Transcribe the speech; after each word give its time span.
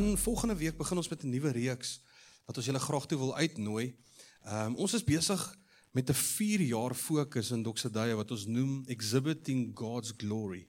dan 0.00 0.18
volgende 0.18 0.56
week 0.56 0.76
begin 0.76 0.96
ons 0.96 1.08
met 1.08 1.22
'n 1.22 1.28
nuwe 1.28 1.50
reeks 1.50 2.00
wat 2.46 2.56
ons 2.56 2.66
julle 2.66 2.78
graag 2.78 3.06
toe 3.06 3.18
wil 3.18 3.36
uitnooi. 3.36 3.96
Ehm 4.42 4.66
um, 4.66 4.76
ons 4.76 4.94
is 4.94 5.04
besig 5.04 5.58
met 5.90 6.10
'n 6.10 6.14
4 6.14 6.60
jaar 6.60 6.94
fokus 6.94 7.50
in 7.50 7.62
Doxadaya 7.62 8.14
wat 8.14 8.30
ons 8.30 8.46
noem 8.46 8.84
Exhibiting 8.86 9.78
God's 9.78 10.12
Glory. 10.16 10.68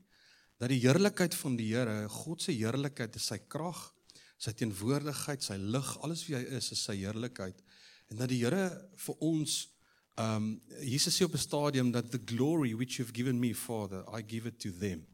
Dat 0.58 0.70
die 0.70 0.80
heerlikheid 0.80 1.36
van 1.36 1.56
die 1.56 1.76
Here, 1.76 2.10
God 2.10 2.42
se 2.42 2.52
heerlikheid 2.52 3.16
is 3.16 3.26
sy 3.26 3.38
krag, 3.38 3.94
sy 4.38 4.52
teenwoordigheid, 4.52 5.44
sy 5.44 5.56
lig, 5.56 5.98
alles 6.02 6.26
wie 6.26 6.36
hy 6.36 6.44
is, 6.58 6.72
is 6.72 6.84
sy 6.84 6.96
heerlikheid. 6.96 7.64
En 8.08 8.18
dat 8.18 8.30
die 8.30 8.44
Here 8.44 8.90
vir 8.96 9.16
ons 9.20 9.70
ehm 10.16 10.36
um, 10.36 10.62
Jesus 10.82 11.16
sê 11.16 11.24
op 11.24 11.34
'n 11.34 11.38
stadium 11.38 11.92
dat 11.92 12.12
the 12.12 12.22
glory 12.26 12.74
which 12.74 12.98
you've 12.98 13.14
given 13.14 13.40
me 13.40 13.56
Father, 13.56 14.04
I 14.18 14.24
give 14.28 14.48
it 14.48 14.60
to 14.60 14.72
them. 14.72 15.06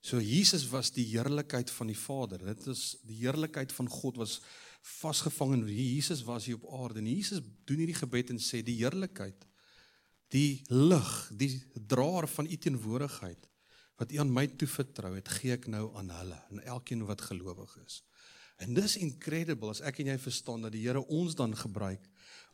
So 0.00 0.20
Jesus 0.22 0.68
was 0.70 0.92
die 0.94 1.06
heerlikheid 1.10 1.70
van 1.74 1.90
die 1.90 1.98
Vader. 1.98 2.42
Dit 2.54 2.66
is 2.70 2.96
die 3.06 3.18
heerlikheid 3.22 3.72
van 3.74 3.90
God 3.90 4.20
was 4.22 4.38
vasgevang 4.88 5.56
in 5.56 5.66
Jesus 5.66 6.22
was 6.24 6.46
hier 6.46 6.58
op 6.60 6.68
aarde. 6.80 7.02
En 7.02 7.10
Jesus 7.10 7.42
doen 7.64 7.82
hierdie 7.82 7.98
gebed 7.98 8.30
en 8.30 8.40
sê 8.42 8.62
die 8.64 8.78
heerlikheid, 8.78 9.46
die 10.32 10.62
lig, 10.70 11.12
die 11.40 11.50
draer 11.74 12.28
van 12.28 12.46
u 12.46 12.56
teenwoordigheid 12.56 13.46
wat 13.98 14.12
u 14.14 14.20
aan 14.22 14.30
my 14.30 14.44
toevertrou 14.46 15.16
het, 15.16 15.26
gee 15.40 15.56
ek 15.56 15.64
nou 15.66 15.88
aan 15.98 16.12
hulle, 16.14 16.36
aan 16.52 16.60
elkeen 16.70 17.00
wat 17.08 17.24
gelowig 17.26 17.72
is. 17.82 17.96
En 18.62 18.74
dis 18.74 18.94
incredible 19.02 19.72
as 19.74 19.82
ek 19.86 19.98
en 20.02 20.12
jy 20.12 20.16
verstaan 20.22 20.62
dat 20.66 20.74
die 20.74 20.84
Here 20.84 21.02
ons 21.14 21.34
dan 21.38 21.54
gebruik 21.54 22.06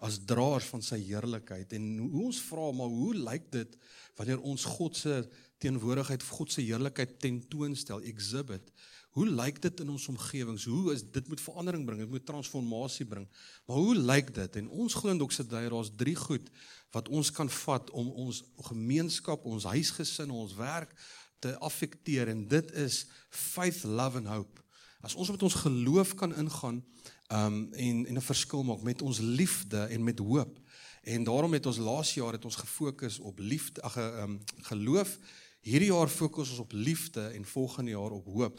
as 0.05 0.19
draers 0.29 0.67
van 0.73 0.83
sy 0.85 0.99
heerlikheid 1.01 1.73
en 1.77 1.85
hoe 2.03 2.25
ons 2.27 2.41
vra 2.49 2.71
maar 2.77 2.93
hoe 2.93 3.15
lyk 3.17 3.47
dit 3.55 3.77
wanneer 4.19 4.43
ons 4.45 4.67
God 4.77 4.97
se 4.99 5.21
teenwoordigheid, 5.59 6.23
God 6.23 6.53
se 6.53 6.61
heerlikheid 6.61 7.19
tentoonstel, 7.21 8.03
exhibit? 8.03 8.73
Hoe 9.15 9.29
lyk 9.31 9.61
dit 9.63 9.81
in 9.81 9.91
ons 9.95 10.09
omgewings? 10.11 10.65
Hoe 10.65 10.93
is 10.93 11.05
dit 11.15 11.29
moet 11.29 11.41
verandering 11.41 11.85
bring, 11.87 12.01
dit 12.03 12.11
moet 12.11 12.25
transformasie 12.27 13.07
bring. 13.07 13.29
Maar 13.67 13.77
hoe 13.77 13.95
lyk 13.95 14.33
dit? 14.35 14.57
En 14.57 14.69
ons 14.69 14.95
glo 14.95 15.11
in 15.11 15.19
Doxadai 15.19 15.69
daar's 15.69 15.93
drie 15.97 16.17
goed 16.19 16.51
wat 16.91 17.09
ons 17.09 17.31
kan 17.31 17.51
vat 17.51 17.91
om 17.91 18.11
ons 18.11 18.43
gemeenskap, 18.71 19.45
ons 19.45 19.67
huisgesin, 19.71 20.31
ons 20.31 20.55
werk 20.59 20.95
te 21.39 21.55
affekteer 21.59 22.31
en 22.33 22.43
dit 22.49 22.75
is 22.83 23.05
faith, 23.31 23.85
love 23.85 24.19
and 24.19 24.31
hope. 24.31 24.63
As 25.05 25.15
ons 25.15 25.31
met 25.31 25.43
ons 25.47 25.61
geloof 25.63 26.15
kan 26.19 26.35
ingaan 26.35 26.83
um 27.31 27.57
en 27.73 28.07
en 28.07 28.17
'n 28.19 28.21
verskil 28.21 28.63
maak 28.65 28.83
met 28.83 29.03
ons 29.03 29.19
liefde 29.19 29.79
en 29.79 30.05
met 30.05 30.19
hoop. 30.19 30.59
En 31.03 31.25
daarom 31.25 31.53
het 31.53 31.67
ons 31.67 31.77
laas 31.77 32.15
jaar 32.15 32.33
het 32.33 32.45
ons 32.45 32.57
gefokus 32.57 33.19
op 33.19 33.39
liefde, 33.39 33.83
ag 33.83 33.97
um 33.97 34.41
geloof. 34.61 35.19
Hierdie 35.65 35.89
jaar 35.89 36.11
fokus 36.13 36.51
ons 36.53 36.61
op 36.61 36.73
liefde 36.77 37.23
en 37.33 37.45
volgende 37.49 37.95
jaar 37.95 38.13
op 38.13 38.27
hoop. 38.29 38.59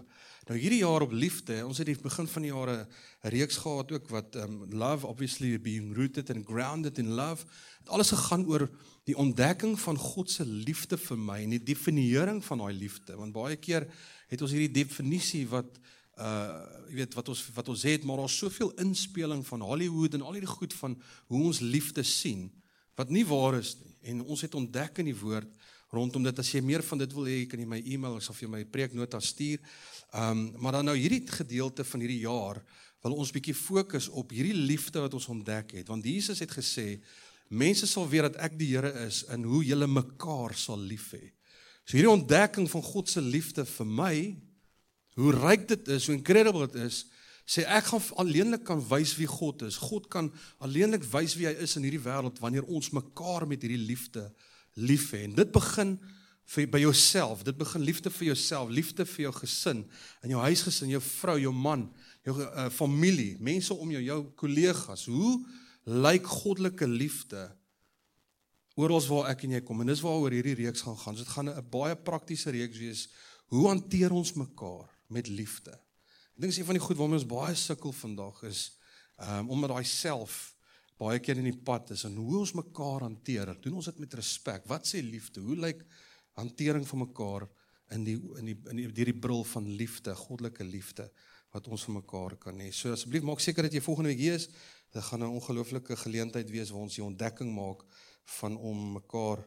Nou 0.50 0.56
hierdie 0.58 0.80
jaar 0.82 1.04
op 1.06 1.12
liefde, 1.14 1.60
ons 1.66 1.78
het 1.78 1.86
die 1.86 1.98
begin 2.02 2.26
van 2.30 2.42
die 2.42 2.50
jare 2.50 2.88
'n 3.24 3.30
reeks 3.30 3.58
gehad 3.62 3.92
ook 3.92 4.10
wat 4.10 4.36
um 4.36 4.66
love 4.74 5.06
obviously 5.08 5.62
being 5.62 5.94
rooted 5.96 6.30
and 6.30 6.46
grounded 6.46 6.98
in 6.98 7.14
love. 7.14 7.46
Het 7.80 7.90
alles 7.90 8.10
gegaan 8.10 8.46
oor 8.48 8.70
die 9.04 9.18
ontdekking 9.18 9.80
van 9.80 9.98
God 9.98 10.32
se 10.32 10.46
liefde 10.46 10.98
vir 10.98 11.18
my 11.18 11.44
en 11.44 11.50
die 11.50 11.64
definiering 11.64 12.44
van 12.46 12.58
daai 12.58 12.74
liefde. 12.74 13.16
Want 13.16 13.34
baie 13.34 13.56
keer 13.56 13.88
het 14.28 14.42
ons 14.42 14.52
hierdie 14.52 14.84
definisie 14.84 15.48
wat 15.48 15.80
uh 16.18 16.58
jy 16.90 16.96
weet 16.96 17.14
wat 17.14 17.30
ons 17.30 17.46
wat 17.54 17.70
ons 17.70 17.84
het, 17.84 18.04
maar 18.04 18.18
daar's 18.18 18.38
soveel 18.38 18.72
inspeling 18.82 19.46
van 19.46 19.62
Hollywood 19.62 20.14
en 20.14 20.22
al 20.22 20.34
hierdie 20.34 20.58
goed 20.58 20.74
van 20.74 21.02
hoe 21.28 21.44
ons 21.44 21.60
liefde 21.60 22.04
sien 22.04 22.52
wat 22.96 23.10
nie 23.10 23.26
waar 23.26 23.58
is 23.60 23.76
nie. 23.84 23.96
En 24.02 24.22
ons 24.24 24.42
het 24.42 24.56
ontdek 24.56 24.98
in 24.98 25.06
die 25.06 25.20
woord 25.20 25.50
rondom 25.96 26.24
dit 26.28 26.40
as 26.42 26.52
jy 26.54 26.62
meer 26.66 26.84
van 26.86 27.02
dit 27.02 27.14
wil 27.16 27.30
hê, 27.30 27.44
kan 27.50 27.62
jy 27.62 27.68
my 27.70 27.82
e-mail 27.82 28.20
of 28.20 28.42
jy 28.42 28.50
my 28.52 28.64
preeknota 28.70 29.22
stuur. 29.24 29.62
Ehm 30.16 30.32
um, 30.32 30.44
maar 30.62 30.80
dan 30.80 30.92
nou 30.92 30.98
hierdie 30.98 31.24
gedeelte 31.28 31.84
van 31.84 32.04
hierdie 32.04 32.24
jaar 32.24 32.62
wil 33.06 33.18
ons 33.22 33.32
bietjie 33.34 33.56
fokus 33.56 34.08
op 34.10 34.32
hierdie 34.34 34.56
liefde 34.56 35.02
wat 35.04 35.14
ons 35.14 35.28
ontdek 35.30 35.76
het 35.78 35.90
want 35.92 36.06
Jesus 36.06 36.42
het 36.42 36.54
gesê 36.54 37.00
mense 37.50 37.88
sal 37.88 38.08
weet 38.10 38.30
dat 38.30 38.40
ek 38.48 38.56
die 38.58 38.72
Here 38.74 38.92
is 39.06 39.24
en 39.30 39.44
hoe 39.46 39.62
julle 39.66 39.88
mekaar 39.88 40.56
sal 40.58 40.82
lief 40.82 41.12
hê. 41.14 41.30
So 41.86 41.98
hierdie 41.98 42.14
ontdekking 42.16 42.70
van 42.72 42.86
God 42.86 43.12
se 43.12 43.22
liefde 43.22 43.66
vir 43.70 43.86
my, 43.86 44.16
hoe 45.22 45.34
ryk 45.36 45.68
dit 45.70 45.92
is, 45.94 46.08
hoe 46.08 46.16
incredible 46.18 46.66
dit 46.66 46.80
is, 46.88 47.04
sê 47.46 47.62
ek 47.70 47.92
gaan 47.92 48.02
alleenlik 48.24 48.64
kan 48.66 48.82
wys 48.90 49.14
wie 49.20 49.30
God 49.30 49.68
is. 49.68 49.78
God 49.78 50.10
kan 50.10 50.32
alleenlik 50.66 51.06
wys 51.12 51.36
wie 51.38 51.46
hy 51.46 51.54
is 51.62 51.78
in 51.78 51.86
hierdie 51.86 52.02
wêreld 52.02 52.42
wanneer 52.42 52.66
ons 52.66 52.90
mekaar 52.96 53.46
met 53.46 53.62
hierdie 53.62 53.84
liefde 53.86 54.26
lief 54.76 55.12
hê. 55.16 55.24
En 55.26 55.36
dit 55.36 55.52
begin 55.52 55.96
vir 56.54 56.70
by 56.70 56.82
jouself. 56.84 57.44
Dit 57.46 57.58
begin 57.58 57.84
liefde 57.86 58.12
vir 58.14 58.30
jouself, 58.32 58.70
liefde 58.70 59.06
vir 59.10 59.28
jou 59.28 59.34
gesin, 59.40 59.84
in 60.24 60.34
jou 60.36 60.42
huisgesin, 60.44 60.92
jou 60.94 61.02
vrou, 61.02 61.38
jou 61.42 61.54
man, 61.54 61.88
jou 62.26 62.38
uh, 62.44 62.68
familie, 62.74 63.36
mense 63.44 63.74
om 63.74 63.94
jou, 63.96 64.02
jou 64.06 64.20
kollegas. 64.38 65.08
Hoe 65.10 65.40
lyk 65.86 66.28
goddelike 66.30 66.88
liefde 66.90 67.48
oral 68.76 69.02
waar 69.08 69.32
ek 69.32 69.46
en 69.48 69.56
jy 69.58 69.64
kom? 69.66 69.82
En 69.82 69.90
dis 69.90 70.04
waaroor 70.04 70.36
hierdie 70.36 70.58
reeks 70.62 70.86
gaan 70.86 71.00
gaan. 71.00 71.18
Dit 71.18 71.32
gaan 71.34 71.50
'n 71.50 71.70
baie 71.72 71.96
praktiese 71.96 72.52
reeks 72.52 72.78
wees. 72.78 73.08
Hoe 73.48 73.68
hanteer 73.68 74.12
ons 74.12 74.34
mekaar 74.34 74.90
met 75.08 75.28
liefde? 75.28 75.72
Ek 76.36 76.42
dink 76.42 76.54
sê 76.54 76.66
van 76.66 76.76
die 76.76 76.84
goed 76.84 76.98
waarmee 76.98 77.22
ons 77.22 77.30
baie 77.30 77.56
sukkel 77.56 77.94
vandag 77.94 78.44
is 78.44 78.78
um, 79.18 79.50
om 79.50 79.60
met 79.60 79.70
daai 79.70 79.86
self 79.86 80.55
baie 80.98 81.20
keer 81.20 81.40
in 81.42 81.50
die 81.50 81.64
pad 81.68 81.92
is 81.92 82.06
en 82.08 82.16
hoe 82.16 82.40
ons 82.40 82.56
mekaar 82.56 83.02
hanteer. 83.02 83.52
Doen 83.62 83.80
ons 83.82 83.90
dit 83.92 84.00
met 84.00 84.14
respek? 84.14 84.68
Wat 84.68 84.88
sê 84.88 85.02
liefde? 85.04 85.44
Hoe 85.44 85.58
lyk 85.60 85.84
hantering 86.40 86.88
van 86.88 87.04
mekaar 87.04 87.48
in 87.96 88.04
die 88.08 88.18
in 88.40 88.50
die 88.50 88.58
in 88.72 88.82
die 88.82 88.88
deur 88.92 89.12
die 89.12 89.22
bril 89.28 89.44
van 89.52 89.68
liefde, 89.80 90.16
goddelike 90.16 90.64
liefde 90.64 91.10
wat 91.56 91.68
ons 91.72 91.86
vir 91.88 92.00
mekaar 92.00 92.36
kan 92.42 92.60
hê. 92.60 92.72
So 92.74 92.92
asseblief 92.92 93.24
maak 93.24 93.44
seker 93.44 93.68
dat 93.68 93.76
jy 93.76 93.84
volgende 93.84 94.12
week 94.12 94.24
hier 94.24 94.40
is. 94.40 94.50
Dit 94.92 95.04
gaan 95.04 95.24
'n 95.24 95.36
ongelooflike 95.38 95.96
geleentheid 95.96 96.50
wees 96.50 96.72
waar 96.72 96.88
ons 96.88 96.96
die 96.96 97.04
ontdekking 97.04 97.54
maak 97.54 97.84
van 98.40 98.58
om 98.58 98.94
mekaar 98.94 99.44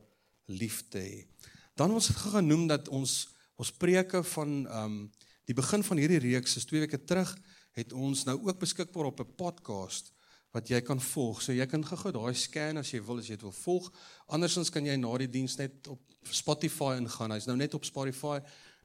lief 0.46 0.88
te 0.88 0.98
hê. 0.98 1.26
Dan 1.76 1.90
ons 1.90 2.08
het 2.08 2.16
genoem 2.16 2.66
dat 2.66 2.88
ons 2.88 3.28
ons 3.56 3.72
preke 3.72 4.22
van 4.22 4.66
ehm 4.66 4.84
um, 4.84 5.10
die 5.48 5.54
begin 5.54 5.82
van 5.82 5.96
hierdie 5.96 6.20
reeks 6.20 6.56
is 6.56 6.66
2 6.68 6.80
weke 6.80 7.04
terug 7.04 7.30
het 7.72 7.92
ons 7.92 8.24
nou 8.24 8.36
ook 8.46 8.58
beskikbaar 8.60 9.04
op 9.04 9.20
'n 9.20 9.34
podcast 9.34 10.12
wat 10.56 10.70
jy 10.70 10.80
kan 10.84 11.00
volg. 11.00 11.42
So 11.44 11.52
jy 11.52 11.66
kan 11.68 11.84
gou-gou 11.84 12.12
daai 12.14 12.34
scan 12.34 12.80
as 12.80 12.92
jy 12.92 13.02
wil 13.04 13.20
as 13.20 13.28
jy 13.28 13.36
dit 13.36 13.44
wil 13.46 13.56
volg. 13.60 13.90
Andersins 14.32 14.72
kan 14.72 14.86
jy 14.86 14.96
na 14.96 15.12
die 15.20 15.30
diens 15.30 15.58
net 15.60 15.90
op 15.92 16.00
Spotify 16.32 16.96
ingaan. 16.98 17.34
Hy's 17.36 17.48
nou 17.48 17.56
net 17.58 17.76
op 17.76 17.86
Spotify. 17.88 18.38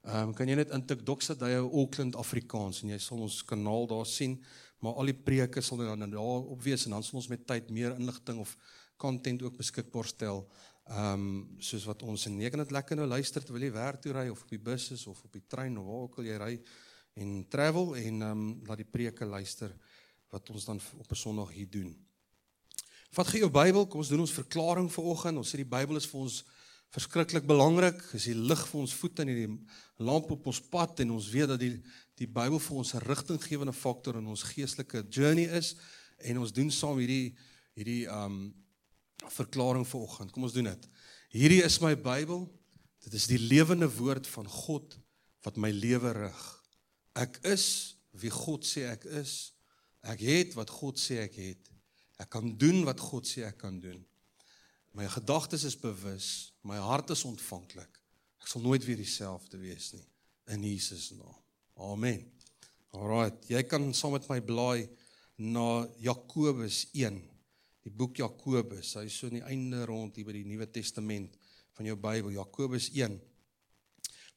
Ehm 0.03 0.29
um, 0.29 0.35
kan 0.35 0.49
jy 0.49 0.57
net 0.59 0.73
intik 0.75 1.05
Doxadeye 1.07 1.61
Auckland 1.63 2.17
Afrikaans 2.19 2.81
en 2.83 2.91
jy 2.91 2.99
sal 2.99 3.21
ons 3.23 3.39
kanaal 3.47 3.87
daar 3.87 4.07
sien. 4.09 4.35
Maar 4.83 4.99
al 4.99 5.13
die 5.13 5.15
preke 5.15 5.61
sal 5.63 5.79
dan 5.79 6.09
daar 6.11 6.49
op 6.51 6.61
wees 6.63 6.83
en 6.85 6.97
dan 6.97 7.03
sal 7.07 7.21
ons 7.21 7.29
met 7.31 7.45
tyd 7.47 7.69
meer 7.71 7.95
inligting 7.95 8.41
of 8.43 8.57
content 8.99 9.41
ook 9.43 9.55
beskikbaar 9.57 10.11
stel. 10.11 10.43
Ehm 10.91 11.13
um, 11.13 11.59
soos 11.63 11.87
wat 11.87 12.03
ons 12.03 12.27
en 12.27 12.35
jy 12.41 12.49
kan 12.51 12.59
dit 12.59 12.75
lekker 12.75 12.99
nou 12.99 13.07
luister 13.07 13.43
terwyl 13.43 13.63
jy 13.63 13.71
werk 13.71 14.01
toe 14.03 14.11
ry 14.11 14.27
of 14.27 14.43
op 14.43 14.49
die 14.51 14.59
bus 14.59 14.89
is 14.91 15.07
of 15.07 15.23
op 15.23 15.31
die 15.31 15.45
trein 15.47 15.77
of 15.79 15.87
waar 15.87 16.01
ook 16.09 16.17
al 16.19 16.27
jy 16.27 16.39
ry 16.41 16.53
en 17.23 17.45
travel 17.47 17.95
en 17.95 18.21
ehm 18.21 18.31
um, 18.31 18.49
laat 18.67 18.83
die 18.83 18.91
preke 18.91 19.25
luister 19.25 19.71
wat 20.33 20.49
ons 20.49 20.65
dan 20.65 20.81
op 20.97 21.11
'n 21.11 21.15
Sondag 21.15 21.53
hier 21.53 21.69
doen. 21.69 21.93
Vat 23.13 23.27
gee 23.27 23.39
jou 23.39 23.51
Bybel, 23.51 23.85
kom 23.87 23.99
ons 23.99 24.09
doen 24.09 24.25
ons 24.25 24.39
verklaring 24.41 24.89
vir 24.91 25.03
oggend. 25.03 25.37
Ons 25.37 25.53
sê 25.53 25.61
die 25.61 25.73
Bybel 25.77 25.95
is 25.95 26.07
vir 26.09 26.19
ons 26.19 26.43
verskriklik 26.89 27.45
belangrik. 27.45 27.99
Dis 28.11 28.23
die 28.31 28.37
lig 28.37 28.67
vir 28.67 28.79
ons 28.79 28.93
voete 28.93 29.21
en 29.21 29.27
die 29.27 29.59
lamp 29.97 30.31
op 30.31 30.47
ons 30.47 30.61
pad 30.61 30.99
en 30.99 31.11
ons 31.11 31.29
weet 31.29 31.47
dat 31.47 31.59
die 31.59 31.77
die 32.17 32.27
Bybel 32.27 32.59
vir 32.59 32.77
ons 32.77 32.93
'n 32.93 33.05
rigtinggewende 33.05 33.73
faktor 33.73 34.17
in 34.17 34.27
ons 34.27 34.43
geestelike 34.43 35.05
journey 35.09 35.45
is 35.45 35.75
en 36.17 36.37
ons 36.37 36.51
doen 36.51 36.71
saam 36.71 36.97
hierdie 36.97 37.35
hierdie 37.75 38.07
um 38.07 38.53
verklaring 39.29 39.87
vir 39.87 40.01
oggend. 40.01 40.31
Kom 40.31 40.43
ons 40.43 40.53
doen 40.53 40.65
dit. 40.65 40.89
Hierdie 41.29 41.63
is 41.63 41.79
my 41.79 41.95
Bybel. 41.95 42.49
Dit 42.99 43.13
is 43.13 43.27
die 43.27 43.39
lewende 43.39 43.89
woord 43.97 44.27
van 44.27 44.47
God 44.47 44.97
wat 45.43 45.57
my 45.57 45.71
lewe 45.71 46.11
rig. 46.11 46.63
Ek 47.15 47.39
is 47.43 47.95
wie 48.11 48.29
God 48.29 48.65
sê 48.65 48.89
ek 48.91 49.05
is. 49.05 49.52
Ek 50.03 50.19
het 50.19 50.55
wat 50.57 50.69
God 50.69 50.99
sê 50.99 51.21
ek 51.23 51.37
het. 51.39 51.69
Ek 52.19 52.29
kan 52.29 52.51
doen 52.59 52.83
wat 52.87 52.99
God 52.99 53.27
sê 53.27 53.45
ek 53.47 53.57
kan 53.63 53.79
doen. 53.79 54.01
My 54.93 55.07
gedagtes 55.09 55.63
is 55.65 55.77
bewus, 55.79 56.53
my 56.61 56.77
hart 56.77 57.09
is 57.15 57.23
ontvanklik. 57.25 57.99
Ek 58.43 58.49
sal 58.51 58.61
nooit 58.61 58.83
weer 58.85 58.99
dieselfde 58.99 59.57
wees 59.57 59.93
nie 59.95 60.05
in 60.53 60.65
Jesus 60.67 61.13
naam. 61.15 61.39
Amen. 61.79 62.25
Alraight, 62.93 63.47
jy 63.49 63.63
kan 63.65 63.87
saam 63.95 64.13
met 64.17 64.27
my 64.29 64.37
blaai 64.43 64.89
na 65.41 65.87
Jakobus 66.03 66.83
1. 66.93 67.17
Die 67.83 67.91
boek 67.91 68.19
Jakobus, 68.21 68.93
hy 68.99 69.07
is 69.07 69.15
so 69.17 69.31
aan 69.31 69.39
die 69.39 69.47
einde 69.49 69.81
rond 69.89 70.19
hier 70.19 70.27
by 70.27 70.35
die 70.35 70.45
Nuwe 70.47 70.67
Testament 70.71 71.39
van 71.73 71.87
jou 71.89 71.95
Bybel, 71.97 72.35
Jakobus 72.35 72.91
1. 72.93 73.17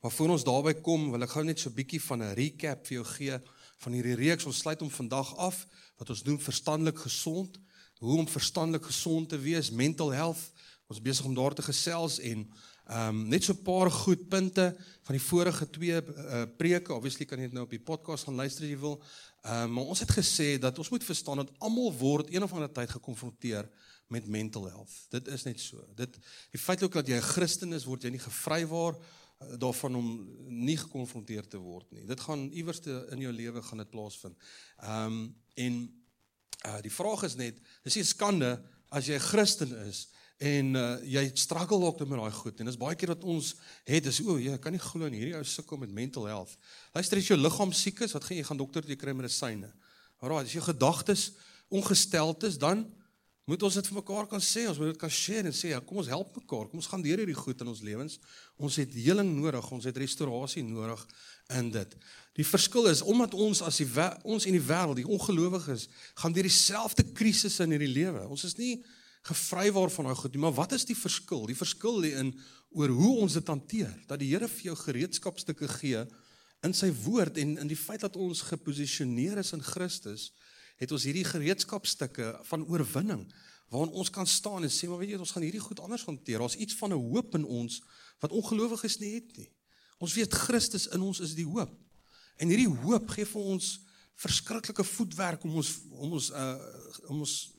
Maar 0.01 0.15
voor 0.15 0.33
ons 0.37 0.47
daarby 0.47 0.77
kom, 0.81 1.11
wil 1.13 1.27
ek 1.27 1.35
gou 1.35 1.45
net 1.45 1.61
so 1.61 1.71
'n 1.71 1.77
bietjie 1.77 2.01
van 2.01 2.23
'n 2.23 2.35
recap 2.39 2.87
vir 2.87 3.03
jou 3.03 3.05
gee 3.05 3.39
van 3.77 3.93
hierdie 3.93 4.15
reeks. 4.15 4.45
Ons 4.45 4.59
sluit 4.59 4.81
hom 4.81 4.91
vandag 4.91 5.37
af 5.37 5.67
wat 5.97 6.11
ons 6.11 6.23
noem 6.23 6.41
verstandelik 6.41 6.99
gesond. 6.99 7.59
Hoe 7.99 8.19
om 8.19 8.29
verstandelik 8.29 8.85
gesond 8.85 9.29
te 9.29 9.39
wees, 9.39 9.71
mental 9.71 10.13
health. 10.13 10.53
Ons 10.87 11.03
besig 11.03 11.25
om 11.25 11.35
daar 11.35 11.55
te 11.55 11.63
gesels 11.63 12.19
en 12.21 12.47
Ehm 12.87 13.09
um, 13.09 13.29
net 13.29 13.43
so 13.45 13.53
'n 13.53 13.63
paar 13.63 13.91
goed 13.91 14.29
punte 14.29 14.77
van 15.03 15.15
die 15.15 15.25
vorige 15.25 15.71
twee 15.71 16.03
uh, 16.03 16.43
preke. 16.57 16.95
Obviously 16.95 17.25
kan 17.25 17.39
jy 17.39 17.45
dit 17.45 17.53
nou 17.53 17.65
op 17.65 17.71
die 17.71 17.83
podcast 17.83 18.25
gaan 18.25 18.35
luister 18.35 18.63
as 18.63 18.71
jy 18.71 18.79
wil. 18.79 19.03
Ehm 19.43 19.63
um, 19.63 19.73
maar 19.73 19.85
ons 19.85 20.01
het 20.01 20.11
gesê 20.11 20.59
dat 20.59 20.79
ons 20.79 20.89
moet 20.89 21.05
verstaan 21.05 21.37
dat 21.37 21.51
almal 21.59 21.93
word 21.93 22.31
een 22.31 22.43
of 22.43 22.53
ander 22.53 22.73
tyd 22.73 22.91
gekonfronteer 22.91 23.71
met 24.07 24.27
mental 24.27 24.69
health. 24.69 24.93
Dit 25.09 25.27
is 25.29 25.43
net 25.43 25.61
so. 25.61 25.83
Dit 25.95 26.19
die 26.51 26.61
feit 26.61 26.83
ook 26.83 26.93
dat 26.93 27.07
jy 27.07 27.17
'n 27.17 27.31
Christen 27.35 27.73
is, 27.73 27.85
word 27.85 28.03
jy 28.03 28.11
nie 28.11 28.23
gevrywaar 28.23 28.95
daarvan 29.39 29.95
om 29.95 30.09
nie 30.49 30.77
gekonfronteer 30.81 31.49
te 31.49 31.59
word 31.61 31.91
nie. 31.93 32.07
Dit 32.09 32.21
gaan 32.25 32.49
iewers 32.57 32.81
in 32.87 33.21
jou 33.21 33.33
lewe 33.33 33.63
gaan 33.63 33.85
dit 33.85 33.91
plaasvind. 33.91 34.37
Ehm 34.83 35.07
um, 35.07 35.35
en 35.57 35.77
uh, 36.67 36.81
die 36.85 36.93
vraag 36.93 37.23
is 37.25 37.35
net, 37.37 37.61
dis 37.85 37.95
nie 37.97 38.05
skande 38.05 38.51
as 38.93 39.07
jy 39.09 39.17
'n 39.17 39.25
Christen 39.25 39.73
is 39.87 40.09
en 40.37 40.75
uh, 40.77 40.99
jy 41.01 41.31
struggle 41.33 41.81
ook 41.81 42.03
met 42.05 42.19
daai 42.19 42.33
goed 42.33 42.61
en 42.61 42.69
dis 42.69 42.77
baie 42.77 42.97
keer 42.97 43.15
wat 43.15 43.25
ons 43.25 43.55
het 43.89 44.07
is 44.07 44.21
o, 44.21 44.37
jy 44.37 44.59
kan 44.61 44.73
nie 44.73 44.83
glo 44.83 45.09
in 45.09 45.17
hierdie 45.17 45.37
ou 45.37 45.45
sukkel 45.45 45.81
met 45.81 45.93
mental 45.93 46.27
health. 46.29 46.59
Luister 46.93 47.17
as 47.17 47.29
jou 47.31 47.39
liggaam 47.39 47.73
siek 47.73 48.01
is, 48.05 48.13
wat 48.13 48.25
gaan 48.25 48.37
jy 48.37 48.45
gaan 48.45 48.61
dokter 48.61 48.85
toe 48.85 48.97
kry 49.01 49.15
medisyne? 49.17 49.73
Alraai, 50.21 50.45
as 50.45 50.53
jou 50.53 50.65
gedagtes 50.65 51.31
ongesteld 51.73 52.45
is, 52.45 52.59
dan 52.61 52.85
moet 53.47 53.63
ons 53.63 53.77
dit 53.79 53.89
vir 53.89 53.97
mekaar 54.01 54.27
kan 54.27 54.43
sê, 54.43 54.65
ons 54.67 54.79
moet 54.81 54.91
dit 54.91 54.99
kan 54.99 55.13
share 55.13 55.47
en 55.47 55.55
sê, 55.55 55.71
ja, 55.71 55.79
kom 55.79 56.01
ons 56.03 56.11
help 56.11 56.35
mekaar. 56.35 56.67
Kom 56.67 56.81
ons 56.81 56.89
gaan 56.91 57.05
deur 57.05 57.21
hierdie 57.23 57.37
goed 57.39 57.61
in 57.63 57.71
ons 57.71 57.83
lewens. 57.87 58.19
Ons 58.59 58.79
het 58.83 58.95
heling 58.99 59.31
nodig, 59.37 59.69
ons 59.71 59.87
het 59.87 60.01
restaurasie 60.03 60.65
nodig 60.67 61.05
in 61.55 61.71
dit. 61.71 61.95
Die 62.41 62.47
verskil 62.47 62.91
is 62.91 63.05
omdat 63.07 63.37
ons 63.39 63.63
as 63.63 63.79
die 63.79 63.87
ons 64.27 64.49
in 64.51 64.59
die 64.59 64.65
wêreld, 64.67 64.99
die 64.99 65.07
ongelowiges, 65.07 65.87
gaan 66.19 66.35
deur 66.35 66.49
dieselfde 66.49 67.07
krisisse 67.15 67.63
in 67.65 67.77
hierdie 67.77 67.93
lewe. 67.93 68.27
Ons 68.27 68.49
is 68.51 68.59
nie 68.59 68.81
gevrywaar 69.31 69.95
van 69.95 70.11
daai 70.11 70.19
goed 70.19 70.35
nie, 70.35 70.43
maar 70.43 70.55
wat 70.59 70.75
is 70.75 70.87
die 70.87 70.99
verskil? 70.99 71.47
Die 71.47 71.59
verskil 71.59 72.03
lê 72.03 72.13
in 72.19 72.35
oor 72.75 72.93
hoe 72.99 73.13
ons 73.23 73.39
dit 73.39 73.49
hanteer. 73.55 73.95
Dat 74.11 74.21
die 74.21 74.33
Here 74.33 74.51
vir 74.51 74.73
jou 74.73 74.77
gereedskapstukke 74.83 75.71
gee 75.79 76.03
in 76.67 76.75
sy 76.75 76.91
woord 77.05 77.39
en 77.39 77.57
in 77.63 77.71
die 77.71 77.79
feit 77.79 78.03
dat 78.03 78.19
ons 78.19 78.43
geposisioneer 78.51 79.39
is 79.43 79.55
in 79.55 79.63
Christus 79.63 80.33
het 80.77 80.93
ons 80.93 81.05
hierdie 81.09 81.25
gereedskapstukke 81.25 82.33
van 82.49 82.67
oorwinning 82.67 83.27
waarin 83.73 83.95
ons 83.99 84.11
kan 84.11 84.27
staan 84.27 84.63
en 84.63 84.71
sê 84.71 84.89
maar 84.89 85.01
weet 85.03 85.15
jy 85.15 85.19
ons 85.19 85.35
gaan 85.35 85.43
hierdie 85.43 85.63
goed 85.63 85.81
anders 85.83 86.05
hanteer. 86.07 86.39
Daar's 86.39 86.55
iets 86.55 86.77
van 86.79 86.93
'n 86.93 87.03
hoop 87.11 87.35
in 87.35 87.45
ons 87.45 87.83
wat 88.21 88.31
ongelowiges 88.31 88.99
nie 88.99 89.15
het 89.15 89.37
nie. 89.37 89.51
Ons 89.99 90.15
weet 90.15 90.33
Christus 90.33 90.87
in 90.87 91.01
ons 91.01 91.21
is 91.21 91.35
die 91.35 91.47
hoop. 91.47 91.73
En 92.37 92.49
hierdie 92.49 92.69
hoop 92.69 93.09
gee 93.11 93.25
vir 93.25 93.43
ons 93.43 93.81
verskriklike 94.17 94.85
voetwerk 94.85 95.45
om 95.45 95.57
ons 95.61 95.71
om 95.91 96.13
ons 96.13 96.31
uh 96.31 96.57
om 97.09 97.21
ons 97.21 97.57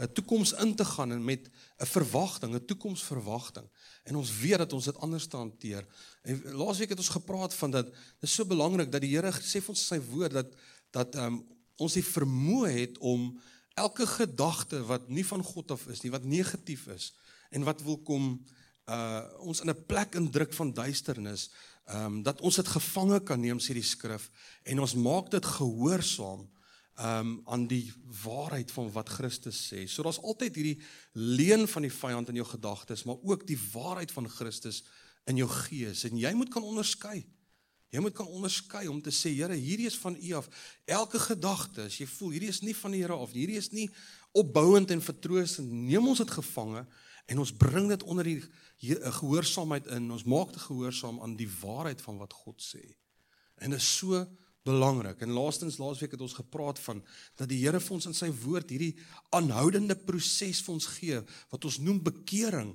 'n 0.00 0.12
toekoms 0.12 0.52
in 0.52 0.74
te 0.74 0.84
gaan 0.84 1.12
en 1.12 1.24
met 1.24 1.50
'n 1.78 1.86
verwagting, 1.86 2.54
'n 2.54 2.64
toekomsverwagting. 2.64 3.68
En 4.04 4.16
ons 4.16 4.38
weet 4.38 4.58
dat 4.58 4.72
ons 4.72 4.84
dit 4.84 4.96
anders 4.96 5.26
te 5.26 5.36
hanteer. 5.36 5.86
En 6.22 6.42
laasweek 6.52 6.88
het 6.88 6.98
ons 6.98 7.08
gepraat 7.08 7.54
van 7.54 7.70
dat 7.70 7.84
dit 7.84 7.94
is 8.20 8.34
so 8.34 8.44
belangrik 8.44 8.92
dat 8.92 9.00
die 9.00 9.10
Here 9.16 9.30
sê 9.30 9.60
vir 9.60 9.68
ons 9.68 9.86
sy 9.86 10.00
woord 10.00 10.32
dat 10.32 10.54
dat 10.90 11.14
um, 11.14 11.46
ons 11.82 11.98
die 11.98 12.06
vermoë 12.06 12.70
het 12.72 12.98
om 12.98 13.32
elke 13.80 14.06
gedagte 14.06 14.82
wat 14.88 15.08
nie 15.08 15.24
van 15.26 15.42
God 15.42 15.74
af 15.74 15.86
is 15.92 16.02
nie, 16.04 16.12
wat 16.12 16.28
negatief 16.28 16.86
is 16.92 17.12
en 17.50 17.66
wat 17.68 17.82
wil 17.86 17.98
kom 18.06 18.34
uh 18.90 19.22
ons 19.46 19.60
in 19.62 19.70
'n 19.70 19.86
plek 19.86 20.14
indruk 20.18 20.52
van 20.52 20.72
duisternis, 20.72 21.50
ehm 21.86 22.04
um, 22.04 22.22
dat 22.22 22.40
ons 22.40 22.56
dit 22.56 22.68
gevange 22.68 23.20
kan 23.22 23.40
neem 23.40 23.58
sê 23.58 23.74
die 23.74 23.82
skrif 23.82 24.30
en 24.62 24.80
ons 24.80 24.94
maak 24.94 25.30
dit 25.30 25.44
gehoorsaam 25.44 26.48
ehm 26.96 27.18
um, 27.18 27.40
aan 27.44 27.66
die 27.66 27.92
waarheid 28.24 28.70
van 28.70 28.92
wat 28.92 29.08
Christus 29.08 29.72
sê. 29.72 29.86
So 29.86 30.02
daar's 30.02 30.20
altyd 30.20 30.54
hierdie 30.54 30.82
leuen 31.12 31.68
van 31.68 31.82
die 31.82 31.92
vyand 31.92 32.28
in 32.28 32.34
jou 32.34 32.46
gedagtes, 32.46 33.04
maar 33.04 33.16
ook 33.22 33.46
die 33.46 33.58
waarheid 33.72 34.12
van 34.12 34.28
Christus 34.28 34.82
in 35.24 35.36
jou 35.36 35.48
gees 35.48 36.04
en 36.04 36.18
jy 36.18 36.32
moet 36.34 36.50
kan 36.50 36.62
onderskei. 36.62 37.24
Jy 37.92 38.00
moet 38.00 38.14
kan 38.16 38.28
onderskei 38.32 38.86
om 38.88 39.02
te 39.04 39.12
sê 39.12 39.34
Here, 39.36 39.52
hierdie 39.52 39.86
is 39.90 39.98
van 40.00 40.16
U 40.16 40.34
af. 40.38 40.48
Elke 40.88 41.20
gedagte, 41.20 41.86
as 41.90 41.98
jy 42.00 42.06
voel 42.08 42.32
hierdie 42.36 42.52
is 42.52 42.62
nie 42.64 42.74
van 42.76 42.94
die 42.94 43.02
Here 43.02 43.18
af 43.20 43.34
hierdie 43.36 43.60
is 43.60 43.68
nie 43.74 43.90
opbouend 44.32 44.94
en 44.94 45.04
vertroostend, 45.04 45.68
neem 45.68 46.06
ons 46.08 46.22
dit 46.22 46.32
gevange 46.32 46.86
en 47.28 47.42
ons 47.42 47.52
bring 47.54 47.90
dit 47.92 48.04
onder 48.08 48.26
die 48.26 48.40
gehoorsaamheid 49.20 49.90
in. 49.94 50.08
Ons 50.10 50.24
maak 50.24 50.54
dit 50.54 50.64
gehoorsaam 50.64 51.20
aan 51.22 51.36
die 51.36 51.50
waarheid 51.60 52.00
van 52.02 52.16
wat 52.18 52.32
God 52.32 52.64
sê. 52.64 52.80
En 53.60 53.76
dit 53.76 53.80
is 53.80 53.90
so 53.98 54.24
belangrik. 54.66 55.20
En 55.20 55.34
laastens 55.36 55.76
laasweek 55.82 56.16
het 56.16 56.24
ons 56.24 56.38
gepraat 56.38 56.80
van 56.82 57.02
dat 57.36 57.50
die 57.50 57.60
Here 57.60 57.80
vir 57.82 57.96
ons 57.98 58.08
in 58.08 58.16
sy 58.16 58.30
woord 58.42 58.72
hierdie 58.72 58.94
aanhoudende 59.36 59.98
proses 60.06 60.62
vir 60.64 60.74
ons 60.74 60.88
gee 60.96 61.20
wat 61.52 61.68
ons 61.68 61.80
noem 61.82 62.00
bekering 62.02 62.72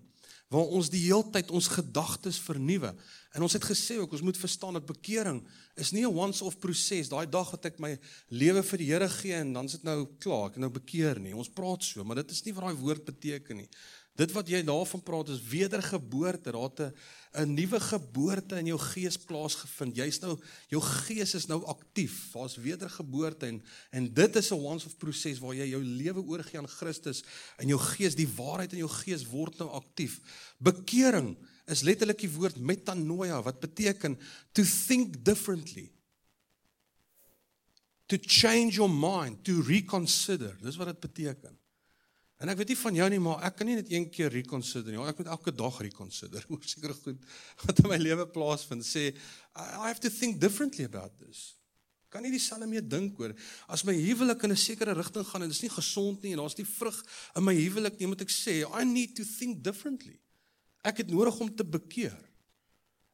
waar 0.53 0.69
ons 0.77 0.89
die 0.91 1.03
heeltyd 1.03 1.51
ons 1.51 1.67
gedagtes 1.67 2.39
vernuwe. 2.39 2.94
En 3.35 3.44
ons 3.44 3.53
het 3.53 3.65
gesê 3.67 3.97
ook 3.99 4.13
ons 4.15 4.23
moet 4.23 4.39
verstaan 4.39 4.77
dat 4.77 4.88
bekering 4.88 5.41
is 5.75 5.91
nie 5.91 6.05
'n 6.07 6.15
once-off 6.15 6.59
proses. 6.59 7.09
Daai 7.09 7.29
dag 7.29 7.51
wat 7.51 7.65
ek 7.65 7.79
my 7.79 7.99
lewe 8.29 8.63
vir 8.63 8.77
die 8.77 8.91
Here 8.91 9.09
gee 9.09 9.33
en 9.33 9.53
dan 9.53 9.65
is 9.65 9.71
dit 9.71 9.83
nou 9.83 10.07
klaar, 10.19 10.49
ek 10.49 10.57
nou 10.57 10.69
bekeer 10.69 11.19
nie. 11.19 11.35
Ons 11.35 11.49
praat 11.49 11.83
so, 11.83 12.03
maar 12.03 12.15
dit 12.15 12.31
is 12.31 12.45
nie 12.45 12.53
wat 12.53 12.63
daai 12.63 12.81
woord 12.81 13.05
beteken 13.05 13.57
nie. 13.57 13.69
Dit 14.18 14.34
wat 14.34 14.48
jy 14.50 14.64
daarvan 14.66 15.04
praat 15.06 15.30
is 15.30 15.44
wedergeboorte. 15.46 16.52
Daar 16.52 16.69
het 16.74 16.94
'n 17.38 17.54
nuwe 17.54 17.80
geboorte 17.80 18.58
in 18.58 18.66
jou 18.66 18.80
gees 18.80 19.18
plaasgevind. 19.18 19.96
Jy's 19.96 20.19
nou 20.19 20.40
jou 20.68 20.81
gees 20.81 21.34
is 21.34 21.46
nou 21.46 21.66
aktief. 21.66 22.31
Daar's 22.34 22.56
wedergeboorte 22.56 23.46
en 23.46 23.62
en 23.92 24.14
dit 24.14 24.36
is 24.36 24.52
'n 24.52 24.56
once 24.56 24.86
of 24.86 24.98
proses 24.98 25.40
waar 25.40 25.56
jy 25.56 25.69
jou 25.69 25.84
lewe 25.84 26.22
oorgee 26.22 26.58
aan 26.60 26.68
Christus 26.68 27.24
en 27.58 27.68
jou 27.68 27.80
gees, 27.80 28.16
die 28.16 28.34
waarheid 28.36 28.72
in 28.72 28.78
jou 28.78 28.90
gees 28.90 29.25
word 29.25 29.58
nou 29.58 29.69
aktief. 29.69 30.19
Bekering 30.58 31.38
is 31.66 31.81
letterlik 31.81 32.19
die 32.19 32.31
woord 32.31 32.58
metanoia 32.58 33.42
wat 33.42 33.60
beteken 33.60 34.19
to 34.52 34.64
think 34.64 35.24
differently. 35.24 35.92
To 38.06 38.18
change 38.22 38.72
your 38.72 38.90
mind, 38.90 39.44
to 39.44 39.62
reconsider. 39.62 40.58
Dis 40.62 40.75
wat 40.75 40.88
dit 40.88 41.00
beteken. 41.00 41.60
En 42.38 42.51
ek 42.51 42.60
weet 42.60 42.72
nie 42.74 42.78
van 42.78 42.98
jou 43.00 43.07
nie, 43.10 43.19
maar 43.22 43.44
ek 43.48 43.56
kan 43.57 43.69
nie 43.69 43.75
net 43.80 43.88
een 43.89 44.06
keer 44.13 44.30
reconsider 44.30 44.94
nie. 44.94 45.01
Ek 45.10 45.18
moet 45.18 45.30
elke 45.34 45.54
dag 45.57 45.80
reconsider. 45.81 46.44
Hoe 46.50 46.60
seker 46.62 46.94
goed 46.94 47.24
wat 47.63 47.81
in 47.81 47.89
my 47.89 47.98
lewe 47.98 48.28
plaasvind. 48.30 48.86
Sê 48.86 49.10
I 49.57 49.88
have 49.88 50.01
to 50.04 50.12
think 50.13 50.38
differently 50.42 50.86
about 50.86 51.18
this. 51.18 51.56
Kan 52.13 52.24
nie 52.24 52.31
dieselfde 52.31 52.69
meer 52.69 52.86
dink 52.86 53.18
oor 53.19 53.34
as 53.74 53.84
my 53.88 53.95
huwelik 53.98 54.45
in 54.45 54.54
'n 54.54 54.60
sekere 54.60 54.94
rigting 54.94 55.25
gaan 55.28 55.44
en 55.44 55.50
dit 55.50 55.57
is 55.57 55.66
nie 55.66 55.74
gesond 55.74 56.22
nie 56.22 56.31
en 56.36 56.44
daar's 56.44 56.56
nie 56.56 56.69
vrug 56.69 57.01
in 57.36 57.44
my 57.44 57.56
huwelik 57.57 58.00
nie, 58.00 58.07
moet 58.07 58.22
ek 58.22 58.31
sê 58.31 58.63
I 58.69 58.86
need 58.86 59.18
to 59.18 59.25
think 59.25 59.63
differently. 59.63 60.19
Ek 60.86 61.01
het 61.04 61.10
nodig 61.10 61.40
om 61.42 61.50
te 61.50 61.66
bekeer. 61.66 62.16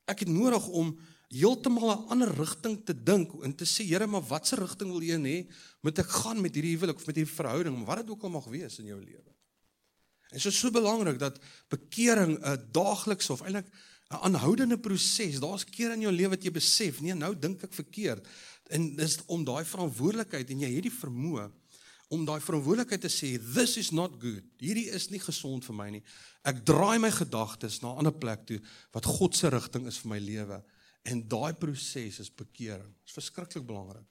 Ek 0.06 0.20
het 0.20 0.30
nodig 0.30 0.68
om 0.68 0.94
heeltemal 1.34 1.92
'n 1.92 2.08
ander 2.10 2.32
rigting 2.38 2.78
te 2.86 2.94
dink 2.94 3.34
en 3.44 3.56
te 3.56 3.66
sê 3.66 3.84
Here, 3.86 4.08
maar 4.08 4.22
watse 4.22 4.56
rigting 4.56 4.92
wil 4.92 5.02
U 5.02 5.10
hê 5.12 5.48
moet 5.82 6.00
ek 6.00 6.10
gaan 6.10 6.42
met 6.42 6.56
hierdie 6.56 6.76
huwelik 6.78 6.96
of 6.96 7.06
met 7.06 7.16
hierdie 7.16 7.36
verhouding, 7.36 7.86
wat 7.86 7.98
dit 7.98 8.10
ook 8.10 8.24
al 8.24 8.30
mag 8.30 8.46
wees 8.46 8.80
in 8.80 8.86
jou 8.86 9.00
lewe. 9.00 9.34
En 10.32 10.40
so 10.40 10.50
so 10.50 10.72
belangrik 10.72 11.20
dat 11.20 11.40
bekering 11.70 12.40
'n 12.40 12.70
daaglikse 12.72 13.32
of 13.32 13.42
eintlik 13.42 13.68
'n 14.14 14.22
aanhoudende 14.22 14.80
proses. 14.80 15.40
Daar's 15.40 15.66
kere 15.66 15.94
in 15.94 16.02
jou 16.02 16.14
lewe 16.14 16.30
wat 16.30 16.44
jy 16.44 16.52
besef, 16.52 17.02
nee, 17.02 17.14
nou 17.14 17.34
dink 17.40 17.64
ek 17.64 17.74
verkeerd. 17.74 18.28
En 18.70 18.96
dis 18.96 19.18
om 19.26 19.44
daai 19.44 19.66
verantwoordelikheid 19.66 20.50
en 20.50 20.60
jy 20.60 20.72
het 20.76 20.84
die 20.84 21.00
vermoë 21.00 21.52
om 22.14 22.26
daai 22.26 22.40
verantwoordelikheid 22.42 23.02
te 23.02 23.10
sê, 23.10 23.40
this 23.56 23.78
is 23.78 23.92
not 23.92 24.20
good. 24.22 24.44
Hierdie 24.62 24.90
is 24.94 25.10
nie 25.10 25.20
gesond 25.20 25.66
vir 25.66 25.76
my 25.76 25.90
nie. 25.90 26.04
Ek 26.46 26.62
draai 26.66 27.00
my 27.00 27.10
gedagtes 27.12 27.82
na 27.82 27.94
'n 27.94 27.98
ander 28.04 28.14
plek 28.14 28.46
toe 28.46 28.60
wat 28.94 29.06
God 29.06 29.36
se 29.36 29.50
rigting 29.50 29.88
is 29.88 29.98
vir 29.98 30.10
my 30.10 30.20
lewe. 30.20 30.64
En 31.04 31.22
daai 31.28 31.54
proses 31.60 32.20
is 32.20 32.32
bekering. 32.32 32.92
Dit 33.02 33.12
is 33.12 33.18
verskriklik 33.18 33.66
belangrik 33.68 34.08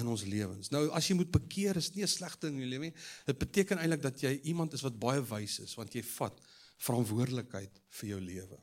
in 0.00 0.10
ons 0.10 0.24
lewens. 0.26 0.70
Nou 0.74 0.88
as 0.96 1.06
jy 1.08 1.16
moet 1.16 1.30
bekeer 1.32 1.78
is 1.78 1.92
nie 1.94 2.02
'n 2.02 2.10
slegte 2.10 2.46
ding 2.46 2.56
in 2.56 2.66
jou 2.66 2.70
lewe 2.70 2.90
nie. 2.90 2.96
Dit 3.26 3.38
beteken 3.38 3.78
eintlik 3.78 4.02
dat 4.02 4.20
jy 4.20 4.40
iemand 4.42 4.72
is 4.72 4.82
wat 4.82 4.98
baie 4.98 5.22
wys 5.22 5.60
is 5.60 5.74
want 5.74 5.94
jy 5.94 6.02
vat 6.02 6.40
verantwoordelikheid 6.78 7.80
vir 7.88 8.08
jou 8.08 8.20
lewe. 8.20 8.58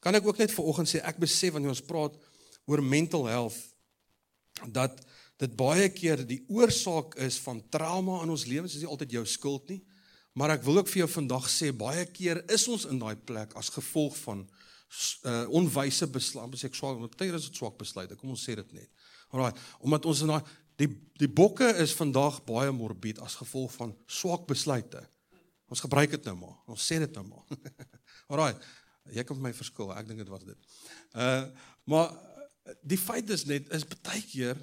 Kan 0.00 0.14
ek 0.14 0.26
ook 0.26 0.38
net 0.38 0.52
vanoggend 0.52 0.88
sê 0.88 1.00
ek 1.02 1.18
besef 1.18 1.52
wanneer 1.52 1.72
ons 1.72 1.80
praat 1.80 2.14
oor 2.66 2.82
mental 2.82 3.26
health 3.26 3.58
dat 4.68 5.00
dit 5.38 5.56
baie 5.56 5.88
keer 5.88 6.26
die 6.26 6.44
oorsaak 6.48 7.16
is 7.16 7.38
van 7.38 7.62
trauma 7.68 8.22
in 8.22 8.30
ons 8.30 8.46
lewens. 8.46 8.74
Is 8.74 8.84
nie 8.84 8.90
altyd 8.90 9.10
jou 9.10 9.24
skuld 9.26 9.68
nie. 9.68 9.82
Maar 10.36 10.50
ek 10.50 10.62
wil 10.62 10.78
ook 10.78 10.88
vir 10.88 10.98
jou 11.04 11.08
vandag 11.08 11.48
sê 11.48 11.72
baie 11.72 12.04
keer 12.12 12.42
is 12.52 12.68
ons 12.68 12.84
in 12.84 12.98
daai 12.98 13.16
plek 13.16 13.54
as 13.56 13.72
gevolg 13.72 14.16
van 14.16 14.44
uh, 15.26 15.44
onwyse 15.56 16.06
besluite, 16.12 16.60
sê 16.60 16.70
ek 16.70 16.78
swak, 16.78 17.00
party 17.12 17.28
is 17.34 17.48
dit 17.48 17.58
swak 17.58 17.76
besluite. 17.80 18.16
Kom 18.20 18.32
ons 18.34 18.46
sê 18.46 18.56
dit 18.58 18.72
net. 18.76 18.90
Alraai, 19.34 19.52
omdat 19.84 20.06
ons 20.06 20.22
in 20.24 20.32
daai 20.32 20.42
die 20.80 20.90
die 21.16 21.30
bokke 21.32 21.68
is 21.82 21.94
vandag 21.96 22.42
baie 22.48 22.72
morbied 22.74 23.20
as 23.24 23.38
gevolg 23.40 23.72
van 23.78 23.94
swak 24.06 24.46
besluite. 24.48 25.00
Ons 25.72 25.82
gebruik 25.82 26.12
dit 26.12 26.28
nou 26.28 26.36
maar. 26.44 26.56
Ons 26.70 26.84
sê 26.86 27.00
dit 27.02 27.18
nou 27.18 27.24
maar. 27.26 27.58
Alraai, 28.30 28.54
jy 29.16 29.24
kan 29.26 29.40
my 29.42 29.52
verskil. 29.56 29.90
Ek 29.96 30.06
dink 30.08 30.22
dit 30.22 30.32
was 30.32 30.46
dit. 30.46 30.78
Uh 31.16 31.44
maar 31.86 32.10
die 32.82 32.98
feit 32.98 33.28
is 33.30 33.44
net 33.46 33.68
is 33.74 33.84
baie 33.86 34.22
keer 34.26 34.58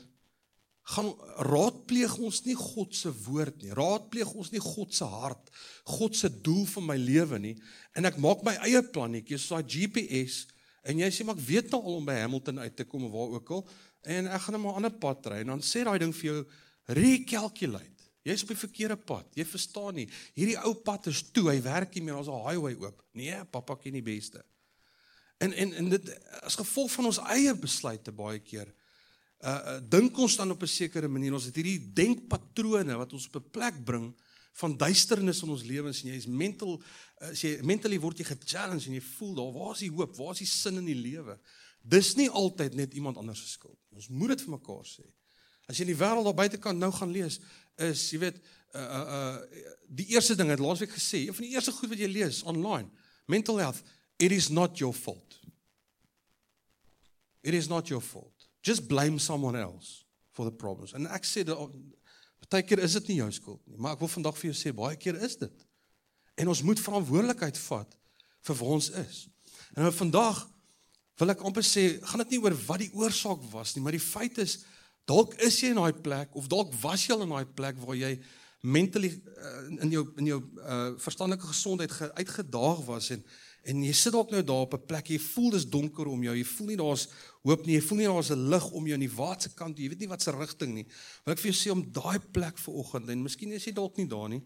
gaan 0.83 1.13
raadpleeg 1.47 2.17
ons 2.19 2.41
nie 2.43 2.55
God 2.59 2.95
se 2.95 3.11
woord 3.23 3.61
nie. 3.63 3.71
Raadpleeg 3.71 4.33
ons 4.35 4.51
nie 4.51 4.59
God 4.63 4.91
se 4.95 5.07
hart, 5.07 5.51
God 5.87 6.17
se 6.19 6.27
doel 6.43 6.65
vir 6.67 6.83
my 6.83 6.97
lewe 6.99 7.39
nie. 7.39 7.53
En 7.95 8.09
ek 8.09 8.19
maak 8.19 8.43
my 8.43 8.57
eie 8.67 8.81
plannetjies, 8.83 9.47
so 9.47 9.55
daai 9.55 9.69
GPS 9.69 10.43
en 10.83 10.99
jy 10.99 11.07
sê 11.15 11.23
maar 11.23 11.37
ek 11.39 11.47
weet 11.47 11.71
nou 11.71 11.79
al 11.79 12.01
om 12.01 12.07
by 12.09 12.17
Hamilton 12.19 12.59
uit 12.59 12.75
te 12.75 12.83
kom 12.83 13.05
of 13.07 13.13
waar 13.13 13.37
ook 13.37 13.51
al 13.55 13.63
en 14.11 14.27
ek 14.27 14.41
gaan 14.43 14.57
net 14.57 14.63
maar 14.65 14.73
'n 14.73 14.83
ander 14.83 14.97
pad 14.99 15.27
ry 15.31 15.39
en 15.39 15.53
dan 15.55 15.61
sê 15.63 15.85
daai 15.87 15.99
ding 15.99 16.11
vir 16.11 16.27
jou 16.31 16.45
recalculate. 16.91 18.03
Jy's 18.23 18.43
op 18.43 18.53
die 18.53 18.57
verkeerde 18.57 18.97
pad. 18.97 19.27
Jy 19.35 19.45
verstaan 19.45 19.95
nie. 19.95 20.07
Hierdie 20.35 20.59
ou 20.63 20.73
pad 20.75 21.07
is 21.07 21.23
toe, 21.31 21.49
hy 21.49 21.61
werk 21.61 21.95
nie 21.95 22.03
meer, 22.03 22.17
ons 22.17 22.27
'n 22.27 22.47
highway 22.47 22.75
oop. 22.75 23.03
Nee, 23.13 23.45
pappa 23.45 23.75
ken 23.75 23.93
die 23.93 24.01
beste. 24.01 24.43
En 25.39 25.53
en 25.53 25.73
en 25.73 25.89
dit 25.89 26.19
as 26.41 26.55
gevolg 26.55 26.91
van 26.91 27.05
ons 27.05 27.17
eie 27.17 27.53
besluite 27.55 28.11
baie 28.11 28.39
keer 28.39 28.73
uh, 29.43 29.49
uh 29.49 29.79
dink 29.89 30.17
ons 30.17 30.35
dan 30.39 30.51
op 30.51 30.61
'n 30.63 30.67
sekere 30.67 31.07
manier 31.07 31.33
ons 31.33 31.45
het 31.45 31.55
hierdie 31.55 31.91
denkpatrone 31.93 32.97
wat 32.97 33.13
ons 33.13 33.27
op 33.27 33.35
'n 33.35 33.49
plek 33.51 33.83
bring 33.83 34.13
van 34.53 34.77
duisternis 34.77 35.41
in 35.41 35.49
ons 35.49 35.63
lewens 35.63 36.03
en 36.03 36.09
jy 36.09 36.17
is 36.17 36.27
mental 36.27 36.81
as 37.17 37.43
uh, 37.43 37.49
jy 37.49 37.61
mentally 37.65 37.99
word 37.99 38.17
jy 38.17 38.25
ge-challenge 38.25 38.87
en 38.87 38.93
jy 38.93 39.01
voel 39.17 39.35
daar 39.35 39.53
waar 39.53 39.73
is 39.73 39.83
die 39.85 39.91
hoop 39.91 40.15
waar 40.17 40.31
is 40.31 40.43
die 40.43 40.51
sin 40.51 40.77
in 40.77 40.85
die 40.85 41.01
lewe? 41.01 41.39
Dis 41.81 42.15
nie 42.15 42.29
altyd 42.29 42.75
net 42.75 42.93
iemand 42.93 43.17
anders 43.17 43.41
se 43.41 43.47
skuld 43.47 43.79
ons 43.91 44.09
moet 44.09 44.29
dit 44.29 44.41
vir 44.41 44.55
mekaar 44.55 44.85
sê. 44.85 45.05
As 45.67 45.77
jy 45.77 45.87
in 45.87 45.93
die 45.93 46.01
wêreld 46.01 46.23
daar 46.23 46.41
buitekant 46.41 46.79
nou 46.79 46.91
gaan 46.91 47.11
lees 47.11 47.39
is 47.77 48.11
jy 48.11 48.19
weet 48.19 48.37
uh 48.73 48.79
uh, 48.79 49.05
uh 49.17 49.65
die 49.93 50.07
eerste 50.13 50.35
ding 50.35 50.49
het 50.49 50.59
laasweek 50.59 50.93
gesê 50.93 51.27
een 51.27 51.35
van 51.35 51.45
die 51.45 51.53
eerste 51.53 51.71
goed 51.71 51.89
wat 51.89 51.99
jy 51.99 52.07
lees 52.09 52.43
online 52.43 52.89
mental 53.27 53.57
health 53.57 53.83
it 54.19 54.31
is 54.31 54.49
not 54.49 54.77
your 54.77 54.93
fault. 54.93 55.39
It 57.43 57.53
is 57.53 57.67
not 57.67 57.89
your 57.91 58.01
fault 58.01 58.32
just 58.63 58.87
blame 58.87 59.19
someone 59.19 59.59
else 59.59 60.03
for 60.31 60.47
the 60.47 60.55
problems. 60.55 60.95
En 60.97 61.07
ek 61.11 61.27
sê 61.27 61.43
dat 61.47 61.59
baie 62.49 62.65
keer 62.65 62.83
is 62.85 62.95
dit 62.99 63.13
nie 63.13 63.19
jou 63.21 63.29
skuld 63.33 63.61
nie, 63.67 63.79
maar 63.81 63.95
ek 63.95 64.03
wil 64.03 64.11
vandag 64.11 64.37
vir 64.39 64.51
jou 64.51 64.57
sê 64.57 64.73
baie 64.75 64.97
keer 64.99 65.19
is 65.25 65.37
dit. 65.41 65.67
En 66.39 66.49
ons 66.53 66.63
moet 66.65 66.79
verantwoordelikheid 66.79 67.59
vat 67.67 67.95
vir 68.47 68.59
waar 68.59 68.75
ons 68.77 68.89
is. 69.03 69.23
En 69.73 69.85
nou 69.85 69.93
vandag 69.95 70.43
wil 71.21 71.33
ek 71.33 71.43
amper 71.45 71.65
sê, 71.65 71.83
gaan 72.09 72.23
dit 72.23 72.35
nie 72.35 72.41
oor 72.43 72.55
wat 72.67 72.81
die 72.81 72.93
oorsaak 72.97 73.43
was 73.51 73.75
nie, 73.75 73.83
maar 73.85 73.95
die 73.95 74.01
feit 74.01 74.39
is 74.41 74.63
dalk 75.09 75.35
is 75.43 75.59
jy 75.61 75.73
in 75.73 75.81
daai 75.81 75.99
plek 76.05 76.33
of 76.39 76.47
dalk 76.51 76.71
was 76.81 77.05
jy 77.05 77.15
al 77.15 77.25
in 77.25 77.33
daai 77.35 77.49
plek 77.57 77.79
waar 77.83 77.97
jy 77.99 78.15
mentally 78.63 79.11
uh, 79.11 79.81
in 79.83 79.91
jou 79.91 80.03
in 80.21 80.29
jou 80.31 80.39
uh, 80.39 80.93
verstandelike 81.03 81.49
gesondheid 81.49 81.91
uitgedaag 82.15 82.85
was 82.87 83.09
en 83.11 83.25
En 83.63 83.79
jy 83.79 83.93
sit 83.95 84.11
dalk 84.11 84.31
nou 84.33 84.41
daar 84.43 84.65
op 84.65 84.73
'n 84.75 84.85
plek, 84.85 85.07
jy 85.07 85.19
voel 85.19 85.51
dis 85.51 85.65
donker 85.69 86.07
om 86.07 86.23
jou, 86.23 86.35
jy 86.35 86.43
voel 86.43 86.67
nie 86.67 86.77
daar's 86.77 87.07
hoop 87.43 87.65
nie, 87.65 87.75
jy 87.75 87.81
voel 87.81 87.97
nie 87.97 88.07
daar's 88.07 88.31
'n 88.31 88.49
lig 88.49 88.71
om 88.71 88.87
jou 88.87 88.93
in 88.93 89.07
die 89.07 89.15
waatse 89.15 89.53
kant, 89.53 89.77
jy 89.77 89.87
weet 89.89 89.99
nie 89.99 90.07
wat 90.07 90.21
se 90.21 90.31
rigting 90.31 90.73
nie. 90.73 90.85
Wil 91.25 91.33
ek 91.33 91.39
vir 91.39 91.51
jou 91.51 91.59
sê 91.61 91.71
om 91.71 91.91
daai 91.91 92.19
plek 92.19 92.57
vir 92.57 92.73
oggend 92.73 93.09
en 93.09 93.23
miskien 93.23 93.51
is 93.51 93.65
jy 93.65 93.71
dalk 93.71 93.97
nie 93.97 94.07
daar 94.07 94.29
nie. 94.29 94.43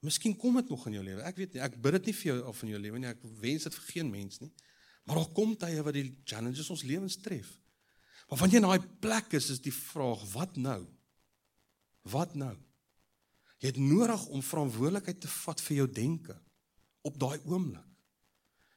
Miskien 0.00 0.36
kom 0.36 0.54
dit 0.56 0.68
nog 0.68 0.86
in 0.86 0.92
jou 0.92 1.04
lewe. 1.04 1.22
Ek 1.22 1.36
weet 1.36 1.54
nie, 1.54 1.60
ek 1.60 1.76
bid 1.80 1.92
dit 1.92 2.06
nie 2.06 2.12
vir 2.12 2.32
jou 2.32 2.48
of 2.48 2.62
in 2.62 2.68
jou 2.68 2.78
lewe 2.78 2.98
nie. 2.98 3.08
Ek 3.08 3.18
wens 3.40 3.64
dit 3.64 3.74
vir 3.74 3.84
geen 3.92 4.10
mens 4.10 4.40
nie. 4.40 4.52
Maar 5.04 5.16
daar 5.16 5.32
kom 5.34 5.56
tye 5.56 5.82
wat 5.82 5.94
die 5.94 6.06
challenges 6.24 6.70
ons 6.70 6.82
lewens 6.82 7.18
tref. 7.20 7.58
Maar 8.30 8.38
wanneer 8.38 8.60
jy 8.60 8.64
in 8.64 8.70
daai 8.70 8.98
plek 9.00 9.32
is, 9.32 9.50
is 9.50 9.60
die 9.60 9.74
vraag, 9.74 10.22
wat 10.32 10.56
nou? 10.56 10.86
Wat 12.02 12.34
nou? 12.34 12.54
Jy 13.60 13.74
het 13.74 13.80
nodig 13.82 14.26
om 14.32 14.42
verantwoordelikheid 14.42 15.20
te 15.20 15.28
vat 15.28 15.60
vir 15.60 15.76
jou 15.82 15.86
denke 15.92 16.36
op 17.04 17.18
daai 17.20 17.40
oomblik. 17.44 17.89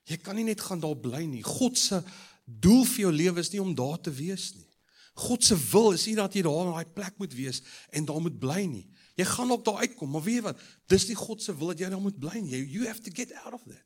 Jy 0.10 0.18
kan 0.20 0.36
nie 0.36 0.48
net 0.48 0.62
gaan 0.62 0.82
daar 0.84 0.98
bly 1.00 1.24
nie. 1.30 1.44
God 1.46 1.78
se 1.80 2.02
doel 2.44 2.84
vir 2.90 3.06
jou 3.06 3.12
lewe 3.14 3.40
is 3.40 3.52
nie 3.54 3.62
om 3.64 3.72
daar 3.76 4.00
te 4.04 4.12
wees 4.12 4.52
nie. 4.58 4.68
God 5.14 5.46
se 5.46 5.56
wil 5.70 5.94
is 5.94 6.08
nie 6.10 6.18
dat 6.18 6.34
jy 6.34 6.42
daar 6.46 6.66
in 6.66 6.74
daai 6.74 6.94
plek 6.98 7.18
moet 7.22 7.34
wees 7.38 7.62
en 7.94 8.06
daar 8.10 8.22
moet 8.22 8.40
bly 8.42 8.64
nie. 8.66 8.86
Jy 9.16 9.28
gaan 9.30 9.52
ook 9.54 9.66
daar 9.66 9.84
uitkom, 9.86 10.10
maar 10.10 10.24
weet 10.26 10.40
jy 10.40 10.46
wat? 10.48 10.62
Dis 10.90 11.06
nie 11.08 11.18
God 11.18 11.44
se 11.44 11.54
wil 11.56 11.70
dat 11.72 11.84
jy 11.84 11.90
daar 11.94 12.02
moet 12.02 12.18
bly 12.20 12.42
nie. 12.42 12.64
You 12.66 12.88
have 12.90 13.04
to 13.06 13.14
get 13.14 13.34
out 13.44 13.54
of 13.54 13.62
that. 13.70 13.86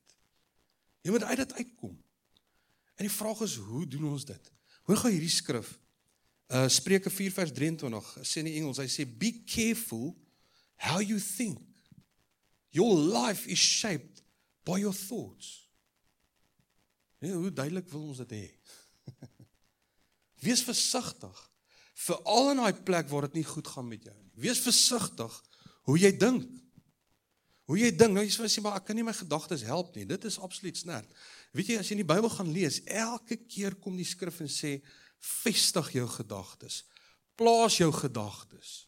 Jy 1.04 1.12
moet 1.12 1.24
uit 1.28 1.42
dit 1.44 1.54
uitkom. 1.54 1.98
En 2.96 3.06
die 3.06 3.14
vraag 3.14 3.42
is, 3.46 3.58
hoe 3.62 3.84
doen 3.88 4.08
ons 4.10 4.26
dit? 4.26 4.52
Hoor 4.88 5.04
gou 5.04 5.12
hierdie 5.12 5.32
skrif. 5.32 5.76
Uh 6.48 6.70
Spreuke 6.72 7.12
4 7.12 7.32
vers 7.36 7.52
23 7.52 8.12
sê 8.24 8.40
in 8.40 8.54
Engels, 8.54 8.80
hy 8.80 8.88
sê 8.88 9.04
be 9.04 9.34
careful 9.46 10.16
how 10.80 11.04
you 11.04 11.20
think. 11.20 11.60
Your 12.72 12.96
life 12.96 13.50
is 13.52 13.60
shaped 13.60 14.24
by 14.64 14.80
your 14.80 14.96
thoughts. 14.96 15.67
Nee, 17.24 17.34
hoe 17.34 17.54
duidelik 17.54 17.90
wil 17.90 18.10
ons 18.12 18.22
dit 18.26 18.36
hê? 18.38 18.46
Wees 20.46 20.62
versigtig 20.66 21.44
veral 21.98 22.52
in 22.52 22.62
daai 22.62 22.84
plek 22.86 23.10
waar 23.10 23.26
dit 23.26 23.40
nie 23.40 23.48
goed 23.48 23.68
gaan 23.74 23.88
met 23.90 24.04
jou 24.06 24.14
nie. 24.14 24.32
Wees 24.38 24.62
versigtig 24.62 25.34
hoe 25.90 25.98
jy 25.98 26.12
dink. 26.14 26.46
Hoe 27.68 27.80
jy 27.82 27.90
dink, 27.92 28.14
nou 28.16 28.24
jy 28.24 28.48
sê 28.48 28.62
maar 28.64 28.78
ek 28.80 28.86
kan 28.88 28.96
nie 28.96 29.04
my 29.04 29.16
gedagtes 29.18 29.66
help 29.68 29.98
nie. 29.98 30.06
Dit 30.08 30.28
is 30.30 30.38
absoluut 30.40 30.78
snert. 30.78 31.10
Weet 31.58 31.74
jy 31.74 31.80
as 31.82 31.90
jy 31.90 31.98
in 31.98 32.04
die 32.04 32.08
Bybel 32.08 32.30
gaan 32.32 32.54
lees, 32.54 32.80
elke 32.86 33.40
keer 33.50 33.76
kom 33.82 33.98
die 33.98 34.08
skrif 34.08 34.38
en 34.46 34.52
sê 34.52 34.78
vestig 35.42 35.90
jou 35.98 36.06
gedagtes. 36.14 36.84
Plaas 37.38 37.80
jou 37.82 37.90
gedagtes. 37.92 38.86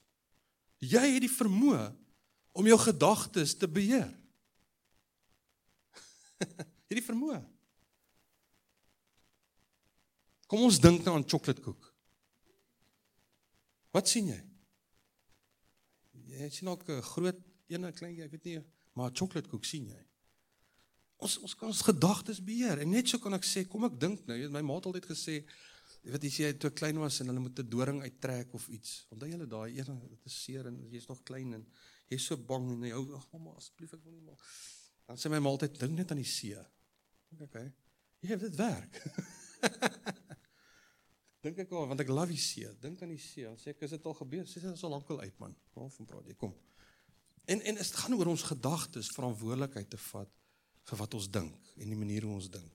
Jy 0.79 1.01
het 1.17 1.25
die 1.25 1.33
vermoë 1.33 1.89
om 2.55 2.69
jou 2.69 2.77
gedagtes 2.79 3.57
te 3.59 3.67
beheer. 3.67 4.13
jy 6.45 6.93
het 6.93 6.99
die 7.01 7.07
vermoë. 7.09 7.41
Kom 10.49 10.65
ons 10.65 10.79
dink 10.81 11.05
nou 11.05 11.13
aan 11.13 11.27
chocoladekoek. 11.29 11.87
Wat 13.93 14.09
sien 14.09 14.31
jy? 14.31 14.39
Jy 16.39 16.49
sien 16.53 16.69
ook 16.71 16.87
'n 16.89 17.01
groot 17.01 17.39
een 17.67 17.85
en 17.85 17.93
klein, 17.93 18.19
ek 18.21 18.31
weet 18.31 18.43
nie, 18.43 18.61
maar 18.93 19.11
chocoladekoek 19.13 19.65
sien 19.65 19.85
jy. 19.87 20.05
Ons 21.17 21.37
ons 21.37 21.55
kan 21.55 21.67
ons 21.67 21.81
gedagtes 21.81 22.39
beheer 22.43 22.79
en 22.79 22.89
net 22.89 23.07
so 23.07 23.19
kan 23.19 23.33
ek 23.33 23.43
sê, 23.43 23.67
kom 23.67 23.83
ek 23.83 23.99
dink 23.99 24.25
nou, 24.25 24.37
my 24.49 24.61
ma 24.61 24.75
het 24.75 24.85
altyd 24.85 25.05
gesê, 25.05 25.45
jy 26.01 26.11
weet 26.11 26.23
as 26.23 26.37
jy 26.37 26.53
toe 26.57 26.71
klein 26.71 26.97
was 26.97 27.19
en 27.19 27.27
hulle 27.27 27.39
moet 27.39 27.59
'n 27.59 27.69
doring 27.69 28.01
uittrek 28.01 28.53
of 28.53 28.67
iets. 28.69 29.05
Onthou 29.11 29.29
jy 29.29 29.37
daai 29.45 29.77
een, 29.77 29.99
dit 30.09 30.25
is 30.25 30.43
seer 30.43 30.65
en 30.67 30.89
jy's 30.89 31.07
nog 31.07 31.23
klein 31.23 31.53
en 31.53 31.67
jy's 32.09 32.25
so 32.25 32.37
bang 32.37 32.71
en 32.71 32.83
jy 32.83 32.91
hou, 32.91 33.15
ag 33.15 33.27
mamma, 33.33 33.51
asseblief 33.51 33.93
ek 33.93 34.03
wil 34.03 34.13
nie 34.13 34.21
maar. 34.21 34.39
Dan 35.07 35.17
sê 35.17 35.29
my 35.29 35.39
ma 35.39 35.49
altyd 35.49 35.79
dink 35.79 35.97
net 35.97 36.11
aan 36.11 36.17
die 36.17 36.25
see. 36.25 36.57
Okay. 37.39 37.71
Ja, 38.21 38.35
dit 38.35 38.55
werk. 38.55 39.03
Dink 41.43 41.61
ek 41.63 41.71
al 41.71 41.87
want 41.87 42.01
ek 42.03 42.11
love 42.11 42.33
die 42.33 42.41
see. 42.41 42.67
Dink 42.83 43.01
aan 43.03 43.13
die 43.13 43.21
see. 43.21 43.45
Dan 43.47 43.59
sê 43.59 43.71
ek 43.71 43.85
is 43.87 43.95
dit 43.95 44.07
al 44.09 44.17
gebeur? 44.17 44.47
Sê 44.49 44.59
dit 44.63 44.73
is 44.73 44.83
al 44.83 44.95
lankal 44.95 45.21
uit 45.23 45.37
man. 45.39 45.55
Kom 45.75 45.87
van 45.93 46.09
praat 46.09 46.27
jy 46.27 46.35
kom. 46.39 46.55
En 47.49 47.61
en 47.61 47.79
dit 47.79 47.93
gaan 48.01 48.17
oor 48.17 48.33
ons 48.33 48.47
gedagtes, 48.51 49.11
verantwoordelikheid 49.15 49.89
te 49.89 49.99
vat 50.09 50.33
vir 50.89 50.99
wat 50.99 51.15
ons 51.17 51.29
dink 51.31 51.71
en 51.79 51.93
die 51.93 51.97
manier 51.97 52.25
hoe 52.27 52.35
ons 52.35 52.49
dink. 52.51 52.69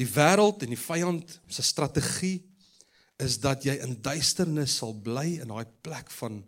Die 0.00 0.08
wêreld 0.08 0.64
en 0.64 0.72
die 0.72 0.80
vyand 0.80 1.36
se 1.52 1.64
strategie 1.64 2.40
is 3.22 3.38
dat 3.40 3.64
jy 3.66 3.76
in 3.84 3.98
duisternis 4.02 4.78
sal 4.80 4.94
bly 5.04 5.38
in 5.44 5.52
daai 5.52 5.68
plek 5.84 6.10
van 6.18 6.42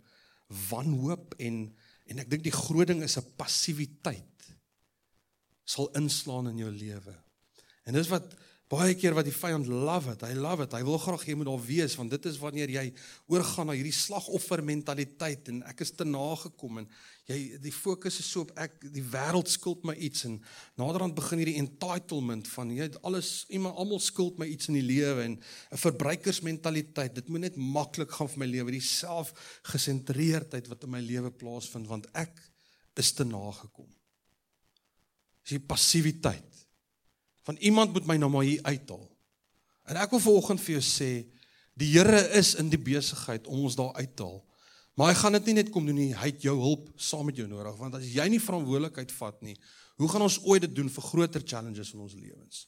wanhoop 0.71 1.37
en 1.39 1.67
en 2.05 2.21
ek 2.21 2.29
dink 2.29 2.43
die 2.45 2.53
groot 2.53 2.89
ding 2.91 3.01
is 3.03 3.17
'n 3.17 3.33
passiwiteit 3.41 4.35
sal 5.65 5.89
inslaan 5.97 6.51
in 6.51 6.59
jou 6.59 6.71
lewe. 6.71 7.15
En 7.89 7.97
dis 7.97 8.09
wat 8.09 8.35
Baie 8.75 8.95
keer 8.99 9.15
wat 9.15 9.27
die 9.29 9.35
vyand 9.35 9.69
love 9.69 10.11
it, 10.11 10.23
hy 10.25 10.35
love 10.35 10.65
it. 10.65 10.73
Hy 10.75 10.81
wil 10.87 10.97
graag 10.99 11.23
jy 11.29 11.35
moet 11.39 11.47
daar 11.47 11.61
wees 11.63 11.95
want 11.99 12.11
dit 12.11 12.25
is 12.27 12.39
wanneer 12.41 12.71
jy 12.73 12.85
oorgaan 13.31 13.69
na 13.69 13.75
hierdie 13.77 13.95
slagoffer 13.95 14.63
mentaliteit 14.67 15.51
en 15.53 15.61
ek 15.69 15.83
is 15.85 15.93
te 15.95 16.07
nagekom 16.09 16.81
en 16.83 16.89
jy 17.29 17.39
die 17.63 17.73
fokus 17.75 18.19
is 18.23 18.31
so 18.33 18.43
op 18.43 18.55
ek 18.65 18.81
die 18.95 19.05
wêreld 19.13 19.53
skuld 19.53 19.85
my 19.87 19.95
iets 20.09 20.25
en 20.29 20.41
naderhand 20.81 21.15
begin 21.17 21.43
hierdie 21.43 21.61
entitlement 21.61 22.49
van 22.55 22.73
jy 22.75 22.89
alles 23.07 23.31
iemand 23.55 23.79
almal 23.81 24.03
skuld 24.03 24.41
my 24.41 24.49
iets 24.51 24.73
in 24.73 24.81
die 24.81 24.87
lewe 24.87 25.29
en 25.29 25.37
'n 25.39 25.83
verbruikersmentaliteit. 25.85 27.15
Dit 27.15 27.29
moet 27.29 27.47
net 27.47 27.57
maklik 27.57 28.11
gaan 28.11 28.33
vir 28.33 28.43
my 28.43 28.49
lewe, 28.57 28.75
die 28.75 28.81
selfgesentreerdheid 28.81 30.73
wat 30.73 30.85
in 30.85 30.91
my 30.91 31.01
lewe 31.05 31.31
plaasvind 31.31 31.87
want 31.87 32.09
ek 32.15 32.41
is 32.97 33.13
te 33.13 33.25
nagekom. 33.25 33.93
Dis 35.45 35.61
die 35.61 35.67
passiwiteit 35.69 36.54
van 37.45 37.57
iemand 37.61 37.93
moet 37.93 38.07
my 38.09 38.17
nou 38.21 38.31
maar 38.33 38.47
hier 38.47 38.63
uithaal. 38.65 39.07
En 39.91 40.01
ek 40.01 40.15
wil 40.17 40.23
vanoggend 40.25 40.63
vir 40.65 40.79
jou 40.79 40.85
sê, 40.85 41.11
die 41.77 41.91
Here 41.93 42.23
is 42.39 42.55
in 42.61 42.71
die 42.73 42.81
besigheid 42.81 43.49
om 43.51 43.67
ons 43.67 43.77
daar 43.77 43.93
uit 43.99 44.13
te 44.17 44.25
haal. 44.25 44.41
Maar 44.95 45.11
hy 45.11 45.17
gaan 45.19 45.35
dit 45.39 45.49
nie 45.51 45.57
net 45.59 45.73
kom 45.75 45.87
doen 45.89 45.99
nie, 45.99 46.13
hy 46.15 46.31
het 46.31 46.45
jou 46.47 46.55
hulp 46.61 46.87
saam 47.03 47.27
met 47.27 47.41
jou 47.41 47.49
nodig 47.51 47.75
want 47.81 47.97
as 47.99 48.07
jy 48.15 48.29
nie 48.31 48.39
verantwoordelikheid 48.43 49.11
vat 49.17 49.41
nie, 49.43 49.57
hoe 49.99 50.09
gaan 50.11 50.23
ons 50.23 50.39
ooit 50.47 50.63
dit 50.63 50.77
doen 50.77 50.91
vir 50.91 51.07
groter 51.09 51.43
challenges 51.43 51.91
in 51.97 52.05
ons 52.05 52.15
lewens? 52.15 52.65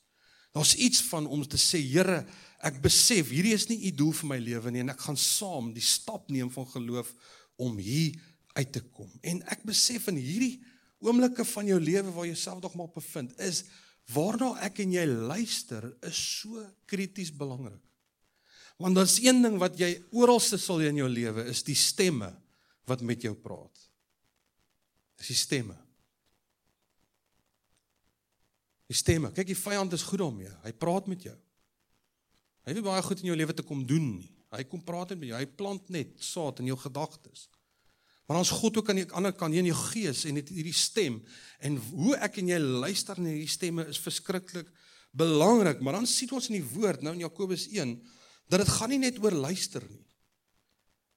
Daar's 0.57 0.75
iets 0.81 1.03
van 1.11 1.27
om 1.31 1.45
te 1.47 1.59
sê, 1.61 1.79
Here, 1.85 2.25
ek 2.65 2.81
besef 2.83 3.31
hierdie 3.31 3.55
is 3.55 3.69
nie 3.71 3.79
u 3.87 3.93
doel 3.95 4.15
vir 4.21 4.31
my 4.33 4.39
lewe 4.43 4.73
nie 4.75 4.83
en 4.83 4.95
ek 4.95 5.05
gaan 5.07 5.19
saam 5.21 5.71
die 5.77 5.85
stap 5.85 6.31
neem 6.33 6.51
van 6.51 6.67
geloof 6.73 7.13
om 7.63 7.79
hier 7.79 8.17
uit 8.57 8.73
te 8.73 8.83
kom. 8.83 9.11
En 9.23 9.43
ek 9.53 9.67
besef 9.69 10.09
in 10.11 10.19
hierdie 10.19 10.57
oomblikke 11.05 11.45
van 11.47 11.69
jou 11.69 11.79
lewe 11.81 12.11
waar 12.11 12.27
jy 12.27 12.33
jouself 12.33 12.63
nog 12.65 12.75
maar 12.79 12.91
bevind, 12.95 13.37
is 13.39 13.67
waarna 14.15 14.53
ek 14.67 14.83
en 14.85 14.93
jy 14.95 15.05
luister 15.07 15.89
is 16.07 16.19
so 16.41 16.63
krities 16.87 17.33
belangrik. 17.35 17.83
Want 18.77 18.99
daar's 18.99 19.17
een 19.23 19.41
ding 19.43 19.57
wat 19.59 19.79
jy 19.81 19.95
oralste 20.13 20.59
sal 20.61 20.83
in 20.85 21.01
jou 21.01 21.09
lewe 21.09 21.47
is 21.51 21.65
die 21.65 21.79
stemme 21.79 22.29
wat 22.87 23.03
met 23.03 23.25
jou 23.25 23.33
praat. 23.35 23.87
Dis 25.17 25.33
die 25.33 25.41
stemme. 25.41 25.77
Die 28.87 28.97
stemme. 28.97 29.33
Kyk, 29.35 29.49
die 29.49 29.59
vyand 29.59 29.97
is 29.97 30.05
goed 30.07 30.21
daarmee. 30.23 30.53
Hy 30.63 30.73
praat 30.77 31.09
met 31.11 31.25
jou. 31.27 31.35
Hy 32.67 32.75
weet 32.77 32.87
baie 32.87 33.03
goed 33.03 33.23
in 33.23 33.31
jou 33.33 33.39
lewe 33.39 33.55
te 33.57 33.65
kom 33.67 33.83
doen 33.87 34.11
nie. 34.19 34.29
Hy 34.55 34.63
kom 34.69 34.83
praat 34.85 35.17
met 35.17 35.31
jou. 35.31 35.39
Hy 35.41 35.49
plant 35.59 35.89
net 35.95 36.13
saad 36.23 36.61
in 36.63 36.71
jou 36.71 36.79
gedagtes. 36.85 37.47
Maar 38.27 38.41
ons 38.43 38.51
God 38.59 38.81
ook 38.81 38.91
aan 38.91 39.01
die 39.01 39.07
ander 39.15 39.35
kant, 39.39 39.55
in 39.55 39.69
jou 39.71 39.79
gees 39.93 40.25
en 40.27 40.41
het 40.41 40.51
hierdie 40.51 40.75
stem 40.75 41.21
en 41.63 41.79
hoe 41.93 42.17
ek 42.27 42.41
en 42.43 42.51
jy 42.51 42.59
luister 42.59 43.21
na 43.23 43.31
hierdie 43.31 43.51
stemme 43.51 43.87
is 43.91 44.01
verskriklik 44.03 44.71
belangrik, 45.17 45.81
maar 45.81 45.97
dan 45.97 46.09
sien 46.11 46.33
ons 46.37 46.51
in 46.51 46.59
die 46.59 46.69
woord 46.75 47.05
nou 47.07 47.15
in 47.15 47.23
Jakobus 47.25 47.69
1 47.71 47.95
dat 48.51 48.63
dit 48.63 48.73
gaan 48.77 48.93
nie 48.93 49.03
net 49.03 49.19
oor 49.23 49.35
luister 49.35 49.85
nie. 49.89 50.03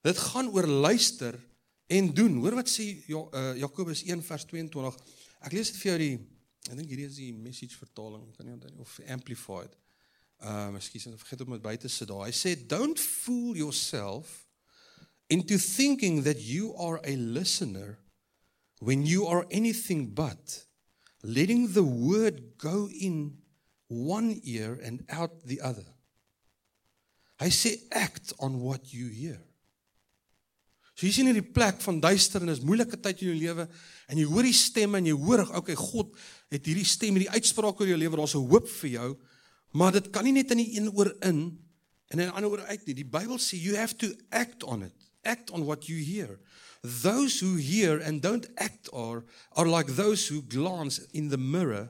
Dit 0.06 0.18
gaan 0.32 0.50
oor 0.54 0.68
luister 0.68 1.36
en 1.89 2.13
doen. 2.13 2.38
Hoor 2.44 2.60
wat 2.62 2.70
sê 2.72 2.86
ja, 3.10 3.20
uh, 3.20 3.54
Jakobus 3.60 4.06
1 4.06 4.22
vers 4.25 4.46
22. 4.50 5.00
Ek 5.46 5.56
lees 5.58 5.74
dit 5.74 5.82
vir 5.82 5.92
jou 5.92 5.98
die 6.04 6.16
ek 6.70 6.75
dink 6.78 6.92
hierdie 6.92 7.08
is 7.08 7.18
die 7.18 7.32
message 7.34 7.78
vertaling, 7.80 8.28
kan 8.38 8.46
nie 8.46 8.54
onthou 8.54 8.84
of 8.84 8.98
amplified. 9.10 9.74
Uh, 10.39 10.70
miskien 10.75 11.16
ek 11.16 11.24
vergeet 11.24 11.42
om 11.46 11.56
dit 11.56 11.63
by 11.66 11.75
te 11.82 11.89
sit 11.92 12.10
daar. 12.12 12.28
Hy 12.28 12.36
sê 12.36 12.54
don't 12.70 13.00
fool 13.01 13.58
yourself 13.58 14.30
into 15.29 15.57
thinking 15.57 16.24
that 16.24 16.41
you 16.41 16.74
are 16.75 17.00
a 17.05 17.15
listener 17.15 18.00
when 18.79 19.05
you 19.05 19.27
are 19.27 19.45
anything 19.51 20.07
but 20.07 20.65
letting 21.24 21.74
the 21.74 21.83
word 21.83 22.57
go 22.57 22.89
in 22.89 23.38
one 23.88 24.39
ear 24.43 24.79
and 24.83 25.03
out 25.09 25.31
the 25.45 25.62
other. 25.62 25.86
Hy 27.39 27.50
sê 27.50 27.77
act 27.91 28.33
on 28.39 28.59
what 28.59 28.93
you 28.93 29.07
hear. 29.07 29.39
So 30.95 31.07
jy 31.07 31.13
sien 31.15 31.29
hierdie 31.29 31.53
plek 31.55 31.79
van 31.86 32.01
duisternis, 32.03 32.59
moeilike 32.65 32.98
tyd 33.00 33.21
in 33.24 33.29
jou 33.29 33.36
lewe 33.39 33.65
en 34.12 34.19
jy 34.19 34.25
hoor 34.27 34.43
die 34.43 34.55
stemme 34.55 35.00
en 35.00 35.07
jy 35.07 35.15
hoor, 35.15 35.45
okay, 35.55 35.77
God 35.79 36.12
het 36.51 36.67
hierdie 36.67 36.88
stem, 36.88 37.15
hierdie 37.15 37.31
uitspraak 37.31 37.79
oor 37.79 37.88
jou 37.88 38.00
lewe, 38.00 38.19
daar's 38.19 38.36
'n 38.36 38.50
hoop 38.51 38.67
vir 38.67 38.89
jou, 38.98 39.09
maar 39.71 39.93
dit 39.95 40.12
kan 40.12 40.25
nie 40.27 40.36
net 40.36 40.51
in 40.51 40.57
die 40.59 40.75
een 40.75 40.91
oor 40.91 41.15
in 41.24 41.55
en 42.12 42.19
in 42.19 42.27
die 42.27 42.36
ander 42.36 42.51
oor 42.51 42.65
uit 42.67 42.86
nie. 42.86 42.95
Die 42.95 43.07
Bybel 43.07 43.39
sê 43.39 43.55
you 43.55 43.77
have 43.77 43.95
to 43.95 44.12
act 44.29 44.63
on 44.63 44.83
it 44.83 44.99
act 45.23 45.51
on 45.51 45.65
what 45.65 45.89
you 45.89 45.97
hear. 45.97 46.39
Those 46.83 47.39
who 47.39 47.55
hear 47.55 47.99
and 47.99 48.21
don't 48.21 48.47
act 48.57 48.89
are, 48.93 49.25
are 49.55 49.65
like 49.65 49.88
those 49.88 50.27
who 50.27 50.41
glance 50.41 50.99
in 51.13 51.29
the 51.29 51.38
mirror, 51.38 51.89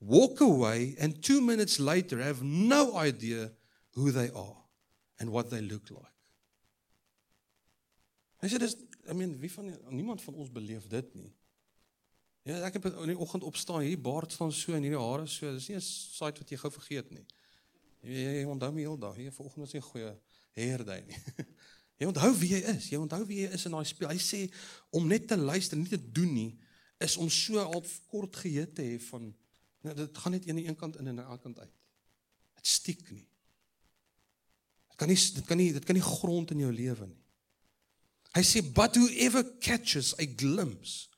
walk 0.00 0.40
away, 0.40 0.96
and 0.98 1.22
two 1.22 1.40
minutes 1.40 1.78
later 1.78 2.20
have 2.20 2.42
no 2.42 2.96
idea 2.96 3.50
who 3.94 4.10
they 4.10 4.30
are 4.30 4.56
and 5.20 5.30
what 5.30 5.50
they 5.50 5.60
look 5.60 5.90
like. 5.90 6.08
Hy 8.42 8.48
sê 8.50 8.58
dis 8.58 8.74
I 9.06 9.14
mean 9.14 9.36
wie 9.38 9.50
van 9.50 9.68
niemand 9.94 10.22
van 10.22 10.34
ons 10.34 10.50
beleef 10.50 10.88
dit 10.90 11.14
nie. 11.14 11.30
Ja, 12.42 12.56
ek 12.66 12.80
het 12.80 12.88
in 12.90 13.12
die 13.12 13.18
oggend 13.18 13.44
opstaan, 13.46 13.84
hier 13.86 14.00
baard 14.02 14.32
staan 14.34 14.50
so 14.50 14.74
en 14.74 14.82
hierdie 14.82 14.98
hare 14.98 15.28
so. 15.30 15.52
Dis 15.54 15.68
nie 15.70 15.76
'n 15.76 15.84
site 15.84 16.42
wat 16.42 16.50
jy 16.50 16.58
gou 16.58 16.70
vergeet 16.74 17.10
nie. 17.14 17.26
Jy, 18.02 18.40
jy 18.40 18.44
onthou 18.50 18.72
my 18.72 18.80
heel 18.80 18.98
dag. 18.98 19.14
Hier 19.14 19.30
vanoggend 19.30 19.72
nie 19.72 19.80
'n 19.80 19.90
goeie 19.90 20.18
hairday 20.58 21.04
nie. 21.06 21.20
Jy 22.02 22.08
onthou 22.10 22.32
wie 22.40 22.50
jy 22.56 22.60
is. 22.72 22.88
Jy 22.90 22.98
onthou 22.98 23.22
wie 23.28 23.44
jy 23.44 23.52
is 23.54 23.68
in 23.68 23.76
daai 23.76 23.86
speel. 23.86 24.10
Hy 24.10 24.18
sê 24.18 24.40
om 24.90 25.06
net 25.06 25.28
te 25.30 25.38
luister, 25.38 25.78
nie 25.78 25.90
te 25.90 26.00
doen 26.00 26.32
nie, 26.34 26.50
is 27.02 27.14
om 27.20 27.30
so 27.30 27.62
al 27.62 27.84
kort 28.10 28.40
geheue 28.42 28.66
te 28.74 28.82
hê 28.86 28.96
van 29.10 29.30
nou 29.82 29.94
dit 29.98 30.18
gaan 30.22 30.34
net 30.34 30.48
aan 30.50 30.58
die 30.60 30.66
een 30.68 30.78
kant 30.78 30.98
in 30.98 31.06
en 31.06 31.12
aan 31.12 31.20
die 31.20 31.28
ander 31.28 31.42
kant 31.42 31.62
uit. 31.62 31.76
Dit 32.58 32.70
stiek 32.70 33.04
nie. 33.10 33.26
Dit 34.90 34.98
kan 34.98 35.10
nie 35.10 35.18
dit 35.18 35.46
kan 35.46 35.58
nie 35.58 35.70
dit 35.74 35.86
kan 35.86 35.98
nie 35.98 36.04
grond 36.06 36.50
in 36.54 36.62
jou 36.62 36.72
lewe 36.74 37.06
nie. 37.06 37.20
Hy 38.32 38.42
sê 38.46 38.62
but 38.64 38.98
whoever 38.98 39.44
catches 39.62 40.12
a 40.18 40.26
glimpse 40.26 41.08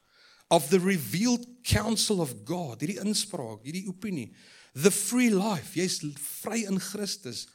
of 0.52 0.68
the 0.68 0.80
revealed 0.80 1.46
counsel 1.64 2.20
of 2.20 2.34
God, 2.44 2.82
hierdie 2.82 3.00
inspraak, 3.00 3.62
hierdie 3.64 3.86
opinie, 3.88 4.32
the 4.74 4.90
free 4.92 5.30
life, 5.32 5.78
jy's 5.78 6.02
vry 6.42 6.64
in 6.68 6.80
Christus 6.82 7.46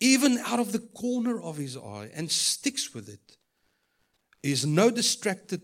even 0.00 0.38
out 0.38 0.60
of 0.60 0.72
the 0.72 0.78
corner 0.78 1.40
of 1.40 1.56
his 1.56 1.76
eye 1.76 2.10
and 2.14 2.30
sticks 2.30 2.94
with 2.94 3.08
it 3.08 3.36
is 4.42 4.64
no 4.64 4.90
distracted 4.90 5.62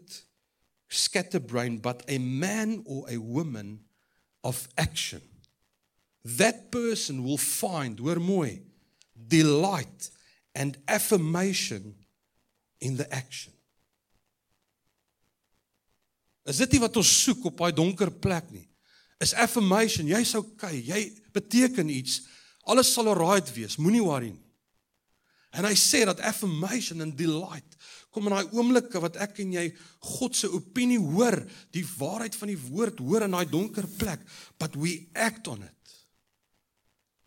scatterbrain 0.88 1.78
but 1.78 2.02
a 2.08 2.18
man 2.18 2.82
or 2.86 3.04
a 3.08 3.18
woman 3.18 3.80
of 4.42 4.68
action. 4.76 5.20
That 6.24 6.70
person 6.70 7.24
will 7.24 7.38
find 7.38 7.98
hoor 7.98 8.16
mooi 8.16 8.62
delight 9.28 10.10
and 10.54 10.76
affirmation 10.88 11.94
in 12.80 12.96
the 12.96 13.12
action. 13.12 13.52
Is 16.44 16.58
dit 16.60 16.76
nie 16.76 16.82
wat 16.82 16.96
ons 17.00 17.10
soek 17.24 17.46
op 17.48 17.60
daai 17.62 17.72
donker 17.72 18.10
plek 18.10 18.50
nie? 18.52 18.66
Is 19.22 19.32
affirmation 19.32 20.10
jy's 20.10 20.34
okay 20.36 20.76
jy 20.84 21.06
beteken 21.32 21.88
iets 21.88 22.20
Alles 22.70 22.92
sal 22.94 23.10
alright 23.12 23.48
wees, 23.56 23.76
moenie 23.76 24.02
worry 24.04 24.32
nie. 24.32 24.44
En 25.54 25.66
hy 25.68 25.74
sê 25.78 26.02
dat 26.08 26.22
affirmation 26.26 27.04
and 27.04 27.14
delight 27.18 27.76
kom 28.14 28.28
in 28.28 28.34
daai 28.34 28.50
oomblikke 28.54 29.00
wat 29.02 29.16
ek 29.22 29.40
en 29.42 29.54
jy 29.56 29.64
God 30.18 30.36
se 30.38 30.50
opinie 30.50 31.00
hoor, 31.02 31.36
die 31.74 31.84
waarheid 31.96 32.36
van 32.38 32.50
die 32.50 32.58
woord 32.58 33.00
hoor 33.02 33.26
in 33.26 33.34
daai 33.34 33.46
donker 33.50 33.86
plek, 33.98 34.22
but 34.58 34.76
we 34.78 35.08
act 35.18 35.50
on 35.50 35.64
it. 35.66 35.94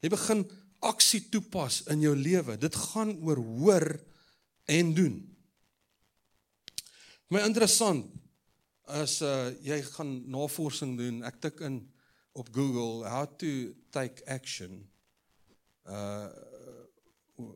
Jy 0.03 0.11
begin 0.13 0.43
aksie 0.87 1.25
toepas 1.31 1.81
in 1.91 2.03
jou 2.05 2.13
lewe. 2.15 2.55
Dit 2.59 2.75
gaan 2.93 3.15
oor 3.25 3.41
hoor 3.41 3.87
en 4.71 4.93
doen. 4.95 5.17
My 7.33 7.43
interessant 7.43 8.07
as 8.87 9.17
uh, 9.25 9.51
jy 9.59 9.81
gaan 9.89 10.13
navorsing 10.31 10.95
doen, 10.99 11.19
ek 11.27 11.41
tik 11.43 11.63
in 11.67 11.81
op 12.37 12.51
Google 12.55 13.03
how 13.09 13.25
to 13.41 13.73
take 13.91 14.23
action 14.31 14.85
uh 15.87 16.27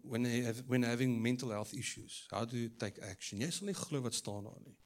when 0.03 0.23
they 0.23 0.41
have, 0.41 0.63
when 0.67 0.83
having 0.83 1.21
mental 1.21 1.49
health 1.49 1.73
issues 1.73 2.27
how 2.29 2.45
do 2.45 2.57
you 2.57 2.69
take 2.77 3.01
action? 3.01 3.41
Jy 3.41 3.49
sal 3.51 3.67
nie 3.67 3.77
glo 3.77 4.01
wat 4.01 4.13
staan 4.13 4.45
daar 4.45 4.61
nie. 4.65 4.77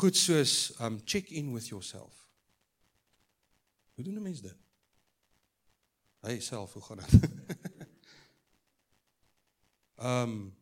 Goed 0.00 0.16
soos 0.16 0.72
um 0.80 1.00
check 1.04 1.30
in 1.30 1.52
with 1.52 1.68
yourself. 1.68 2.28
Hoe 3.94 4.04
doen 4.04 4.14
'n 4.14 4.22
mens 4.22 4.40
dit? 4.40 4.56
Hy 6.20 6.38
self 6.40 6.72
hoe 6.72 6.82
gaan 6.82 7.04
dit? 7.04 7.30
Um 9.98 10.54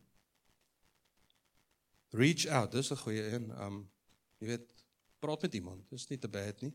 reach 2.16 2.46
out 2.46 2.72
dis 2.72 2.90
'n 2.90 2.96
goeie 2.96 3.24
een. 3.32 3.50
Um 3.60 3.90
jy 4.38 4.46
weet 4.46 4.84
praat 5.18 5.42
met 5.42 5.54
iemand 5.54 5.90
dis 5.90 6.08
nie 6.08 6.18
te 6.18 6.28
bad 6.28 6.60
nie. 6.60 6.72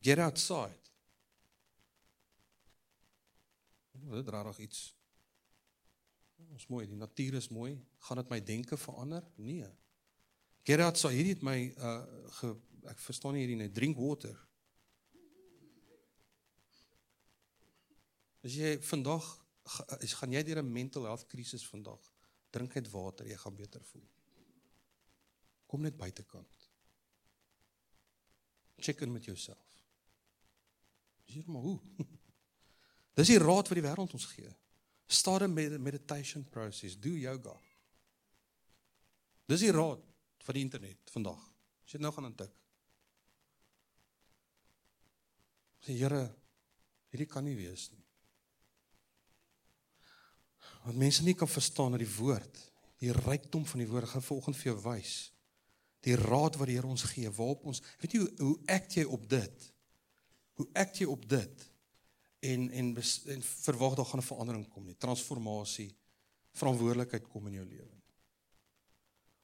Get 0.00 0.18
outside 0.18 0.81
dit 4.10 4.28
rarig 4.28 4.58
iets. 4.58 4.94
Ons 6.50 6.66
mooi, 6.66 6.86
die 6.86 6.98
natuur 6.98 7.34
is 7.38 7.48
mooi. 7.48 7.76
Gaan 8.06 8.20
dit 8.22 8.28
my 8.28 8.40
denke 8.44 8.76
verander? 8.76 9.24
Nee. 9.36 9.68
Gerard 10.66 10.98
sê 10.98 11.10
hierdie 11.14 11.34
het 11.36 11.44
my 11.46 11.58
uh 11.76 12.30
ge, 12.38 12.52
ek 12.90 12.98
verstaan 13.02 13.36
nie 13.36 13.44
hierdie 13.44 13.58
nie. 13.60 13.70
Drink 13.70 13.98
water. 13.98 14.34
As 18.42 18.54
jy 18.58 18.74
vandag 18.82 19.26
is 20.02 20.14
gaan 20.18 20.34
jy 20.34 20.42
deur 20.42 20.62
'n 20.62 20.72
mental 20.72 21.06
health 21.06 21.26
krisis 21.26 21.66
vandag. 21.66 22.00
Drink 22.50 22.74
net 22.74 22.90
water, 22.90 23.26
jy 23.26 23.36
gaan 23.36 23.56
beter 23.56 23.84
voel. 23.84 24.08
Kom 25.66 25.80
net 25.80 25.96
buitekant. 25.96 26.70
Check 28.76 29.00
in 29.00 29.12
met 29.12 29.24
jouself. 29.24 29.86
Dis 31.24 31.44
maar 31.44 31.62
hoe. 31.62 31.80
Dis 33.18 33.28
die 33.28 33.40
raad 33.40 33.68
wat 33.68 33.76
die 33.76 33.84
wêreld 33.84 34.14
ons 34.16 34.30
gee. 34.32 34.50
Start 35.06 35.42
'n 35.42 35.82
meditation 35.82 36.44
process, 36.48 36.96
do 36.98 37.08
yoga. 37.08 37.60
Dis 39.46 39.60
die 39.60 39.72
raad 39.72 40.00
van 40.38 40.54
die 40.54 40.62
internet 40.62 41.10
vandag. 41.10 41.40
As 41.84 41.92
jy 41.92 41.98
nou 42.00 42.12
gaan 42.12 42.30
intik. 42.30 42.52
Sê 45.82 45.96
Here, 45.98 46.34
hierdie 47.10 47.26
kan 47.26 47.44
nie 47.44 47.56
wees 47.58 47.90
nie. 47.90 48.04
Want 50.84 50.98
mense 50.98 51.22
nie 51.22 51.34
kan 51.34 51.50
verstaan 51.50 51.90
dat 51.90 52.02
die 52.02 52.14
woord, 52.16 52.72
die 53.02 53.12
rykdom 53.12 53.66
van 53.66 53.82
die 53.82 53.88
woord 53.90 54.08
gaan 54.08 54.22
vanoggend 54.22 54.56
vir 54.56 54.72
jou 54.72 54.78
wys. 54.86 55.32
Die 56.06 56.16
raad 56.18 56.56
wat 56.58 56.70
die 56.70 56.78
Here 56.78 56.86
ons 56.86 57.06
gee, 57.10 57.30
waarop 57.30 57.66
ons, 57.70 57.82
weet 58.02 58.14
jy 58.14 58.22
hoe, 58.22 58.32
hoe 58.38 58.56
act 58.66 58.94
jy 58.98 59.04
op 59.04 59.28
dit? 59.30 59.68
Hoe 60.58 60.68
act 60.72 60.98
jy 61.02 61.06
op 61.10 61.28
dit? 61.28 61.68
En 62.42 62.68
en, 62.70 62.92
en 63.34 63.42
verwag 63.42 63.96
daar 63.98 64.10
gaan 64.10 64.20
'n 64.20 64.30
verandering 64.30 64.68
kom 64.68 64.84
nie. 64.84 64.96
Transformasie, 64.98 65.90
verantwoordelikheid 66.52 67.28
kom 67.28 67.46
in 67.46 67.58
jou 67.60 67.66
lewe. 67.66 67.96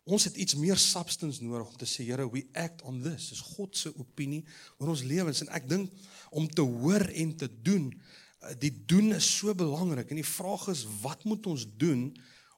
Ons 0.08 0.24
het 0.24 0.36
iets 0.36 0.54
meer 0.54 0.76
substance 0.76 1.44
nodig 1.44 1.68
om 1.68 1.76
te 1.76 1.86
sê 1.86 2.04
Here, 2.04 2.30
we 2.30 2.48
act 2.52 2.82
on 2.82 3.02
this. 3.02 3.28
Dis 3.28 3.40
God 3.40 3.76
se 3.76 3.92
opinie 3.96 4.44
oor 4.78 4.88
ons 4.88 5.02
lewens 5.02 5.40
en 5.40 5.48
ek 5.48 5.68
dink 5.68 5.92
om 6.30 6.48
te 6.48 6.62
hoor 6.62 7.08
en 7.08 7.36
te 7.36 7.62
doen 7.62 7.92
Uh, 8.38 8.52
die 8.58 8.70
doen 8.86 9.10
is 9.16 9.26
so 9.38 9.50
belangrik 9.54 10.12
en 10.12 10.20
die 10.20 10.26
vraag 10.26 10.68
is 10.70 10.84
wat 11.02 11.24
moet 11.26 11.46
ons 11.50 11.64
doen 11.76 12.04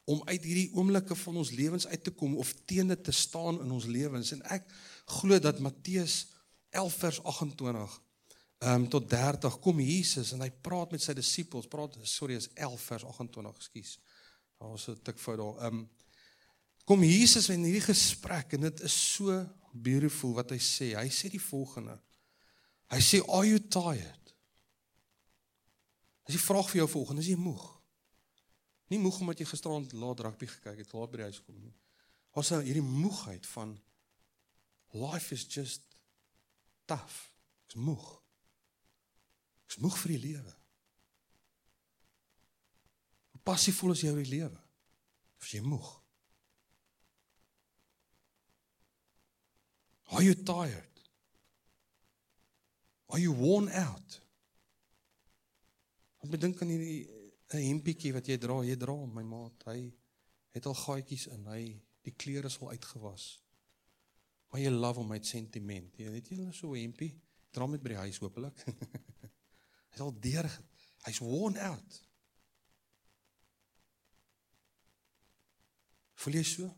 om 0.04 0.20
uit 0.28 0.44
hierdie 0.44 0.68
oomblikke 0.76 1.16
van 1.16 1.38
ons 1.40 1.52
lewens 1.56 1.86
uit 1.86 2.02
te 2.04 2.12
kom 2.12 2.34
of 2.36 2.50
teen 2.68 2.92
dit 2.92 3.04
te 3.04 3.14
staan 3.16 3.62
in 3.64 3.70
ons 3.72 3.86
lewens 3.88 4.34
en 4.36 4.42
ek 4.52 4.66
glo 5.16 5.38
dat 5.40 5.62
Matteus 5.64 6.26
11 6.76 6.98
vers 7.00 7.20
28 7.32 7.96
um, 8.60 8.88
tot 8.88 9.08
30 9.10 9.58
kom 9.64 9.80
Jesus 9.80 10.32
en 10.32 10.44
hy 10.44 10.50
praat 10.50 10.92
met 10.92 11.02
sy 11.02 11.14
disippels 11.16 11.68
praat 11.70 11.96
sorry 12.04 12.36
is 12.38 12.50
11 12.54 12.86
vers 12.92 13.08
28 13.14 13.56
ekskuus 13.56 13.96
daar 14.60 14.74
was 14.74 14.88
'n 14.88 15.00
tik 15.02 15.18
fout 15.18 15.40
daar 15.40 15.66
um, 15.70 15.88
kom 16.84 17.02
Jesus 17.04 17.48
in 17.48 17.64
hierdie 17.64 17.88
gesprek 17.88 18.52
en 18.52 18.68
dit 18.68 18.80
is 18.80 18.96
so 19.14 19.46
beautiful 19.72 20.34
wat 20.34 20.50
hy 20.50 20.58
sê 20.58 20.94
hy 20.98 21.08
sê 21.08 21.30
die 21.30 21.42
volgende 21.42 21.98
hy 22.90 23.00
sê 23.00 23.22
are 23.28 23.46
you 23.46 23.58
tired 23.58 24.20
As 26.30 26.36
jy 26.36 26.44
vraag 26.46 26.68
vir 26.70 26.78
jou 26.84 26.90
volgende, 26.92 27.24
is 27.24 27.28
jy 27.32 27.38
moeg? 27.42 27.62
Nie 28.94 29.00
moeg 29.02 29.16
omdat 29.18 29.40
jy 29.42 29.48
gisterand 29.50 29.90
laat 29.98 30.20
rugby 30.22 30.46
gekyk 30.46 30.76
het, 30.78 30.92
laat 30.94 31.10
by 31.10 31.18
die 31.18 31.26
huis 31.26 31.40
kom 31.42 31.56
nie. 31.58 31.72
Ons 32.38 32.52
het 32.54 32.62
hierdie 32.62 32.84
moegheid 32.86 33.46
van 33.50 33.72
life 34.94 35.34
is 35.34 35.42
just 35.50 35.98
tough. 36.86 37.32
Ek's 37.66 37.74
moeg. 37.82 38.19
Ek's 39.70 39.78
moeg 39.78 39.94
vir 40.02 40.10
die 40.16 40.22
lewe. 40.24 40.52
Hoe 43.30 43.40
passievol 43.46 43.94
is 43.94 44.02
jy 44.02 44.10
oor 44.10 44.18
die 44.18 44.32
lewe? 44.32 44.62
Of 45.38 45.52
jy 45.54 45.60
moeg? 45.62 45.90
Are 50.10 50.24
you 50.26 50.34
tired? 50.34 51.04
Are 53.14 53.22
you 53.22 53.30
worn 53.38 53.70
out? 53.78 54.18
Ek 56.18 56.34
bedink 56.34 56.58
aan 56.62 56.74
hierdie 56.74 57.06
'n 57.54 57.62
hempietjie 57.62 58.12
wat 58.12 58.26
jy 58.26 58.36
dra, 58.42 58.58
jy 58.66 58.74
dra 58.74 58.92
hom 58.92 59.14
my 59.14 59.22
maat. 59.22 59.62
Hy 59.70 59.92
het 60.50 60.66
al 60.66 60.74
gaatjies 60.74 61.28
in. 61.30 61.46
Hy 61.46 61.62
die 62.02 62.14
klere 62.18 62.50
is 62.50 62.58
al 62.58 62.74
uitgewas. 62.74 63.38
Maar 64.50 64.66
jy 64.66 64.70
love 64.74 64.98
hom 64.98 65.14
met 65.14 65.26
sentiment. 65.26 65.94
Jy 65.94 66.10
weet 66.10 66.28
jy 66.28 66.42
hulle 66.42 66.52
so 66.52 66.74
'n 66.74 66.90
hempie 66.90 67.14
dra 67.54 67.66
met 67.66 67.82
by 67.82 67.94
die 67.94 68.02
huis 68.02 68.18
hopelik. 68.18 68.66
Hy's 69.90 70.04
al 70.04 70.14
deur. 70.20 70.48
Hy's 71.06 71.20
worn 71.24 71.56
out. 71.56 72.00
Voel 76.20 76.40
jy 76.40 76.44
so? 76.44 76.68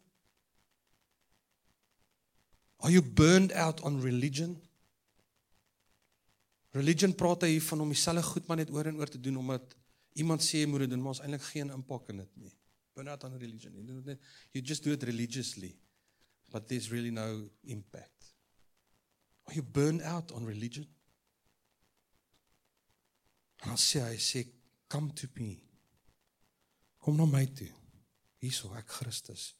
Are 2.82 2.90
you 2.90 3.02
burned 3.02 3.52
out 3.52 3.82
on 3.82 4.00
religion? 4.02 4.56
Religion 6.72 7.14
praat 7.14 7.44
hy 7.46 7.58
van 7.60 7.84
om 7.84 7.92
dieselfde 7.92 8.24
goed 8.26 8.48
maar 8.48 8.58
net 8.62 8.72
oor 8.74 8.88
en 8.90 8.98
oor 8.98 9.10
te 9.10 9.20
doen 9.20 9.36
omdat 9.42 9.76
iemand 10.18 10.42
sê 10.44 10.62
jy 10.62 10.70
moet 10.70 10.86
dit 10.86 10.92
doen, 10.94 11.02
maar 11.02 11.14
ons 11.14 11.22
eintlik 11.24 11.44
geen 11.50 11.70
impak 11.74 12.10
in 12.12 12.22
dit 12.22 12.38
nie. 12.46 12.54
Burn 12.96 13.08
out 13.08 13.24
on 13.24 13.36
religion. 13.40 13.76
You, 13.76 14.02
it, 14.12 14.20
you 14.52 14.62
just 14.64 14.84
do 14.84 14.92
it 14.92 15.04
religiously. 15.08 15.74
But 16.52 16.68
there's 16.68 16.90
really 16.92 17.10
no 17.10 17.48
impact. 17.64 18.34
Are 19.46 19.54
you 19.54 19.62
burned 19.62 20.02
out 20.02 20.32
on 20.32 20.44
religion? 20.44 20.86
En 23.62 23.70
dan 23.70 23.78
sê 23.78 24.02
hy 24.02 24.18
sê 24.18 24.42
come 24.90 25.12
to 25.14 25.28
me. 25.38 25.62
Kom 26.98 27.16
na 27.16 27.26
my 27.26 27.46
toe. 27.46 27.70
Hierso 28.42 28.72
ek 28.74 28.90
Christus. 28.90 29.52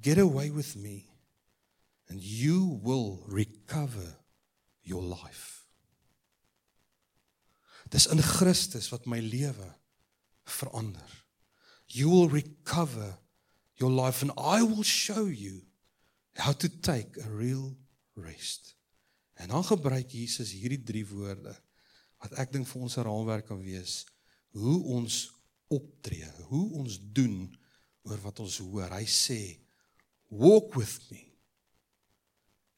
Get 0.00 0.18
away 0.18 0.50
with 0.50 0.76
me 0.76 1.04
and 2.08 2.22
you 2.22 2.80
will 2.82 3.22
recover 3.28 4.16
your 4.82 5.02
life. 5.04 5.68
Dis 7.92 8.08
in 8.08 8.20
Christus 8.20 8.88
wat 8.92 9.06
my 9.06 9.20
lewe 9.20 9.68
verander. 10.48 11.08
You 11.88 12.08
will 12.08 12.28
recover 12.28 13.18
your 13.76 13.92
life 13.92 14.22
and 14.22 14.32
I 14.36 14.62
will 14.62 14.82
show 14.84 15.26
you 15.26 15.64
how 16.36 16.52
to 16.52 16.68
take 16.68 17.16
a 17.20 17.28
real 17.28 17.76
rest. 18.16 18.76
En 19.34 19.48
dan 19.48 19.64
gebruik 19.64 20.10
Jesus 20.10 20.52
hierdie 20.52 20.82
drie 20.82 21.06
woorde 21.06 21.54
wat 22.18 22.34
ek 22.42 22.52
dink 22.52 22.66
vir 22.66 22.82
ons 22.82 22.96
'n 22.98 23.06
raamwerk 23.06 23.46
kan 23.46 23.60
wees 23.62 24.04
hoe 24.56 24.78
ons 24.96 25.30
optree, 25.68 26.28
hoe 26.48 26.66
ons 26.80 26.98
doen 27.12 27.56
oor 28.02 28.20
wat 28.24 28.40
ons 28.40 28.58
hoor. 28.58 28.90
Hy 28.90 29.04
sê 29.04 29.58
walk 30.28 30.74
with 30.74 31.10
me 31.10 31.24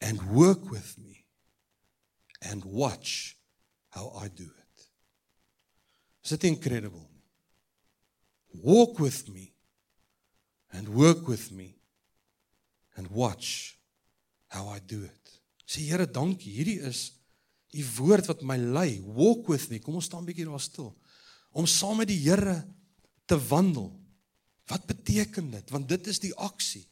and 0.00 0.22
work 0.33 0.70
with 0.70 0.98
me 0.98 1.26
and 2.40 2.64
watch 2.64 3.37
how 3.90 4.11
I 4.16 4.29
do 4.29 4.44
it. 4.44 4.90
Is 6.24 6.31
dit 6.31 6.44
incredible? 6.44 7.09
Walk 8.53 8.98
with 8.98 9.29
me 9.29 9.53
and 10.72 10.88
work 10.88 11.29
with 11.29 11.50
me 11.50 11.76
and 12.96 13.09
watch 13.11 13.79
how 14.48 14.68
I 14.68 14.81
do 14.81 15.05
it. 15.05 15.40
Sê 15.66 15.87
Here, 15.87 16.07
dankie. 16.07 16.50
Hierdie 16.50 16.81
is 16.83 17.19
u 17.70 17.85
woord 17.96 18.26
wat 18.26 18.42
my 18.42 18.56
lei. 18.56 19.00
Walk 19.00 19.46
with 19.46 19.68
me. 19.70 19.78
Kom 19.78 19.94
ons 19.94 20.04
staan 20.04 20.22
'n 20.22 20.26
bietjie 20.26 20.44
daar 20.44 20.61
stil. 20.61 20.96
Om 21.50 21.66
saam 21.66 21.96
met 21.96 22.09
die 22.09 22.18
Here 22.18 22.66
te 23.24 23.38
wandel. 23.46 24.00
Wat 24.66 24.87
beteken 24.87 25.50
dit? 25.50 25.70
Want 25.70 25.88
dit 25.88 26.06
is 26.06 26.18
die 26.18 26.35
aksie 26.35 26.89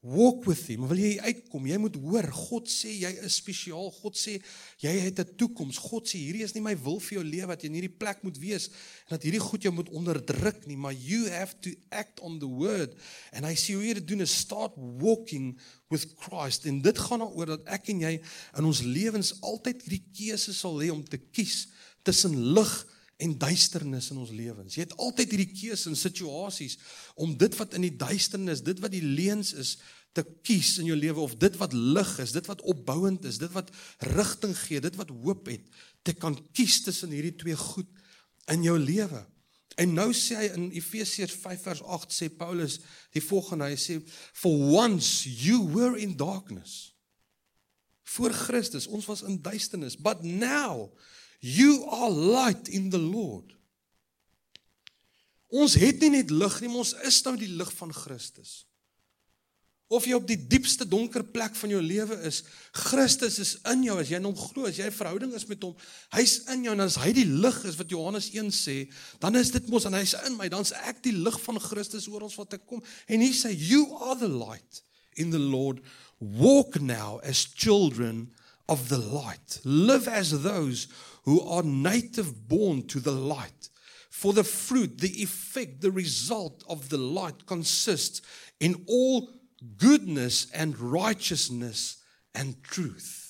walk 0.00 0.46
with 0.48 0.62
him. 0.64 0.86
Wil 0.88 1.00
jy 1.02 1.10
uitkom? 1.20 1.66
Jy 1.68 1.76
moet 1.80 1.96
hoor. 2.00 2.26
God 2.32 2.68
sê 2.72 2.94
jy 3.02 3.10
is 3.26 3.36
spesiaal. 3.36 3.90
God 4.00 4.16
sê 4.16 4.38
jy 4.80 4.92
het 4.96 5.20
'n 5.20 5.36
toekoms. 5.36 5.76
God 5.76 6.08
sê 6.08 6.16
hierdie 6.16 6.44
is 6.44 6.54
nie 6.54 6.62
my 6.64 6.74
wil 6.74 6.98
vir 7.00 7.20
jou 7.20 7.24
lewe 7.24 7.48
dat 7.48 7.62
jy 7.62 7.68
in 7.68 7.74
hierdie 7.74 7.98
plek 7.98 8.22
moet 8.22 8.38
wees 8.38 8.68
en 9.08 9.16
dat 9.16 9.22
hierdie 9.22 9.40
goed 9.40 9.62
jou 9.62 9.72
moet 9.72 9.88
onderdruk 9.90 10.66
nie, 10.66 10.76
maar 10.76 10.94
you 10.94 11.28
have 11.28 11.54
to 11.60 11.70
act 11.90 12.20
on 12.20 12.38
the 12.38 12.46
word. 12.46 12.94
En 13.32 13.44
hy 13.44 13.54
sê 13.54 13.74
hoe 13.74 13.84
jy 13.84 13.94
dit 13.94 14.08
doen 14.08 14.20
is 14.20 14.32
start 14.32 14.72
walking 14.76 15.58
with 15.90 16.06
Christ. 16.16 16.64
En 16.64 16.80
dit 16.80 16.98
gaan 16.98 17.18
daaroor 17.18 17.46
dat 17.46 17.64
ek 17.66 17.88
en 17.88 18.00
jy 18.00 18.20
in 18.56 18.64
ons 18.64 18.80
lewens 18.80 19.40
altyd 19.42 19.82
hierdie 19.82 20.06
keuse 20.12 20.54
sal 20.54 20.80
hê 20.80 20.90
om 20.90 21.04
te 21.04 21.18
kies 21.18 21.68
tussen 22.02 22.54
lig 22.54 22.72
en 22.72 22.99
duisternis 23.38 24.10
in 24.14 24.20
ons 24.22 24.32
lewens. 24.32 24.76
Jy 24.76 24.86
het 24.86 24.96
altyd 24.96 25.34
hierdie 25.34 25.52
keuse 25.52 25.90
in 25.90 25.98
situasies 25.98 26.78
om 27.20 27.36
dit 27.38 27.56
wat 27.60 27.76
in 27.76 27.84
die 27.84 27.96
duisternis, 28.00 28.64
dit 28.64 28.80
wat 28.80 28.94
die 28.94 29.04
leuns 29.04 29.52
is, 29.52 29.76
te 30.16 30.24
kies 30.42 30.72
in 30.82 30.88
jou 30.90 30.96
lewe 30.98 31.22
of 31.22 31.36
dit 31.38 31.54
wat 31.60 31.74
lig 31.76 32.12
is, 32.22 32.32
dit 32.34 32.46
wat 32.50 32.62
opbouend 32.66 33.28
is, 33.28 33.38
dit 33.38 33.52
wat 33.54 33.70
rigting 34.10 34.56
gee, 34.58 34.82
dit 34.82 34.96
wat 34.98 35.12
hoop 35.22 35.50
het, 35.52 35.68
te 36.02 36.16
kan 36.16 36.34
kies 36.56 36.80
tussen 36.86 37.14
hierdie 37.14 37.36
twee 37.38 37.58
goed 37.58 37.90
in 38.50 38.64
jou 38.66 38.78
lewe. 38.80 39.22
En 39.80 39.92
nou 39.94 40.10
sê 40.16 40.36
hy 40.40 40.48
in 40.56 40.70
Efesiërs 40.74 41.36
5 41.40 41.66
vers 41.68 41.82
8 41.98 42.14
sê 42.14 42.28
Paulus 42.32 42.80
die 43.14 43.22
volgende 43.22 43.70
hy 43.70 43.78
sê 43.78 44.00
for 44.08 44.52
once 44.74 45.28
you 45.28 45.62
were 45.70 45.94
in 46.00 46.16
darkness 46.18 46.90
voor 48.16 48.34
Christus 48.34 48.88
ons 48.90 49.06
was 49.06 49.22
in 49.22 49.38
duisternis 49.42 49.96
but 49.96 50.24
now 50.26 50.90
You 51.40 51.84
are 51.88 52.10
light 52.10 52.68
in 52.68 52.90
the 52.92 53.00
Lord. 53.00 53.56
Ons 55.50 55.74
het 55.80 55.98
nie 56.04 56.12
net 56.20 56.30
lig 56.30 56.60
nie, 56.62 56.70
ons 56.70 56.92
is 57.08 57.22
nou 57.26 57.34
die 57.40 57.50
lig 57.50 57.70
van 57.74 57.90
Christus. 57.94 58.60
Of 59.90 60.04
jy 60.06 60.14
op 60.14 60.28
die 60.28 60.38
diepste 60.38 60.86
donker 60.86 61.24
plek 61.26 61.56
van 61.58 61.72
jou 61.72 61.80
lewe 61.82 62.14
is, 62.28 62.44
Christus 62.86 63.40
is 63.42 63.56
in 63.72 63.82
jou 63.88 63.96
as 63.98 64.12
jy 64.12 64.20
in 64.20 64.28
hom 64.28 64.36
glo, 64.38 64.68
as 64.68 64.78
jy 64.78 64.86
'n 64.86 64.94
verhouding 64.94 65.32
is 65.34 65.48
met 65.48 65.64
hom, 65.66 65.74
hy's 66.14 66.46
in 66.54 66.62
jou 66.62 66.72
en 66.72 66.84
as 66.86 66.94
hy 66.94 67.10
die 67.10 67.26
lig 67.26 67.64
is 67.64 67.74
wat 67.74 67.90
Johannes 67.90 68.30
1 68.30 68.52
sê, 68.54 68.86
dan 69.18 69.34
is 69.34 69.50
dit 69.50 69.66
mos 69.68 69.86
en 69.86 69.98
hy's 69.98 70.14
in 70.26 70.36
my, 70.36 70.48
dan's 70.48 70.70
ek 70.86 71.02
die 71.02 71.16
lig 71.16 71.40
van 71.42 71.58
Christus 71.58 72.06
oor 72.06 72.22
ons 72.22 72.38
wat 72.38 72.54
ek 72.54 72.66
kom. 72.66 72.80
En 73.08 73.20
hy 73.20 73.32
sê 73.32 73.50
you 73.50 73.96
are 73.98 74.14
the 74.14 74.28
light 74.28 74.84
in 75.16 75.30
the 75.30 75.42
Lord. 75.42 75.82
Walk 76.20 76.80
now 76.80 77.18
as 77.24 77.42
children 77.42 78.30
of 78.70 78.88
the 78.88 78.98
light. 78.98 79.60
Live 79.64 80.06
as 80.08 80.42
those 80.42 80.86
who 81.24 81.42
are 81.42 81.64
native 81.64 82.48
born 82.48 82.86
to 82.86 83.00
the 83.00 83.12
light. 83.12 83.68
For 84.08 84.32
the 84.32 84.44
fruit, 84.44 84.98
the 84.98 85.22
effect, 85.22 85.80
the 85.80 85.90
result 85.90 86.62
of 86.68 86.88
the 86.88 86.98
light 86.98 87.46
consists 87.46 88.22
in 88.60 88.84
all 88.86 89.28
goodness 89.76 90.46
and 90.54 90.78
righteousness 90.78 91.98
and 92.34 92.62
truth. 92.62 93.26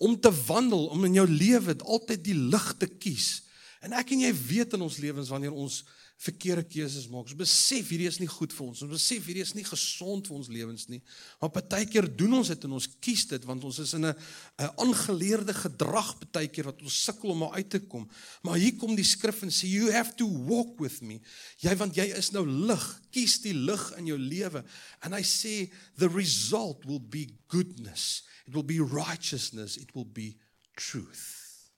Om 0.00 0.20
te 0.20 0.30
wandel, 0.46 0.86
om 0.86 1.04
in 1.04 1.18
jou 1.18 1.26
lewe 1.26 1.74
altyd 1.82 2.22
die 2.22 2.36
lig 2.38 2.68
te 2.78 2.86
kies. 2.86 3.42
En 3.82 3.96
ek 3.98 4.12
en 4.14 4.22
jy 4.28 4.30
weet 4.30 4.76
in 4.78 4.84
ons 4.86 4.98
lewens 5.02 5.30
wanneer 5.34 5.54
ons 5.54 5.82
verkeerde 6.18 6.64
keuses 6.66 7.06
maak. 7.06 7.28
Ons 7.28 7.38
besef 7.38 7.92
hierdie 7.92 8.08
is 8.10 8.18
nie 8.18 8.26
goed 8.30 8.50
vir 8.50 8.64
ons. 8.64 8.80
Ons 8.82 8.90
besef 8.90 9.26
hierdie 9.28 9.44
is 9.44 9.52
nie 9.54 9.62
gesond 9.66 10.26
vir 10.26 10.34
ons 10.40 10.48
lewens 10.50 10.88
nie. 10.90 10.98
Maar 11.38 11.52
partykeer 11.54 12.08
doen 12.18 12.40
ons 12.40 12.50
dit 12.50 12.66
en 12.66 12.74
ons 12.74 12.88
kies 13.06 13.22
dit 13.30 13.46
want 13.46 13.66
ons 13.68 13.78
is 13.84 13.92
in 13.94 14.06
'n 14.06 14.14
'n 14.58 14.70
aangeleerde 14.82 15.54
gedrag 15.54 16.10
partykeer 16.18 16.64
wat 16.72 16.82
ons 16.82 17.04
sukkel 17.04 17.30
om 17.30 17.44
uit 17.44 17.70
te 17.70 17.78
kom. 17.78 18.08
Maar 18.42 18.58
hier 18.58 18.74
kom 18.76 18.96
die 18.96 19.06
skrif 19.06 19.42
en 19.42 19.50
sê 19.50 19.70
you 19.70 19.92
have 19.92 20.16
to 20.16 20.26
walk 20.26 20.80
with 20.80 21.00
me. 21.02 21.20
Jy 21.62 21.76
want 21.76 21.94
jy 21.94 22.10
is 22.10 22.32
nou 22.32 22.44
lig. 22.46 23.00
Kies 23.10 23.38
die 23.40 23.54
lig 23.54 23.92
in 23.96 24.06
jou 24.06 24.18
lewe. 24.18 24.64
En 25.02 25.12
hy 25.12 25.22
sê 25.22 25.70
the 25.98 26.08
result 26.08 26.84
will 26.84 27.00
be 27.00 27.28
goodness. 27.46 28.24
It 28.46 28.54
will 28.54 28.66
be 28.66 28.80
righteousness. 28.80 29.76
It 29.76 29.94
will 29.94 30.08
be 30.08 30.36
truth. 30.74 31.70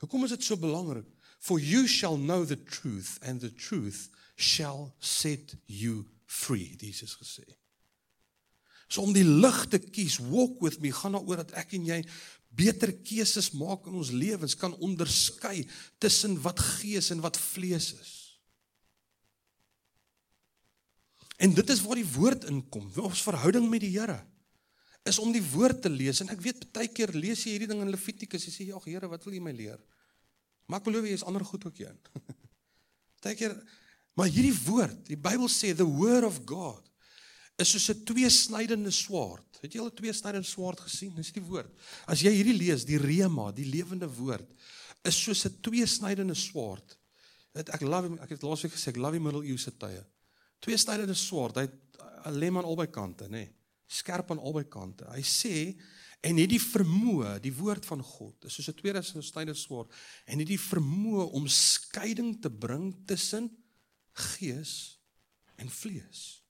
Hoekom 0.00 0.24
is 0.24 0.30
dit 0.30 0.44
so 0.44 0.56
belangrik? 0.56 1.06
For 1.42 1.58
you 1.58 1.88
shall 1.90 2.16
know 2.16 2.44
the 2.44 2.56
truth 2.56 3.18
and 3.20 3.40
the 3.40 3.50
truth 3.50 4.10
shall 4.36 4.94
set 5.00 5.56
you 5.66 6.06
free, 6.24 6.76
Jesus 6.78 7.16
gesê. 7.18 7.42
So 8.86 9.02
om 9.02 9.14
die 9.16 9.26
lig 9.26 9.58
te 9.72 9.80
kies, 9.82 10.20
walk 10.20 10.60
with 10.62 10.78
me, 10.84 10.92
gaan 10.94 11.16
daaroor 11.16 11.42
dat 11.42 11.54
ek 11.58 11.74
en 11.78 11.88
jy 11.88 11.98
beter 12.54 12.92
keuses 13.02 13.50
maak 13.56 13.88
in 13.88 13.96
ons 13.98 14.12
lewens, 14.14 14.54
kan 14.54 14.76
onderskei 14.84 15.64
tussen 16.02 16.36
wat 16.44 16.60
gees 16.78 17.10
en 17.10 17.22
wat 17.24 17.40
vlees 17.40 17.90
is. 17.96 18.12
En 21.42 21.56
dit 21.56 21.72
is 21.74 21.82
waar 21.82 21.98
die 21.98 22.10
woord 22.12 22.46
inkom, 22.52 22.86
ons 23.02 23.24
verhouding 23.26 23.66
met 23.72 23.82
die 23.82 23.96
Here 23.96 24.20
is 25.02 25.18
om 25.18 25.32
die 25.34 25.42
woord 25.42 25.80
te 25.82 25.90
lees 25.90 26.20
en 26.22 26.30
ek 26.30 26.42
weet 26.44 26.68
baie 26.70 26.86
keer 26.86 27.10
lees 27.16 27.40
jy 27.42 27.56
hierdie 27.56 27.70
ding 27.72 27.80
in 27.82 27.90
Levitikus 27.90 28.46
en 28.46 28.54
sê 28.54 28.68
ja 28.68 28.78
Here, 28.84 29.08
wat 29.10 29.24
wil 29.26 29.34
jy 29.34 29.42
my 29.42 29.54
leer? 29.56 29.80
Maar 30.66 30.80
ek 30.80 30.88
belowe 30.88 31.08
jy 31.08 31.18
is 31.18 31.24
ander 31.24 31.44
goed 31.44 31.64
ook 31.66 31.78
een. 31.78 31.98
Baie 33.22 33.38
keer 33.38 33.56
maar 34.18 34.28
hierdie 34.28 34.56
woord, 34.66 35.06
die 35.08 35.16
Bybel 35.16 35.48
sê 35.48 35.72
the 35.72 35.86
word 35.88 36.26
of 36.28 36.42
God 36.44 36.84
is 37.60 37.70
soos 37.72 37.88
'n 37.90 38.04
tweesnydende 38.04 38.90
swaard. 38.90 39.46
Het 39.62 39.74
jy 39.74 39.80
al 39.80 39.88
'n 39.88 39.96
tweesnydende 39.96 40.48
swaard 40.48 40.80
gesien? 40.80 41.14
Dis 41.14 41.32
die 41.32 41.42
woord. 41.42 41.70
As 42.06 42.20
jy 42.20 42.32
hierdie 42.32 42.56
lees, 42.56 42.84
die 42.84 42.98
rema, 42.98 43.52
die 43.52 43.64
lewende 43.64 44.08
woord 44.08 44.48
is 45.04 45.16
soos 45.16 45.44
'n 45.46 45.60
tweesnydende 45.60 46.34
swaard. 46.34 46.98
Ek 47.54 47.80
love 47.80 48.18
ek 48.20 48.30
het 48.30 48.42
laasweek 48.42 48.72
gesê 48.72 48.88
ek 48.88 48.96
love 48.96 49.12
die 49.12 49.24
middeleeuse 49.24 49.72
tye. 49.78 50.04
Tweesnydende 50.60 51.14
swaard, 51.14 51.56
hy 51.56 51.68
'n 52.26 52.38
lem 52.38 52.58
aan 52.58 52.64
albei 52.64 52.90
kante, 52.90 53.24
nê. 53.24 53.30
Nee, 53.30 53.54
skerp 53.86 54.30
aan 54.30 54.38
albei 54.38 54.64
kante. 54.68 55.04
Hy 55.10 55.22
sê 55.22 55.76
en 56.22 56.38
het 56.38 56.52
die 56.52 56.62
vermoë, 56.62 57.38
die 57.42 57.54
woord 57.54 57.86
van 57.86 58.02
God, 58.02 58.46
is 58.46 58.54
soos 58.54 58.70
'n 58.70 58.78
tweesnydende 58.78 59.54
swaard 59.54 59.90
en 60.26 60.38
het 60.38 60.48
die 60.48 60.60
vermoë 60.60 61.30
om 61.32 61.48
skeiding 61.48 62.40
te 62.40 62.50
bring 62.50 62.94
tussen 63.06 63.50
gees 64.12 65.00
en 65.56 65.68
vlees. 65.70 66.42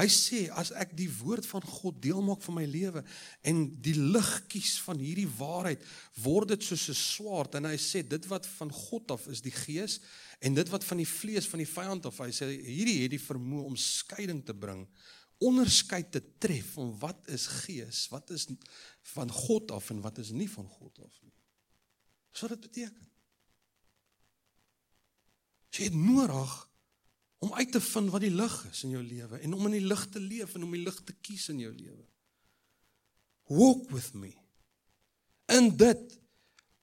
Hy 0.00 0.06
sê 0.08 0.46
as 0.56 0.70
ek 0.72 0.94
die 0.96 1.10
woord 1.20 1.44
van 1.44 1.64
God 1.68 1.98
deel 2.00 2.22
maak 2.24 2.40
van 2.46 2.56
my 2.56 2.64
lewe 2.64 3.02
en 3.44 3.58
die 3.84 3.94
lig 3.94 4.30
kies 4.48 4.78
van 4.80 4.96
hierdie 5.02 5.28
waarheid, 5.28 5.82
word 6.24 6.54
dit 6.54 6.62
soos 6.64 6.88
'n 6.88 6.96
swaard 6.96 7.54
en 7.54 7.68
hy 7.68 7.76
sê 7.76 8.00
dit 8.00 8.26
wat 8.26 8.46
van 8.46 8.72
God 8.72 9.10
af 9.10 9.28
is 9.28 9.42
die 9.42 9.52
gees 9.52 10.00
en 10.40 10.54
dit 10.54 10.68
wat 10.68 10.84
van 10.84 10.96
die 10.96 11.06
vlees 11.06 11.46
van 11.46 11.58
die 11.58 11.68
vyand 11.68 12.06
af, 12.06 12.18
hy 12.18 12.32
sê 12.32 12.48
hierdie 12.48 13.02
het 13.02 13.10
die 13.10 13.20
vermoë 13.20 13.66
om 13.66 13.76
skeiding 13.76 14.40
te 14.44 14.54
bring, 14.54 14.88
onderskeid 15.48 16.10
te 16.14 16.22
tref 16.42 16.74
van 16.76 16.92
wat 17.02 17.28
is 17.34 17.46
gees, 17.64 18.06
wat 18.12 18.30
is 18.30 18.46
van 19.14 19.30
God 19.30 19.70
af 19.74 19.90
en 19.90 20.02
wat 20.04 20.18
is 20.22 20.30
nie 20.34 20.48
van 20.50 20.68
God 20.68 20.98
af 21.02 21.18
nie. 21.22 21.34
So 22.32 22.48
dit 22.48 22.60
beteken. 22.60 23.08
Jy 25.72 25.88
het 25.88 25.96
nodig 25.96 26.52
om 27.42 27.54
uit 27.56 27.72
te 27.72 27.80
vind 27.80 28.12
wat 28.12 28.24
die 28.24 28.32
lig 28.32 28.56
is 28.70 28.82
in 28.86 28.94
jou 28.94 29.02
lewe 29.02 29.40
en 29.40 29.54
om 29.56 29.68
in 29.70 29.78
die 29.78 29.86
lig 29.86 30.02
te 30.12 30.20
leef 30.20 30.54
en 30.54 30.66
om 30.66 30.74
die 30.76 30.84
lig 30.84 30.98
te 31.04 31.14
kies 31.24 31.48
in 31.52 31.62
jou 31.64 31.72
lewe. 31.74 32.04
Walk 33.52 33.88
with 33.90 34.12
me. 34.14 34.32
In 35.52 35.72
dit 35.76 36.18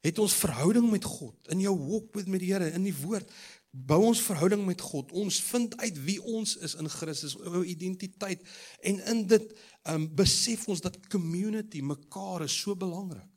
het 0.06 0.20
ons 0.20 0.36
verhouding 0.42 0.90
met 0.92 1.04
God. 1.04 1.36
In 1.54 1.62
jou 1.64 1.76
walk 1.78 2.14
with 2.18 2.28
met 2.32 2.44
die 2.44 2.52
Here 2.54 2.70
in 2.76 2.86
die 2.88 2.96
woord 3.02 3.32
bou 3.72 4.00
ons 4.10 4.22
verhouding 4.26 4.64
met 4.66 4.82
God. 4.82 5.12
Ons 5.12 5.40
vind 5.50 5.76
uit 5.78 5.98
wie 6.06 6.18
ons 6.24 6.56
is 6.66 6.74
in 6.80 6.90
Christus, 6.90 7.36
ons 7.38 7.68
identiteit 7.68 8.42
en 8.82 9.02
in 9.14 9.26
dit 9.30 9.52
um 9.90 10.08
besef 10.16 10.68
ons 10.70 10.82
dat 10.82 10.98
community 11.08 11.82
mekaar 11.86 12.48
is 12.48 12.56
so 12.62 12.76
belangrik 12.76 13.28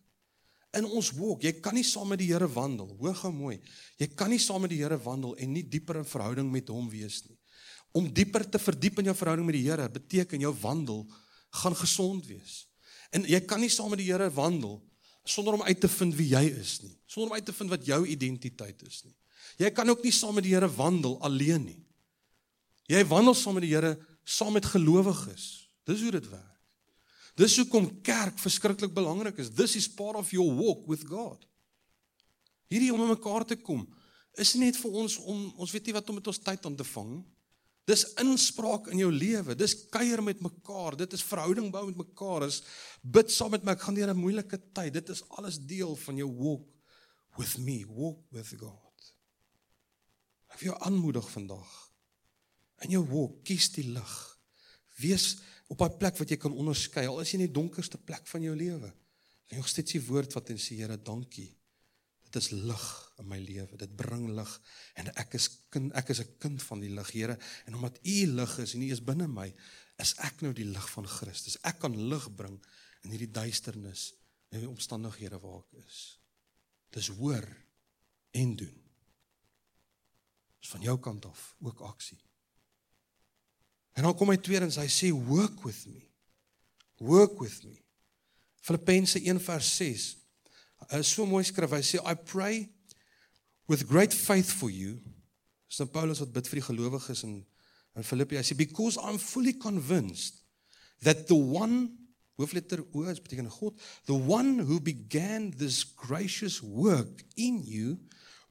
in 0.78 0.88
ons 0.88 1.10
walk. 1.18 1.44
Jy 1.44 1.52
kan 1.60 1.76
nie 1.76 1.84
saam 1.86 2.08
met 2.12 2.20
die 2.22 2.30
Here 2.30 2.48
wandel. 2.48 2.94
Hoor 3.00 3.16
gou 3.18 3.32
mooi. 3.34 3.58
Jy 4.00 4.08
kan 4.16 4.32
nie 4.32 4.40
saam 4.40 4.64
met 4.64 4.72
die 4.72 4.80
Here 4.80 4.96
wandel 5.04 5.34
en 5.36 5.52
nie 5.52 5.64
dieper 5.68 6.00
in 6.00 6.08
verhouding 6.08 6.48
met 6.52 6.70
hom 6.72 6.88
wees 6.92 7.20
nie. 7.26 7.36
Om 7.92 8.08
dieper 8.14 8.46
te 8.48 8.60
verdiep 8.60 9.02
in 9.02 9.10
jou 9.10 9.16
verhouding 9.18 9.48
met 9.48 9.58
die 9.58 9.66
Here 9.66 9.88
beteken 9.92 10.40
jou 10.40 10.54
wandel 10.62 11.04
gaan 11.62 11.76
gesond 11.76 12.24
wees. 12.30 12.62
En 13.12 13.26
jy 13.28 13.42
kan 13.44 13.60
nie 13.60 13.70
saam 13.72 13.92
met 13.92 14.00
die 14.00 14.08
Here 14.08 14.30
wandel 14.32 14.80
sonder 15.28 15.58
om 15.58 15.62
uit 15.62 15.80
te 15.80 15.90
vind 15.92 16.16
wie 16.16 16.30
jy 16.32 16.46
is 16.56 16.78
nie. 16.82 16.94
Sonder 17.06 17.30
om 17.30 17.36
uit 17.36 17.46
te 17.46 17.54
vind 17.54 17.70
wat 17.70 17.84
jou 17.86 18.00
identiteit 18.08 18.80
is 18.88 19.02
nie. 19.04 19.14
Jy 19.62 19.70
kan 19.74 19.88
ook 19.92 20.02
nie 20.02 20.14
saam 20.14 20.34
met 20.34 20.46
die 20.46 20.54
Here 20.54 20.68
wandel 20.74 21.18
alleen 21.22 21.66
nie. 21.68 21.80
Jy 22.90 23.04
wandel 23.06 23.36
saam 23.38 23.58
met 23.58 23.66
die 23.66 23.74
Here 23.74 23.94
saam 24.24 24.56
met 24.56 24.66
gelowiges. 24.66 25.68
Dis 25.86 26.02
hoe 26.02 26.14
dit 26.14 26.28
werk. 26.30 26.48
Dis 27.38 27.56
hoekom 27.56 27.88
kerk 28.04 28.38
verskriklik 28.42 28.92
belangrik 28.92 29.38
is. 29.40 29.50
This 29.56 29.76
is 29.78 29.88
part 29.88 30.18
of 30.18 30.30
your 30.34 30.52
walk 30.52 30.84
with 30.90 31.06
God. 31.08 31.46
Hierdie 32.72 32.92
om 32.92 33.04
mekaar 33.08 33.46
te 33.48 33.56
kom 33.56 33.86
is 34.40 34.54
net 34.56 34.78
vir 34.80 34.94
ons 34.96 35.18
om 35.28 35.40
ons 35.60 35.72
weet 35.74 35.88
nie 35.88 35.94
wat 35.96 36.08
om 36.08 36.16
met 36.16 36.28
ons 36.30 36.40
tyd 36.40 36.66
aan 36.68 36.76
te 36.76 36.86
vang. 36.88 37.16
Dis 37.88 38.04
inspraak 38.22 38.86
in 38.92 39.02
jou 39.02 39.10
lewe. 39.12 39.56
Dis 39.58 39.74
kuier 39.92 40.22
met 40.24 40.40
mekaar. 40.44 40.96
Dit 40.96 41.16
is 41.16 41.24
verhouding 41.26 41.68
bou 41.74 41.82
met 41.88 41.98
mekaar. 42.04 42.46
Dis 42.46 42.62
bid 43.02 43.32
saam 43.32 43.52
met 43.52 43.66
my. 43.66 43.74
Ek 43.76 43.84
gaan 43.84 43.98
deur 43.98 44.12
'n 44.12 44.22
moeilike 44.24 44.60
tyd. 44.72 44.92
Dit 44.92 45.08
is 45.08 45.24
alles 45.36 45.58
deel 45.58 45.96
van 45.96 46.16
jou 46.16 46.30
walk 46.30 46.68
with 47.36 47.58
me, 47.58 47.84
walk 47.86 48.20
with 48.30 48.54
God. 48.60 48.91
Ek 50.52 50.60
wil 50.60 50.72
jou 50.72 50.78
aanmoedig 50.86 51.28
vandag. 51.32 51.70
In 52.86 52.96
jou 52.96 53.02
walk, 53.08 53.40
kies 53.46 53.70
die 53.74 53.88
lig. 53.94 54.14
Wees 55.00 55.36
op 55.72 55.80
'n 55.82 55.98
plek 55.98 56.18
wat 56.18 56.28
jy 56.28 56.36
kan 56.36 56.52
onderskei 56.52 57.06
al 57.06 57.20
is 57.20 57.30
jy 57.30 57.40
in 57.40 57.46
die 57.46 57.54
donkerste 57.60 57.98
plek 57.98 58.26
van 58.26 58.42
jou 58.42 58.54
lewe. 58.56 58.92
Kan 59.48 59.58
jy 59.58 59.64
steeds 59.66 59.92
die 59.92 60.06
woord 60.06 60.32
wat 60.32 60.50
en 60.50 60.58
sê 60.58 60.76
Here, 60.76 60.96
dankie. 60.96 61.56
Dit 62.24 62.36
is 62.36 62.50
lig 62.50 63.12
in 63.18 63.28
my 63.28 63.38
lewe. 63.38 63.76
Dit 63.76 63.96
bring 63.96 64.28
lig 64.36 64.60
en 64.94 65.08
ek 65.16 65.34
is 65.34 65.48
kind 65.70 65.92
ek 65.92 66.10
is 66.10 66.20
'n 66.20 66.38
kind 66.38 66.62
van 66.62 66.80
die 66.80 66.90
lig, 66.90 67.10
Here, 67.10 67.38
en 67.66 67.74
omdat 67.74 67.98
U 68.04 68.26
lig 68.26 68.58
is 68.58 68.74
en 68.74 68.82
U 68.82 68.90
is 68.92 69.04
binne 69.04 69.28
my, 69.28 69.54
is 69.98 70.14
ek 70.18 70.40
nou 70.42 70.52
die 70.52 70.64
lig 70.64 70.90
van 70.90 71.06
Christus. 71.06 71.58
Ek 71.62 71.78
kan 71.78 72.08
lig 72.08 72.34
bring 72.34 72.58
in 73.04 73.10
hierdie 73.10 73.30
duisternis, 73.30 74.14
in 74.50 74.60
die 74.60 74.68
omstandighede 74.68 75.40
waar 75.40 75.60
ek 75.60 75.84
is. 75.86 76.18
Dis 76.90 77.08
hoor 77.08 77.46
en 78.32 78.56
doen. 78.56 78.81
Dis 80.62 80.70
van 80.70 80.84
jou 80.86 80.96
kant 81.02 81.26
af 81.26 81.46
ook 81.60 81.82
aksie. 81.90 82.20
En 83.98 84.06
dan 84.06 84.14
kom 84.16 84.30
hy 84.32 84.38
tweedens, 84.40 84.78
hy 84.80 84.88
sê 84.88 85.10
work 85.12 85.64
with 85.66 85.84
me. 85.90 86.06
Work 87.02 87.40
with 87.42 87.64
me. 87.66 87.80
Filippense 88.62 89.18
1:6. 89.18 90.16
Is 90.98 91.10
so 91.10 91.26
mooi 91.26 91.42
skryf. 91.44 91.74
Hy 91.74 91.82
sê 91.82 91.98
I 92.06 92.14
pray 92.14 92.70
with 93.68 93.88
great 93.90 94.14
faith 94.14 94.50
for 94.50 94.70
you. 94.70 95.00
Dis 95.68 95.82
nou 95.82 95.90
Paulus 95.90 96.22
wat 96.22 96.32
bid 96.32 96.48
vir 96.48 96.60
die 96.60 96.68
gelowiges 96.70 97.24
in 97.26 97.42
in 97.96 98.06
Filippi. 98.06 98.38
Hy 98.38 98.46
sê 98.46 98.56
because 98.56 98.96
I'm 98.96 99.18
fully 99.18 99.52
convinced 99.52 100.40
that 101.02 101.26
the 101.26 101.36
one 101.36 101.90
hoofletter 102.38 102.80
O 102.94 103.02
is 103.10 103.20
beteken 103.20 103.50
God, 103.50 103.74
the 104.06 104.14
one 104.14 104.60
who 104.60 104.80
began 104.80 105.50
this 105.50 105.84
gracious 105.84 106.62
work 106.62 107.24
in 107.36 107.62
you 107.62 107.98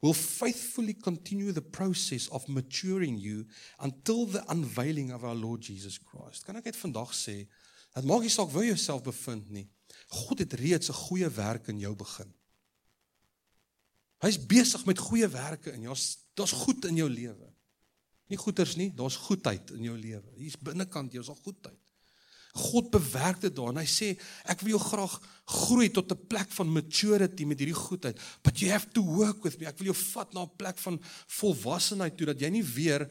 will 0.02 0.14
faithfully 0.14 0.94
continue 0.94 1.52
the 1.54 1.62
process 1.62 2.28
of 2.30 2.48
maturing 2.50 3.18
you 3.18 3.46
until 3.80 4.26
the 4.26 4.44
unveiling 4.50 5.12
of 5.12 5.24
our 5.24 5.36
Lord 5.36 5.62
Jesus 5.62 6.00
Christ. 6.02 6.46
Kan 6.46 6.58
ek 6.58 6.72
net 6.72 6.80
vandag 6.80 7.14
sê, 7.14 7.46
dat 7.94 8.08
maak 8.08 8.26
nie 8.26 8.34
saak 8.34 8.50
waar 8.50 8.66
jy 8.66 8.74
jouself 8.74 9.04
bevind 9.06 9.50
nie. 9.54 9.68
God 10.26 10.42
het 10.42 10.54
reeds 10.58 10.90
'n 10.90 11.02
goeie 11.06 11.30
werk 11.30 11.68
in 11.68 11.80
jou 11.80 11.96
begin. 11.96 12.34
Hy's 14.22 14.38
besig 14.38 14.86
met 14.86 14.98
goeie 14.98 15.28
werke 15.28 15.74
in 15.74 15.82
jou. 15.82 15.96
Daar's 16.34 16.52
goed 16.52 16.86
in 16.86 16.96
jou 16.96 17.10
lewe. 17.10 17.54
Nie 18.28 18.38
goeters 18.38 18.76
nie, 18.76 18.92
daar's 18.94 19.16
goedheid 19.16 19.72
in 19.72 19.84
jou 19.84 19.98
lewe. 19.98 20.30
Hier's 20.38 20.58
binnekant 20.58 21.14
is 21.14 21.30
al 21.30 21.40
goedheid. 21.42 21.81
God 22.54 22.90
bewerk 22.92 23.42
dit 23.42 23.56
daar 23.56 23.72
en 23.72 23.80
hy 23.80 23.88
sê 23.88 24.12
ek 24.50 24.62
wil 24.62 24.76
jou 24.76 24.82
graag 24.84 25.14
groei 25.52 25.90
tot 25.92 26.12
'n 26.12 26.28
plek 26.28 26.52
van 26.52 26.74
maturity 26.74 27.46
met 27.46 27.60
hierdie 27.60 27.78
goedheid 27.78 28.20
but 28.44 28.60
you 28.60 28.72
have 28.72 28.92
to 28.92 29.02
work 29.02 29.44
with 29.44 29.60
me. 29.60 29.68
Ek 29.68 29.78
wil 29.78 29.94
jou 29.94 30.00
vat 30.14 30.34
na 30.34 30.44
'n 30.44 30.56
plek 30.58 30.78
van 30.78 31.00
volwassenheid 31.28 32.18
toe 32.18 32.28
dat 32.28 32.40
jy 32.40 32.50
nie 32.50 32.64
weer 32.64 33.10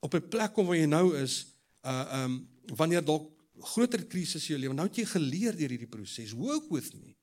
op 0.00 0.14
'n 0.14 0.28
plek 0.28 0.52
kom 0.52 0.66
waar 0.66 0.76
jy 0.76 0.86
nou 0.86 1.16
is 1.16 1.46
uh 1.84 2.24
um 2.24 2.48
wanneer 2.76 3.04
dalk 3.04 3.30
groter 3.74 4.04
krisisse 4.06 4.52
in 4.52 4.58
jou 4.58 4.60
lewe 4.60 4.74
nou 4.74 4.86
het 4.86 4.96
jy 4.96 5.04
geleer 5.04 5.56
deur 5.56 5.70
hierdie 5.70 5.90
proses. 5.90 6.32
Work 6.32 6.70
with 6.70 6.94
me. 6.94 7.16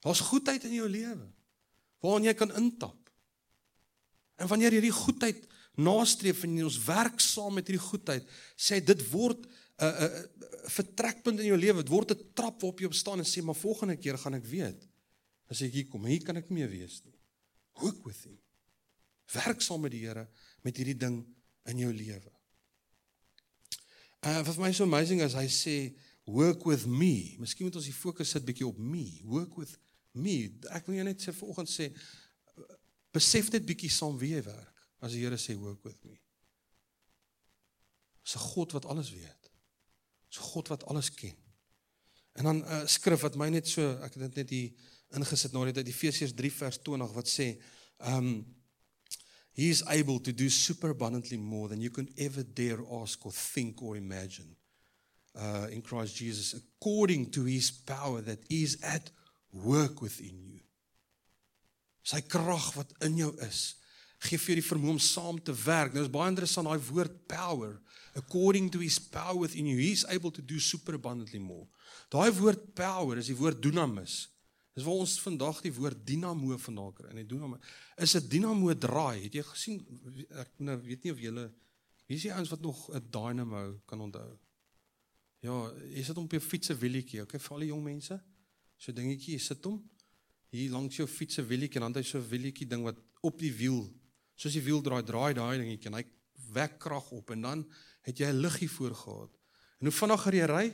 Daar's 0.00 0.20
goedheid 0.20 0.64
in 0.64 0.72
jou 0.72 0.88
lewe 0.88 1.32
waarin 2.00 2.24
jy 2.24 2.34
kan 2.34 2.52
intap. 2.52 3.10
En 4.36 4.48
wanneer 4.48 4.72
jy 4.72 4.80
hierdie 4.80 5.04
goedheid 5.04 5.46
nastreef 5.74 6.44
en 6.44 6.64
ons 6.64 6.78
werk 6.86 7.20
saam 7.20 7.56
met 7.58 7.66
hierdie 7.66 7.82
goedheid 7.82 8.26
sê 8.54 8.80
dit 8.84 9.00
word 9.10 9.46
'n 9.82 9.86
'n 9.86 10.70
vertrekpunt 10.70 11.38
in 11.38 11.50
jou 11.52 11.58
lewe. 11.58 11.82
Dit 11.82 11.88
word 11.88 12.10
'n 12.12 12.32
trap 12.34 12.60
waarop 12.60 12.78
jy 12.78 12.86
op 12.86 12.94
staan 12.94 13.18
en 13.18 13.26
sê, 13.26 13.42
"Maar 13.42 13.54
volgende 13.54 13.96
keer 13.96 14.18
gaan 14.18 14.34
ek 14.34 14.44
weet 14.44 14.88
as 15.48 15.60
ek 15.60 15.72
hier 15.72 15.86
kom, 15.86 16.04
hier 16.04 16.22
kan 16.22 16.36
ek 16.36 16.50
mee 16.50 16.66
wees 16.66 17.02
nie." 17.04 17.18
Hoek 17.72 18.04
with 18.04 18.22
him. 18.22 18.38
Werk 19.32 19.60
saam 19.60 19.80
met 19.80 19.90
die 19.90 20.06
Here 20.06 20.28
met 20.62 20.76
hierdie 20.76 20.96
ding 20.96 21.26
in 21.64 21.78
jou 21.78 21.92
lewe. 21.92 22.32
Uh 24.20 24.42
wat 24.42 24.54
vir 24.54 24.60
my 24.60 24.72
so 24.72 24.84
amazing 24.84 25.20
is, 25.20 25.34
hy 25.34 25.48
sê, 25.48 25.98
"Work 26.24 26.64
with 26.64 26.86
me." 26.86 27.36
Miskien 27.38 27.66
moet 27.66 27.76
ons 27.76 27.84
die 27.84 27.92
fokus 27.92 28.30
sit 28.30 28.44
bietjie 28.44 28.66
op 28.66 28.78
me. 28.78 29.20
Work 29.24 29.56
with 29.56 29.78
me. 30.12 30.52
Ek 30.70 30.86
wil 30.86 30.94
jou 30.94 31.04
net 31.04 31.20
sê 31.20 31.32
vanoggend 31.32 31.68
sê 31.68 31.92
Besef 33.14 33.52
net 33.54 33.66
bietjie 33.66 33.92
saam 33.94 34.16
wie 34.18 34.32
jy 34.34 34.42
werk 34.42 34.86
as 35.04 35.14
die 35.14 35.22
Here 35.22 35.38
sê 35.38 35.54
work 35.54 35.84
with 35.86 36.00
me. 36.04 36.18
Dis 38.24 38.34
'n 38.36 38.46
God 38.54 38.72
wat 38.72 38.86
alles 38.86 39.10
weet. 39.10 39.43
'n 40.38 40.42
God 40.52 40.68
wat 40.68 40.84
alles 40.84 41.10
ken. 41.14 41.36
En 42.32 42.44
dan 42.44 42.56
'n 42.56 42.62
uh, 42.62 42.86
skrif 42.86 43.20
wat 43.20 43.36
my 43.36 43.48
net 43.48 43.68
so, 43.68 43.90
ek 44.02 44.14
het 44.14 44.22
dit 44.22 44.34
net 44.34 44.50
hier 44.50 44.72
ingesit 45.14 45.52
nou 45.52 45.64
net 45.64 45.76
uit 45.76 45.86
Efesiërs 45.86 46.34
3 46.34 46.52
vers 46.52 46.78
20 46.82 47.12
wat 47.12 47.28
sê, 47.28 47.54
um 47.98 48.46
he 49.54 49.68
is 49.70 49.84
able 49.84 50.20
to 50.20 50.32
do 50.34 50.48
super 50.48 50.90
abundantly 50.90 51.36
more 51.36 51.68
than 51.68 51.80
you 51.80 51.90
can 51.90 52.08
ever 52.16 52.42
dare 52.54 52.82
ask 53.02 53.24
or 53.26 53.32
think 53.32 53.82
or 53.82 53.96
imagine. 53.96 54.56
Uh 55.34 55.66
in 55.70 55.82
Christ 55.82 56.16
Jesus 56.16 56.54
according 56.54 57.30
to 57.30 57.44
his 57.44 57.70
power 57.70 58.22
that 58.22 58.38
is 58.48 58.80
at 58.82 59.12
work 59.50 60.00
within 60.00 60.42
you. 60.42 60.60
Sy 62.02 62.20
krag 62.20 62.74
wat 62.74 62.92
in 63.06 63.16
jou 63.16 63.30
is, 63.46 63.76
gee 64.18 64.38
vir 64.38 64.54
jou 64.54 64.58
die 64.60 64.66
vermoë 64.66 64.96
om 64.96 64.98
saam 64.98 65.38
te 65.42 65.54
werk. 65.64 65.94
Nou 65.94 66.02
is 66.04 66.12
baie 66.12 66.32
interessant 66.32 66.68
daai 66.68 66.90
woord 66.90 67.14
power 67.30 67.78
according 68.14 68.70
to 68.70 68.78
his 68.78 68.98
power 68.98 69.36
within 69.36 69.66
you 69.66 69.78
he 69.78 69.92
is 69.92 70.04
able 70.08 70.30
to 70.30 70.42
do 70.42 70.58
super 70.58 70.94
abundantly 70.94 71.38
more. 71.38 71.66
Daai 72.10 72.30
woord 72.30 72.74
power 72.74 73.18
is 73.18 73.26
die 73.26 73.36
woord 73.36 73.60
dunamis. 73.62 74.28
Dis 74.74 74.86
waar 74.86 75.02
ons 75.04 75.18
vandag 75.22 75.60
die 75.62 75.72
woord 75.74 76.00
dinamo 76.06 76.56
vandaan 76.58 76.94
kry. 76.94 77.10
En 77.12 77.20
die 77.22 77.26
dinamo 77.30 77.58
is 77.96 78.16
'n 78.16 78.28
dinamo 78.28 78.74
draai. 78.74 79.22
Het 79.22 79.34
jy 79.34 79.42
gesien 79.42 79.78
ek 80.30 80.50
nou 80.58 80.76
weet 80.82 81.04
nie 81.04 81.12
of 81.12 81.18
julle 81.18 81.52
wie 82.06 82.16
is 82.16 82.22
die 82.22 82.32
ouens 82.32 82.50
wat 82.50 82.60
nog 82.60 82.90
'n 82.90 83.06
dynamo 83.10 83.80
kan 83.86 84.00
onthou? 84.00 84.38
Ja, 85.40 85.72
jy 85.92 86.02
sit 86.02 86.16
op 86.16 86.30
jou 86.30 86.40
fiets 86.40 86.66
se 86.66 86.74
wielietjie, 86.74 87.22
okay, 87.22 87.38
vir 87.38 87.52
al 87.52 87.60
die 87.60 87.68
jong 87.68 87.82
mense. 87.84 88.22
So 88.76 88.92
dingetjie, 88.92 89.34
jy 89.34 89.38
sit 89.38 89.64
hom 89.64 89.82
hier 90.54 90.70
langs 90.70 90.96
jou 90.96 91.06
fiets 91.06 91.34
se 91.34 91.42
wielietjie 91.44 91.80
en 91.80 91.86
dan 91.86 91.94
het 91.94 92.04
hy 92.04 92.10
so 92.10 92.18
'n 92.18 92.28
wielietjie 92.28 92.66
ding 92.66 92.82
wat 92.82 92.98
op 93.22 93.38
die 93.38 93.52
wiel, 93.52 93.92
soos 94.36 94.52
die 94.52 94.62
wiel 94.62 94.80
draai, 94.80 95.02
draai 95.02 95.34
daai 95.34 95.58
dingetjie 95.58 95.90
en 95.90 95.94
hy 95.94 96.04
wek 96.52 96.78
krag 96.78 97.10
op 97.12 97.30
en 97.30 97.40
dan 97.40 97.72
het 98.04 98.18
jy 98.20 98.28
'n 98.28 98.40
liggie 98.44 98.70
voor 98.70 98.94
gehad. 98.94 99.32
En 99.80 99.86
hoe 99.88 99.92
vinniger 99.92 100.34
jy 100.34 100.46
ry, 100.46 100.66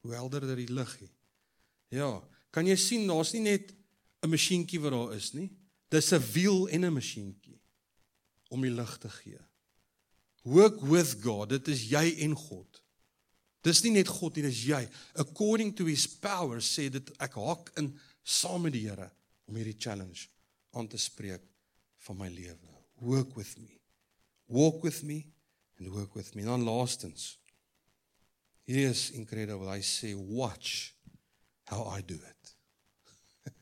hoe 0.00 0.14
helderder 0.14 0.56
die 0.56 0.72
liggie. 0.72 1.10
Ja, 1.88 2.20
kan 2.50 2.66
jy 2.66 2.76
sien 2.76 3.06
daar's 3.06 3.32
nie 3.32 3.42
net 3.42 3.74
'n 4.22 4.28
masjienkie 4.28 4.80
wat 4.80 4.92
daar 4.92 5.14
is 5.14 5.32
nie. 5.32 5.50
Dis 5.88 6.12
'n 6.12 6.22
wiel 6.32 6.68
en 6.68 6.84
'n 6.84 6.92
masjienkie 6.92 7.60
om 8.48 8.60
die 8.60 8.70
lig 8.70 8.98
te 8.98 9.08
gee. 9.08 9.40
Work 10.42 10.80
with 10.80 11.16
God, 11.22 11.48
dit 11.48 11.68
is 11.68 11.88
jy 11.90 12.16
en 12.24 12.34
God. 12.34 12.82
Dis 13.60 13.82
nie 13.82 13.92
net 13.92 14.08
God 14.08 14.36
nie, 14.36 14.42
dis 14.42 14.64
jy. 14.64 14.88
According 15.14 15.74
to 15.76 15.84
his 15.84 16.06
power 16.06 16.60
sê 16.60 16.88
dit 16.90 17.10
ek 17.20 17.34
haak 17.34 17.72
in 17.76 17.98
saam 18.22 18.62
met 18.62 18.72
die 18.72 18.88
Here 18.88 19.10
om 19.44 19.56
hierdie 19.56 19.76
challenge 19.78 20.28
aan 20.70 20.88
te 20.88 20.96
spreek 20.96 21.42
van 22.06 22.16
my 22.16 22.28
lewe. 22.28 22.56
Work 23.00 23.34
with 23.36 23.58
me. 23.58 23.79
Walk 24.50 24.82
with 24.82 25.02
me 25.02 25.30
and 25.78 25.92
work 25.94 26.14
with 26.14 26.34
me. 26.34 26.42
Dan 26.42 26.62
laastens. 26.62 27.38
Hier 28.64 28.88
is 28.88 29.10
incredible. 29.10 29.68
I 29.68 29.80
say 29.80 30.14
watch 30.14 30.94
how 31.64 31.86
I 31.86 32.02
do 32.02 32.14
it. 32.14 32.54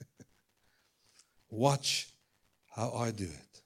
watch 1.48 2.08
how 2.66 2.94
I 2.94 3.12
do 3.12 3.24
it. 3.24 3.62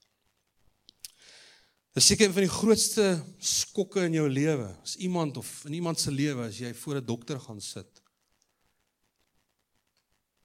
Dis 1.92 2.06
seker 2.06 2.26
een 2.26 2.34
van 2.34 2.46
die 2.46 2.50
grootste 2.50 3.06
skokke 3.38 4.02
in 4.08 4.16
jou 4.16 4.28
lewe. 4.28 4.70
As 4.82 4.96
iemand 4.96 5.36
of 5.36 5.48
in 5.68 5.78
iemand 5.78 6.00
se 6.00 6.10
lewe 6.10 6.48
as 6.48 6.58
jy 6.58 6.74
voor 6.74 6.96
'n 6.96 7.06
dokter 7.06 7.40
gaan 7.40 7.60
sit. 7.60 8.02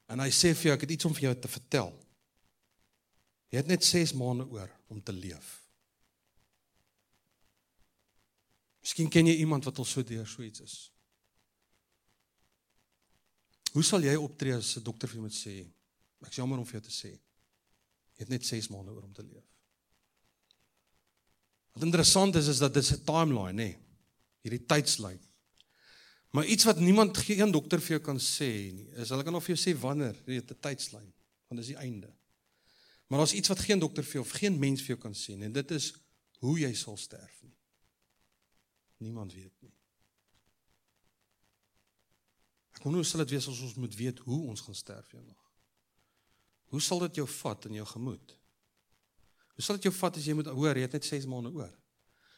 En 0.05 0.19
hy 0.19 0.29
sê 0.29 0.53
vir 0.53 0.69
jou 0.69 0.75
ek 0.75 0.81
het 0.81 0.91
iets 0.91 1.05
om 1.05 1.13
vir 1.13 1.31
jou 1.31 1.39
te 1.39 1.47
vertel. 1.47 1.93
Jy 3.49 3.57
het 3.57 3.67
net 3.67 3.83
6 3.83 4.13
maande 4.13 4.45
oor 4.45 4.69
om 4.87 5.01
te 5.03 5.11
leef. 5.11 5.66
Miskien 8.87 9.09
ken 9.11 9.27
jy 9.27 9.33
iemand 9.41 9.65
wat 9.67 9.81
al 9.81 9.85
so 9.85 9.99
deur 10.07 10.27
so 10.31 10.45
iets 10.45 10.61
is. 10.63 10.75
Hoe 13.73 13.83
sal 13.83 14.05
jy 14.07 14.13
optree 14.15 14.55
as 14.55 14.77
'n 14.77 14.83
dokter 14.83 15.11
vir 15.11 15.21
moet 15.21 15.35
sê? 15.35 15.67
Ek's 16.23 16.39
jammer 16.39 16.57
om 16.57 16.65
vir 16.65 16.79
jou 16.79 16.85
te 16.87 16.95
sê. 16.95 17.11
Jy 18.15 18.23
het 18.23 18.29
net 18.29 18.45
6 18.45 18.69
maande 18.69 18.91
oor 18.91 19.03
om 19.03 19.13
te 19.13 19.23
leef. 19.23 19.43
Wat 21.73 21.83
interessant 21.83 22.35
is 22.35 22.47
is 22.47 22.59
dat 22.59 22.73
dit 22.73 22.91
'n 22.91 23.03
timeline. 23.03 23.53
Nee, 23.53 23.77
hierdie 24.41 24.65
tydslyn. 24.65 25.19
Maar 26.31 26.45
iets 26.45 26.63
wat 26.63 26.79
niemand 26.79 27.17
geen 27.17 27.51
dokter 27.51 27.81
vir 27.81 27.97
jou 27.97 27.99
kan 27.99 28.19
sê 28.19 28.71
nie, 28.71 28.87
is 28.95 29.09
hulle 29.09 29.23
kan 29.23 29.35
of 29.35 29.43
vir 29.43 29.55
jou 29.55 29.61
sê 29.63 29.79
wanneer, 29.79 30.15
weet 30.25 30.51
'n 30.51 30.59
tydslyn, 30.59 31.13
want 31.47 31.59
dis 31.59 31.67
die 31.75 31.81
einde. 31.83 32.13
Maar 33.07 33.19
daar's 33.19 33.33
iets 33.33 33.47
wat 33.47 33.59
geen 33.59 33.79
dokter 33.79 34.03
vir 34.03 34.13
jou 34.13 34.25
of 34.25 34.31
geen 34.31 34.59
mens 34.59 34.81
vir 34.81 34.95
jou 34.95 34.99
kan 34.99 35.13
sê 35.13 35.35
nie, 35.35 35.45
en 35.45 35.53
dit 35.53 35.71
is 35.71 35.93
hoe 36.39 36.59
jy 36.59 36.73
sal 36.73 36.97
sterf 36.97 37.43
nie. 37.43 37.56
Niemand 38.97 39.33
weet 39.33 39.53
nie. 39.61 39.73
Ek 42.77 42.83
wonder 42.85 43.01
hoe 43.01 43.09
sal 43.09 43.23
dit 43.25 43.33
wees 43.33 43.47
as 43.49 43.61
ons 43.65 43.77
moet 43.81 43.95
weet 43.97 44.19
hoe 44.25 44.41
ons 44.51 44.61
gaan 44.61 44.77
sterf 44.77 45.13
eendag. 45.13 45.43
Hoe 46.73 46.81
sal 46.83 46.99
dit 47.07 47.21
jou 47.21 47.27
vat 47.39 47.65
in 47.69 47.79
jou 47.79 47.85
gemoed? 47.89 48.33
Hoe 49.57 49.65
sal 49.65 49.79
dit 49.79 49.87
jou 49.89 49.95
vat 49.97 50.17
as 50.19 50.25
jy 50.27 50.35
moet 50.37 50.49
hoor 50.53 50.77
jy 50.77 50.85
het 50.85 50.97
net 50.97 51.07
6 51.07 51.25
maande 51.29 51.53
oor? 51.55 51.73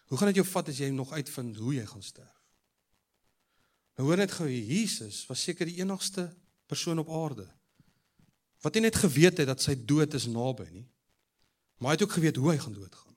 Hoe 0.09 0.17
gaan 0.17 0.31
dit 0.31 0.39
jou 0.39 0.47
vat 0.47 0.69
as 0.71 0.79
jy 0.79 0.89
nog 0.95 1.11
uitvind 1.11 1.59
hoe 1.59 1.73
jy 1.75 1.85
gaan 1.85 2.05
sterf? 2.05 2.35
Nou 3.99 4.07
hoor 4.07 4.21
net 4.21 4.31
gou 4.31 4.47
Jesus 4.47 5.25
was 5.27 5.43
seker 5.43 5.67
die 5.67 5.81
enigste 5.81 6.29
persoon 6.71 7.01
op 7.03 7.11
aarde 7.11 7.49
wat 8.63 8.75
nie 8.75 8.85
net 8.87 8.95
geweet 8.99 9.39
het 9.39 9.47
dat 9.47 9.61
sy 9.63 9.75
dood 9.87 10.15
is 10.17 10.25
naby 10.27 10.65
nie, 10.71 10.87
maar 11.79 11.93
hy 11.93 11.95
het 11.95 12.03
ook 12.03 12.15
geweet 12.17 12.39
hoe 12.39 12.49
hy 12.51 12.57
gaan 12.59 12.75
doodgaan. 12.75 13.08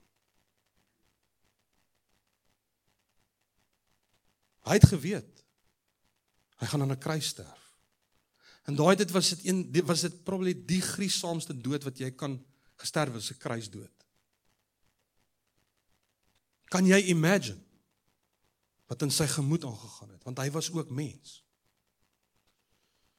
Hy 4.63 4.79
het 4.79 4.87
geweet 4.87 5.43
hy 6.63 6.69
gaan 6.71 6.81
aan 6.81 6.95
'n 6.95 6.97
kruis 6.97 7.27
sterf. 7.27 7.63
En 8.63 8.75
daai 8.75 8.95
dit 8.95 9.11
was 9.11 9.29
dit 9.29 9.45
een 9.45 9.85
was 9.85 10.01
dit 10.01 10.23
probably 10.23 10.65
die 10.65 10.81
griesaamste 10.81 11.57
dood 11.57 11.83
wat 11.83 11.97
jy 11.97 12.11
kan 12.11 12.39
gesterf 12.75 13.15
as 13.15 13.31
'n 13.31 13.37
kruisdood. 13.37 13.97
Kan 16.65 16.85
jy 16.85 17.03
imagine 17.11 17.59
wat 18.85 19.01
in 19.01 19.11
sy 19.11 19.27
gemoed 19.27 19.65
aangegaan 19.65 20.09
het 20.09 20.23
want 20.23 20.37
hy 20.37 20.51
was 20.51 20.71
ook 20.71 20.89
mens. 20.89 21.43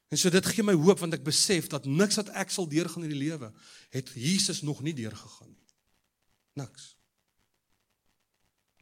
En 0.09 0.19
so 0.19 0.31
dit 0.31 0.47
gee 0.47 0.63
my 0.63 0.75
hoop 0.75 0.99
want 0.99 1.13
ek 1.13 1.25
besef 1.25 1.67
dat 1.67 1.85
niks 1.85 2.17
wat 2.21 2.29
ek 2.29 2.51
sal 2.51 2.69
deurgaan 2.69 3.03
in 3.03 3.11
die 3.11 3.25
lewe 3.29 3.53
het 3.91 4.13
Jesus 4.15 4.63
nog 4.63 4.83
nie 4.83 4.95
deurgegaan 4.95 5.51
nie. 5.51 5.67
Niks. 6.53 6.97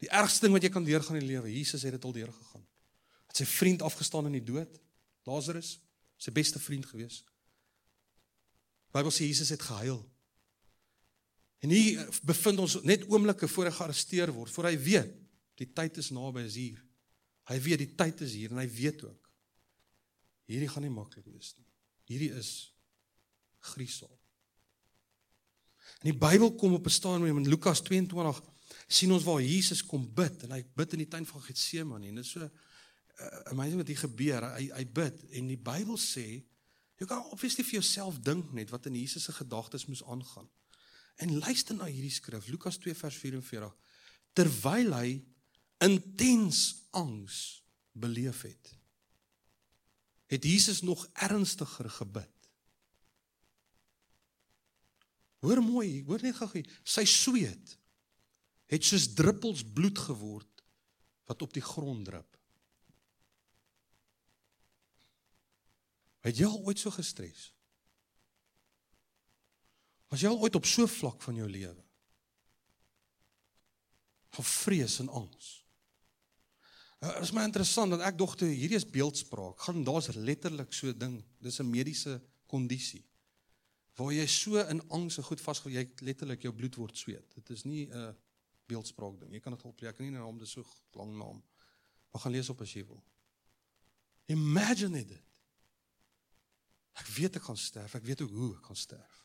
Die 0.02 0.10
ergste 0.10 0.46
ding 0.46 0.54
wat 0.56 0.64
jy 0.66 0.70
kan 0.74 0.86
deurgaan 0.86 1.20
in 1.20 1.26
die 1.26 1.34
lewe, 1.34 1.50
Jesus 1.52 1.84
het 1.86 1.94
dit 1.94 2.04
al 2.04 2.14
deurgegaan. 2.16 2.64
Het 3.30 3.42
sy 3.42 3.46
vriend 3.48 3.84
afgestaan 3.86 4.28
in 4.28 4.36
die 4.40 4.44
dood, 4.44 4.80
Lazarus, 5.28 5.76
sy 6.18 6.34
beste 6.34 6.58
vriend 6.62 6.86
gewees. 6.90 7.22
Bybel 8.92 9.14
sê 9.14 9.28
Jesus 9.28 9.52
het 9.54 9.62
gehuil. 9.62 10.00
En 11.62 11.70
hier 11.70 12.02
bevind 12.26 12.58
ons 12.58 12.80
net 12.82 13.06
oomblikke 13.06 13.48
voor 13.48 13.70
hy 13.70 13.74
gearresteer 13.76 14.32
word, 14.34 14.50
voor 14.50 14.72
hy 14.72 14.76
weet 14.82 15.18
die 15.62 15.68
tyd 15.70 16.00
is 16.02 16.10
naby 16.10 16.42
is 16.48 16.56
hier. 16.58 16.80
Hy 17.46 17.58
weet 17.62 17.84
die 17.84 17.92
tyd 17.94 18.22
is 18.26 18.34
hier 18.34 18.50
en 18.50 18.58
hy 18.58 18.66
weet 18.70 19.04
ook 19.06 19.22
hierdie 20.52 20.68
gaan 20.68 20.84
nie 20.84 20.92
maklik 20.92 21.26
wees 21.30 21.54
nie. 21.56 21.68
Hierdie 22.10 22.32
is 22.36 22.72
griesel. 23.72 24.10
In 26.02 26.10
die 26.10 26.18
Bybel 26.18 26.52
kom 26.58 26.74
op 26.74 26.86
'n 26.86 26.92
stadium 26.92 27.38
in 27.38 27.48
Lukas 27.48 27.80
22 27.80 28.42
sien 28.92 29.12
ons 29.14 29.24
waar 29.24 29.40
Jesus 29.42 29.82
kom 29.86 30.04
bid 30.14 30.44
en 30.46 30.54
hy 30.56 30.62
bid 30.76 30.96
in 30.96 31.04
die 31.04 31.10
tuin 31.10 31.26
van 31.28 31.44
Getsemane 31.46 32.10
en 32.10 32.18
dit 32.20 32.26
is 32.26 32.32
so 32.36 32.44
uh, 32.44 33.28
amazing 33.52 33.80
wat 33.80 33.92
hier 33.92 34.02
gebeur. 34.02 34.48
Hy 34.56 34.68
hy 34.76 34.84
bid 35.00 35.22
en 35.38 35.52
die 35.52 35.60
Bybel 35.60 35.98
sê 36.00 36.26
jy 37.00 37.08
kan 37.08 37.24
obviously 37.34 37.64
vir 37.66 37.80
jouself 37.80 38.20
dink 38.22 38.52
net 38.54 38.70
wat 38.70 38.86
in 38.90 38.98
Jesus 39.00 39.26
se 39.26 39.34
gedagtes 39.34 39.88
moes 39.88 40.04
aangaan. 40.04 40.48
En 41.20 41.38
luister 41.42 41.76
na 41.76 41.88
hierdie 41.90 42.12
skrif, 42.12 42.46
Lukas 42.48 42.78
2 42.80 42.94
vers 42.96 43.16
44. 43.20 43.72
Terwyl 44.38 44.94
hy 44.96 45.08
intens 45.82 46.62
angs 46.96 47.40
beleef 47.92 48.44
het, 48.46 48.70
het 50.32 50.46
Jesus 50.46 50.80
nog 50.86 51.02
ernstiger 51.26 51.90
gebid. 51.90 52.30
Hoor 55.42 55.60
mooi, 55.64 56.04
hoor 56.06 56.22
net 56.22 56.38
gou, 56.38 56.62
sy 56.86 57.04
sweet 57.08 57.74
het 58.72 58.84
soos 58.84 59.10
druppels 59.12 59.64
bloed 59.76 59.98
geword 59.98 60.64
wat 61.28 61.42
op 61.44 61.52
die 61.52 61.64
grond 61.64 62.06
drup. 62.08 62.38
Het 66.22 66.38
jy 66.38 66.48
al 66.48 66.62
ooit 66.62 66.80
so 66.80 66.92
gestres? 66.94 67.50
Was 70.12 70.22
jy 70.22 70.30
al 70.30 70.40
ooit 70.44 70.56
op 70.56 70.68
so 70.68 70.86
vlak 70.86 71.22
van 71.24 71.40
jou 71.40 71.48
lewe? 71.50 71.84
Van 74.32 74.48
vrees 74.48 74.98
en 75.02 75.10
angs. 75.12 75.50
Dit 77.02 77.10
uh, 77.10 77.22
is 77.24 77.32
my 77.34 77.42
interessant 77.48 77.90
dat 77.92 78.04
ek 78.06 78.20
dogter 78.20 78.48
hierdie 78.48 78.78
is 78.78 78.86
beeldspraak. 78.86 79.58
Gaan 79.66 79.82
daar's 79.84 80.12
letterlik 80.14 80.72
so 80.72 80.86
'n 80.92 80.98
ding. 80.98 81.16
Dis 81.42 81.58
'n 81.60 81.70
mediese 81.70 82.20
kondisie. 82.46 83.04
waar 83.98 84.12
jy 84.14 84.26
so 84.26 84.60
in 84.72 84.80
angs 84.88 85.18
en 85.20 85.26
goed 85.26 85.40
vasgehou 85.42 85.72
jy 85.74 85.84
letterlik 86.06 86.46
jou 86.46 86.52
bloed 86.56 86.78
word 86.80 86.96
sweet. 86.96 87.26
Dit 87.36 87.50
is 87.50 87.64
nie 87.64 87.88
'n 87.92 88.14
beeldspraak 88.72 89.20
ding. 89.20 89.36
Jy 89.36 89.42
kan 89.44 89.56
dit 89.56 89.66
opleek 89.68 90.02
nie 90.02 90.12
naam 90.14 90.40
dis 90.40 90.56
so 90.56 90.66
lank 90.98 91.14
naam. 91.20 91.40
Maar 92.12 92.24
gaan 92.24 92.34
lees 92.34 92.50
op 92.52 92.60
as 92.64 92.74
jy 92.74 92.84
wil. 92.88 93.00
Imagine 94.32 95.04
dit. 95.04 95.30
Ek 97.00 97.08
weet 97.14 97.38
ek 97.40 97.48
gaan 97.48 97.60
sterf. 97.60 97.96
Ek 97.96 98.06
weet 98.06 98.24
ook 98.24 98.36
hoe 98.36 98.52
ek 98.58 98.70
gaan 98.70 98.80
sterf. 98.82 99.18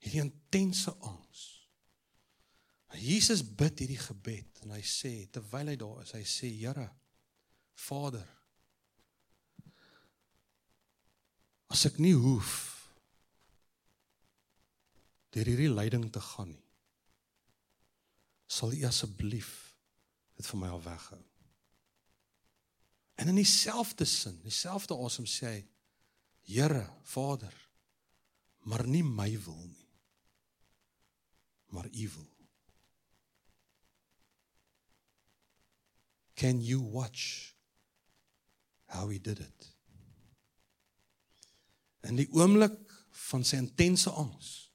Hierdie 0.00 0.24
intense 0.24 0.94
angs. 1.06 1.48
Jesus 2.98 3.42
bid 3.44 3.78
hierdie 3.78 4.00
gebed 4.00 4.64
en 4.64 4.74
hy 4.74 4.82
sê 4.86 5.12
terwyl 5.30 5.70
hy 5.70 5.76
daar 5.78 6.02
is, 6.02 6.14
hy 6.16 6.24
sê 6.26 6.50
Here 6.50 6.88
Vader 7.86 8.26
as 11.70 11.86
ek 11.86 12.00
nie 12.02 12.16
hoef 12.18 12.56
deur 15.30 15.46
hierdie 15.46 15.70
lyding 15.70 16.08
te 16.10 16.22
gaan 16.32 16.50
nie 16.50 16.66
sal 18.50 18.74
U 18.74 18.84
asseblief 18.88 19.50
dit 20.34 20.46
van 20.50 20.62
my 20.62 20.70
af 20.74 20.84
weghou. 20.84 21.20
En 23.20 23.28
in 23.28 23.38
dieselfde 23.38 24.06
sin, 24.08 24.40
dieselfde 24.42 24.96
asem 24.96 25.28
sê 25.28 25.52
hy 25.54 25.60
Here 26.50 26.86
Vader 27.12 27.54
maar 28.66 28.82
nie 28.88 29.04
my 29.06 29.30
wil 29.44 29.60
nie 29.68 29.86
maar 31.70 31.86
U 31.86 32.08
wil. 32.16 32.28
Can 36.34 36.60
you 36.64 36.80
watch 36.80 37.54
how 38.86 39.08
he 39.08 39.20
did 39.20 39.38
it? 39.38 39.68
In 42.00 42.16
die 42.16 42.26
oomblik 42.32 42.80
van 43.28 43.44
sy 43.44 43.60
intense 43.60 44.10
angs 44.10 44.70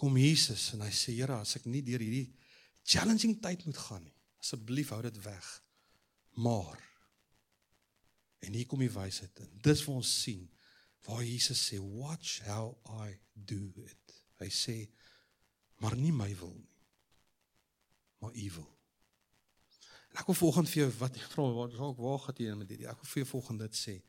kom 0.00 0.16
Jesus 0.18 0.72
en 0.74 0.82
hy 0.82 0.90
sê 0.90 1.14
Here, 1.14 1.38
as 1.44 1.54
ek 1.60 1.68
nie 1.70 1.84
deur 1.86 2.02
hierdie 2.02 2.32
challenging 2.82 3.40
tyd 3.42 3.64
moet 3.64 3.78
gaan 3.78 4.02
nie, 4.04 4.16
asseblief 4.42 4.90
hou 4.94 5.02
dit 5.02 5.22
weg. 5.22 5.50
Maar 6.42 6.80
en 8.42 8.52
hier 8.52 8.66
kom 8.66 8.82
die 8.82 8.90
wysheid 8.90 9.38
in. 9.44 9.50
Dis 9.62 9.84
vir 9.86 9.94
ons 9.94 10.12
sien 10.22 10.48
waar 11.06 11.22
Jesus 11.24 11.60
sê, 11.68 11.78
"Watch 11.78 12.40
how 12.46 12.78
I 12.86 13.18
do 13.34 13.72
it." 13.86 14.24
Hy 14.38 14.48
sê, 14.48 14.90
"Maar 15.78 15.96
nie 15.96 16.12
my 16.12 16.36
wil 16.36 16.54
nie, 16.54 16.76
maar 18.18 18.34
U 18.34 18.50
wil." 18.50 18.78
En 20.10 20.18
ek 20.20 20.26
wil 20.26 20.34
volgens 20.34 20.70
vir 20.70 20.82
jou 20.82 20.92
wat 20.98 21.16
vra, 21.16 21.44
sal 21.72 21.90
ek 21.90 21.96
waar 21.96 22.18
gaan 22.18 22.34
jy 22.36 22.54
met 22.54 22.68
hierdie? 22.68 22.88
Ek 22.88 23.00
wil 23.00 23.10
vir 23.10 23.22
jou 23.22 23.28
volgens 23.30 23.58
dit 23.58 23.78
sê. 23.80 24.02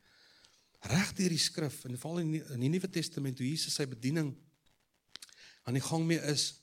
Reg 0.80 1.12
deur 1.16 1.32
die 1.32 1.38
skrif 1.38 1.84
en 1.84 1.98
veral 1.98 2.18
in 2.18 2.32
die, 2.32 2.42
in 2.52 2.60
die 2.60 2.68
Nuwe 2.68 2.90
Testament 2.92 3.38
hoe 3.38 3.48
Jesus 3.48 3.74
sy 3.74 3.86
bediening 3.86 4.34
aan 5.64 5.78
die 5.78 5.84
gang 5.84 6.04
mee 6.04 6.20
is, 6.28 6.60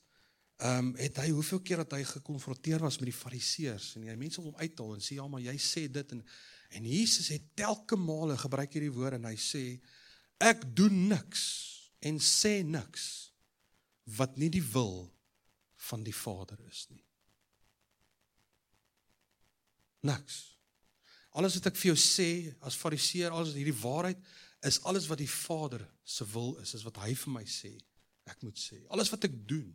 ehm 0.61 0.91
um, 0.91 0.95
het 0.95 1.17
hy 1.17 1.31
hoeveel 1.33 1.61
keer 1.65 1.79
dat 1.81 1.95
hy 1.97 2.03
gekonfronteer 2.05 2.83
was 2.85 2.99
met 3.01 3.09
die 3.09 3.17
fariseërs 3.17 3.95
en 3.97 4.05
hy 4.05 4.15
mense 4.19 4.37
wil 4.37 4.51
hom 4.51 4.61
uithaal 4.61 4.91
en 4.93 5.01
sê 5.01 5.17
ja, 5.17 5.25
maar 5.25 5.41
jy 5.41 5.55
sê 5.57 5.87
dit 5.89 6.13
en 6.13 6.21
en 6.77 6.85
Jesus 6.87 7.31
het 7.33 7.47
telke 7.57 7.97
male 7.99 8.37
gebruik 8.37 8.77
hierdie 8.77 8.93
woord 8.93 9.17
en 9.17 9.25
hy 9.27 9.33
sê 9.41 9.63
ek 10.39 10.63
doen 10.77 11.07
niks 11.09 11.41
en 12.05 12.21
sê 12.21 12.61
niks 12.63 13.07
wat 14.17 14.37
nie 14.37 14.51
die 14.53 14.63
wil 14.73 15.09
van 15.89 16.05
die 16.05 16.15
Vader 16.15 16.61
is 16.69 16.85
nie. 16.93 17.03
Niks. 20.05 20.39
Alles 21.37 21.57
wat 21.57 21.71
ek 21.71 21.77
vir 21.79 21.91
jou 21.91 21.99
sê 21.99 22.29
as 22.65 22.77
fariseer, 22.77 23.31
alles 23.31 23.55
hierdie 23.57 23.77
waarheid 23.81 24.21
is 24.67 24.81
alles 24.85 25.07
wat 25.09 25.21
die 25.21 25.29
Vader 25.29 25.83
se 26.05 26.25
wil 26.33 26.53
is, 26.61 26.75
is 26.77 26.85
wat 26.85 27.01
hy 27.01 27.13
vir 27.17 27.39
my 27.39 27.45
sê 27.49 27.73
ek 28.29 28.43
moet 28.45 28.59
sê. 28.61 28.83
Alles 28.93 29.09
wat 29.13 29.25
ek 29.25 29.37
doen 29.49 29.69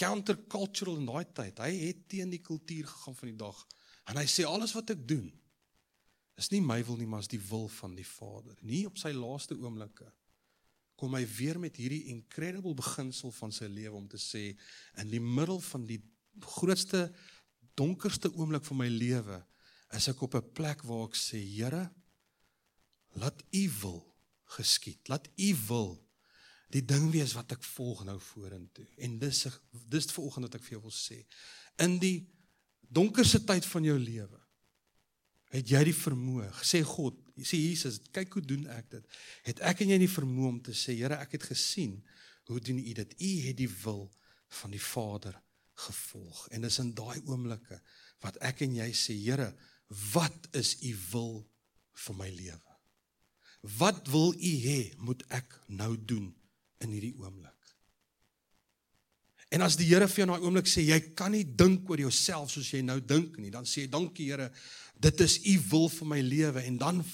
countercultural 0.00 1.00
in 1.00 1.08
daai 1.08 1.26
tyd. 1.36 1.60
Hy 1.60 1.72
het 1.84 2.06
teen 2.08 2.32
die 2.32 2.42
kultuur 2.44 2.88
gegaan 2.88 3.18
van 3.18 3.30
die 3.30 3.40
dag. 3.42 3.58
En 4.08 4.20
hy 4.20 4.26
sê 4.30 4.46
alles 4.48 4.74
wat 4.76 4.94
ek 4.96 5.04
doen 5.08 5.28
is 6.40 6.48
nie 6.48 6.62
my 6.64 6.78
wil 6.88 6.96
nie, 6.96 7.08
maar 7.10 7.20
is 7.20 7.28
die 7.28 7.42
wil 7.50 7.66
van 7.68 7.92
die 7.92 8.06
Vader. 8.06 8.56
Nie 8.64 8.86
op 8.88 8.96
sy 8.96 9.12
laaste 9.12 9.58
oomblikke 9.60 10.08
kom 11.00 11.16
hy 11.16 11.24
weer 11.38 11.56
met 11.60 11.78
hierdie 11.80 12.10
incredible 12.12 12.74
beginsel 12.76 13.32
van 13.32 13.52
sy 13.56 13.68
lewe 13.72 13.96
om 13.96 14.08
te 14.08 14.20
sê 14.20 14.50
in 15.00 15.12
die 15.12 15.20
middel 15.20 15.60
van 15.70 15.86
die 15.88 16.00
grootste 16.44 17.06
donkerste 17.80 18.28
oomblik 18.36 18.66
van 18.68 18.82
my 18.82 18.88
lewe 18.92 19.40
is 19.96 20.08
ek 20.12 20.20
op 20.26 20.36
'n 20.36 20.52
plek 20.56 20.84
waar 20.84 21.08
ek 21.08 21.16
sê 21.16 21.40
Here 21.40 21.88
laat 23.16 23.42
u 23.52 23.64
wil 23.80 24.00
geskied 24.56 25.08
laat 25.08 25.28
u 25.36 25.50
wil 25.68 25.90
die 26.70 26.84
ding 26.86 27.08
wees 27.10 27.34
wat 27.34 27.52
ek 27.56 27.64
volg 27.74 28.04
nou 28.06 28.18
vorentoe. 28.22 28.86
En 29.02 29.18
dis 29.18 29.46
dis 29.90 30.12
vanoggend 30.14 30.46
wat 30.46 30.58
ek 30.60 30.66
vir 30.66 30.76
jou 30.76 30.84
wil 30.86 30.94
sê. 30.94 31.18
In 31.82 31.98
die 32.02 32.28
donkerste 32.80 33.42
tyd 33.46 33.66
van 33.66 33.86
jou 33.86 33.98
lewe 33.98 34.38
het 35.50 35.70
jy 35.70 35.82
die 35.88 35.96
vermoë 35.96 36.50
sê 36.62 36.82
God 36.86 37.18
sê 37.40 37.58
Jesus 37.58 37.98
kyk 38.14 38.36
hoe 38.36 38.44
doen 38.44 38.66
ek 38.70 38.90
dit. 38.92 39.20
Het 39.48 39.62
ek 39.66 39.82
en 39.82 39.94
jy 39.94 40.00
die 40.02 40.12
vermoë 40.12 40.50
om 40.50 40.58
te 40.62 40.74
sê 40.76 40.94
Here 40.98 41.18
ek 41.18 41.38
het 41.38 41.48
gesien 41.50 41.98
hoe 42.50 42.60
doen 42.60 42.80
u 42.82 42.92
dit? 42.98 43.12
U 43.14 43.30
het 43.46 43.56
die 43.58 43.70
wil 43.84 44.08
van 44.60 44.72
die 44.74 44.82
Vader 44.82 45.36
gevolg. 45.86 46.48
En 46.50 46.66
dis 46.66 46.78
in 46.82 46.90
daai 46.98 47.20
oomblikke 47.22 47.78
wat 48.24 48.36
ek 48.44 48.64
en 48.66 48.74
jy 48.80 48.90
sê 48.94 49.16
Here 49.16 49.52
wat 50.12 50.50
is 50.58 50.76
u 50.86 50.92
wil 51.12 51.32
vir 52.04 52.18
my 52.18 52.28
lewe? 52.30 52.76
Wat 53.78 54.06
wil 54.08 54.34
u 54.34 54.52
hê 54.66 54.80
moet 55.02 55.24
ek 55.34 55.56
nou 55.68 55.94
doen 55.98 56.30
in 56.80 56.92
hierdie 56.94 57.16
oomblik? 57.18 57.60
En 59.50 59.64
as 59.66 59.74
die 59.74 59.88
Here 59.90 60.06
vir 60.06 60.22
jou 60.22 60.26
in 60.28 60.30
daai 60.30 60.44
oomblik 60.46 60.68
sê 60.70 60.84
jy 60.86 61.00
kan 61.18 61.32
nie 61.34 61.42
dink 61.42 61.88
oor 61.90 61.98
jouself 61.98 62.52
soos 62.52 62.68
jy 62.70 62.84
nou 62.86 63.00
dink 63.02 63.34
nie, 63.42 63.50
dan 63.50 63.66
sê 63.66 63.84
jy 63.84 63.90
dankie 63.90 64.28
Here, 64.30 64.46
dit 64.94 65.22
is 65.26 65.40
u 65.42 65.56
wil 65.72 65.88
vir 65.90 66.10
my 66.12 66.20
lewe 66.22 66.62
en 66.68 66.78
dan 66.78 67.04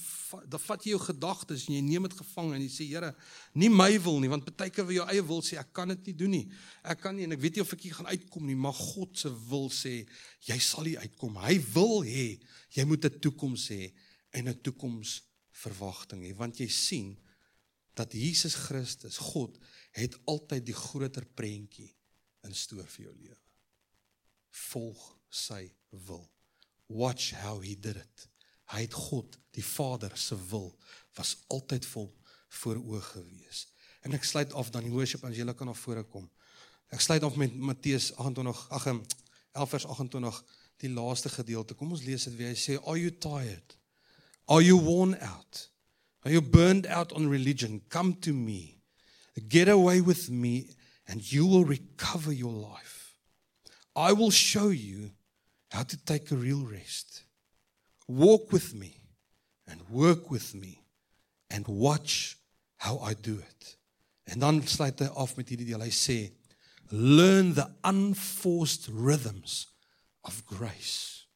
dan 0.50 0.58
vat 0.58 0.82
jy 0.82 0.90
jou 0.90 0.98
gedagtes 1.00 1.68
en 1.68 1.76
jy 1.76 1.80
neem 1.86 2.08
dit 2.08 2.16
gevang 2.18 2.50
en 2.56 2.62
jy 2.64 2.70
sê 2.72 2.86
Here, 2.90 3.12
nie 3.54 3.70
my 3.72 3.92
wil 4.02 4.18
nie, 4.20 4.28
want 4.28 4.48
baie 4.58 4.72
keer 4.74 4.84
wil 4.88 4.98
jou 4.98 5.06
eie 5.08 5.22
wil 5.24 5.40
sê 5.46 5.56
ek 5.60 5.70
kan 5.76 5.88
dit 5.94 6.10
nie 6.10 6.16
doen 6.18 6.34
nie. 6.34 6.42
Ek 6.84 7.00
kan 7.00 7.16
nie 7.16 7.24
en 7.24 7.36
ek 7.36 7.40
weet 7.44 7.56
nie 7.56 7.64
of 7.64 7.72
ek 7.72 7.86
hier 7.86 7.96
gaan 7.96 8.10
uitkom 8.10 8.44
nie, 8.48 8.58
maar 8.58 8.76
God 8.76 9.16
se 9.16 9.30
wil 9.48 9.70
sê 9.72 9.94
jy 10.48 10.58
sal 10.60 10.90
hier 10.90 11.06
uitkom. 11.06 11.38
Hy 11.40 11.56
wil 11.72 12.02
hê 12.04 12.26
jy 12.76 12.84
moet 12.84 13.06
'n 13.06 13.20
toekoms 13.22 13.70
hê 13.70 13.92
en 14.34 14.48
'n 14.48 14.60
toekoms 14.60 15.22
verwagting 15.62 16.26
hê, 16.26 16.34
want 16.36 16.60
jy 16.60 16.68
sien 16.68 17.16
dat 17.96 18.12
Jesus 18.12 18.54
Christus, 18.66 19.16
God, 19.32 19.56
het 19.96 20.16
altyd 20.28 20.66
die 20.68 20.76
groter 20.76 21.24
prentjie 21.24 21.88
in 22.44 22.54
stoor 22.54 22.86
vir 22.92 23.08
jou 23.08 23.14
lewe. 23.14 23.38
Volg 24.68 25.04
sy 25.32 25.64
wil. 26.06 26.26
Watch 26.92 27.32
how 27.40 27.60
he 27.62 27.74
did 27.74 27.96
it. 27.96 28.26
Hy 28.74 28.82
het 28.84 28.94
God, 28.94 29.38
die 29.54 29.64
Vader 29.64 30.12
se 30.18 30.36
wil 30.50 30.72
was 31.16 31.36
altyd 31.52 31.86
vol 31.86 32.10
voor 32.60 32.80
oë 32.82 33.02
gewees. 33.12 33.66
En 34.04 34.14
ek 34.14 34.26
sluit 34.26 34.52
af 34.54 34.70
dan 34.74 34.86
die 34.86 34.92
worship 34.92 35.24
as 35.26 35.36
julle 35.38 35.54
kan 35.56 35.70
na 35.70 35.74
vore 35.76 36.04
kom. 36.10 36.26
Ek 36.94 37.02
sluit 37.02 37.24
af 37.26 37.38
met 37.40 37.54
Matteus 37.56 38.12
28 38.14 38.66
ag 38.76 38.86
11 38.90 39.72
vers 39.72 39.86
28 39.96 40.42
die 40.84 40.92
laaste 40.92 41.32
gedeelte. 41.32 41.74
Kom 41.74 41.94
ons 41.96 42.04
lees 42.04 42.28
dit 42.28 42.36
weer. 42.36 42.52
Hy 42.52 42.60
sê 42.60 42.76
are 42.82 42.98
you 43.00 43.10
tired? 43.10 43.78
Are 44.46 44.62
you 44.62 44.78
worn 44.82 45.16
out? 45.24 45.64
Are 46.26 46.30
you 46.30 46.40
burned 46.40 46.88
out 46.88 47.12
on 47.12 47.28
religion? 47.28 47.82
Come 47.88 48.14
to 48.22 48.32
me. 48.32 48.80
Get 49.48 49.68
away 49.68 50.00
with 50.00 50.28
me 50.28 50.70
and 51.06 51.32
you 51.32 51.46
will 51.46 51.64
recover 51.64 52.32
your 52.32 52.50
life. 52.50 53.14
I 53.94 54.12
will 54.12 54.32
show 54.32 54.70
you 54.70 55.12
how 55.70 55.84
to 55.84 55.96
take 56.04 56.32
a 56.32 56.34
real 56.34 56.66
rest. 56.66 57.22
Walk 58.08 58.50
with 58.50 58.74
me 58.74 58.98
and 59.68 59.80
work 59.88 60.28
with 60.28 60.52
me 60.52 60.82
and 61.48 61.64
watch 61.68 62.36
how 62.78 62.98
I 62.98 63.14
do 63.14 63.38
it. 63.38 63.76
En 64.26 64.40
dan 64.40 64.66
sluit 64.66 64.98
hy 64.98 65.06
af 65.14 65.36
met 65.36 65.46
hierdie 65.48 65.68
deel. 65.70 65.86
Hy 65.86 65.94
sê 65.94 66.18
learn 66.90 67.54
the 67.54 67.70
unforced 67.86 68.90
rhythms 68.90 69.68
of 70.26 70.42
grace. 70.50 71.28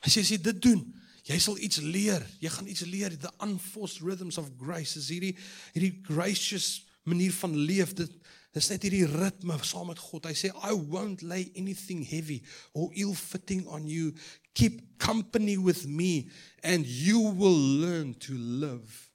Hy 0.00 0.08
sê 0.08 0.24
as 0.24 0.32
jy 0.32 0.40
dit 0.40 0.64
doen, 0.64 0.86
jy 1.24 1.38
sal 1.40 1.58
iets 1.58 1.80
leer. 1.80 2.24
Jy 2.40 2.52
gaan 2.52 2.68
iets 2.68 2.84
leer 2.88 3.14
the 3.18 3.32
unforced 3.44 4.04
rhythms 4.04 4.38
of 4.38 4.50
grace. 4.60 4.98
Is 5.00 5.10
hierdie 5.12 5.34
hierdie 5.72 5.98
gracious 6.04 6.84
manier 7.04 7.32
van 7.36 7.56
leef 7.56 7.94
dit 7.96 8.12
Dis 8.54 8.68
net 8.70 8.84
hierdie 8.86 9.06
ritme 9.10 9.56
saam 9.66 9.88
met 9.90 9.98
God. 9.98 10.28
Hy 10.30 10.36
sê 10.38 10.52
I 10.62 10.70
won't 10.78 11.24
lay 11.26 11.48
anything 11.58 12.04
heavy 12.06 12.38
or 12.72 12.92
ill 12.94 13.14
fitting 13.18 13.66
on 13.66 13.88
you. 13.90 14.12
Keep 14.54 15.00
company 15.02 15.56
with 15.58 15.88
me 15.90 16.30
and 16.62 16.86
you 16.86 17.18
will 17.34 17.58
learn 17.82 18.14
to 18.28 18.38
live. 18.38 19.10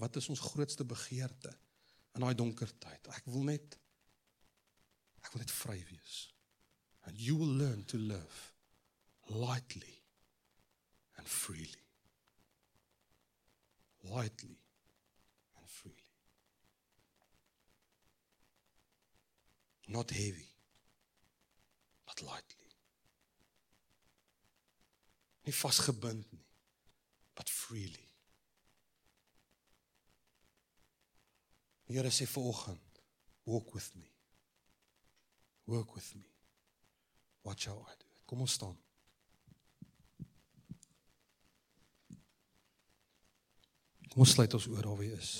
Wat 0.00 0.16
is 0.16 0.28
ons 0.32 0.40
grootste 0.40 0.84
begeerte 0.88 1.52
in 2.16 2.24
daai 2.24 2.32
donker 2.36 2.72
tyd? 2.80 3.12
Ek 3.12 3.28
wil 3.28 3.44
net 3.50 3.76
ek 5.20 5.34
wil 5.34 5.44
net 5.44 5.52
vry 5.52 5.76
wees. 5.90 6.16
And 7.04 7.20
you 7.20 7.36
will 7.36 7.52
learn 7.60 7.84
to 7.92 8.00
live 8.00 8.40
lightly 9.28 9.95
and 11.26 11.32
freely. 11.32 11.82
Widely 14.04 14.58
and 15.58 15.68
freely. 15.68 16.12
Not 19.88 20.10
heavy, 20.10 20.48
but 22.06 22.22
lightly. 22.22 22.70
Nie 25.44 25.52
vasgebind 25.52 26.32
nie, 26.32 26.46
but 27.34 27.50
freely. 27.50 28.08
Die 31.86 31.94
Here 31.94 32.10
sê 32.10 32.26
vanoggend, 32.26 33.02
walk 33.44 33.74
with 33.74 33.94
me. 33.94 34.10
Work 35.66 35.94
with 35.94 36.14
me. 36.14 36.30
Watch 37.42 37.66
how 37.66 37.86
I 37.90 37.94
do 37.98 38.06
it. 38.16 38.24
Kom 38.26 38.40
ons 38.40 38.52
staan. 38.52 38.85
Kom 44.16 44.24
ons 44.24 44.30
sluit 44.32 44.54
ons 44.56 44.66
oor 44.72 44.86
waar 44.88 45.00
hy 45.04 45.10
is. 45.12 45.30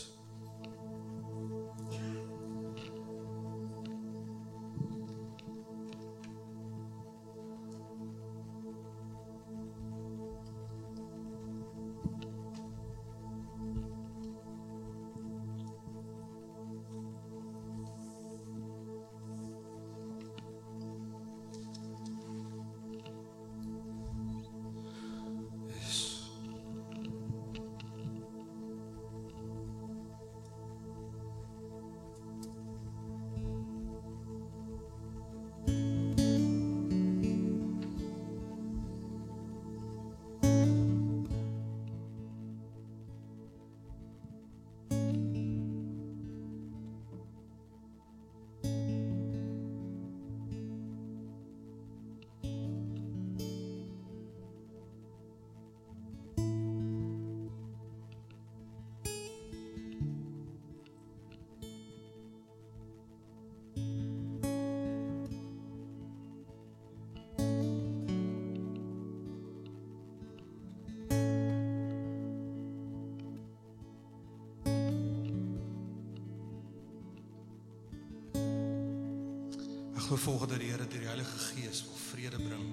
Glo 80.07 80.17
volgens 80.17 80.59
die 80.59 80.71
Here 80.71 80.87
deur 80.87 81.01
die 81.01 81.09
Heilige 81.09 81.39
Gees 81.39 81.83
wil 81.83 81.97
vrede 81.99 82.37
bring. 82.39 82.67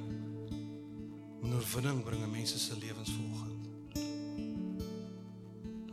En 1.42 1.54
oorwinning 1.54 2.04
bring 2.06 2.22
in 2.22 2.30
mense 2.32 2.60
se 2.60 2.78
lewens 2.78 3.10
volgens. 3.10 3.52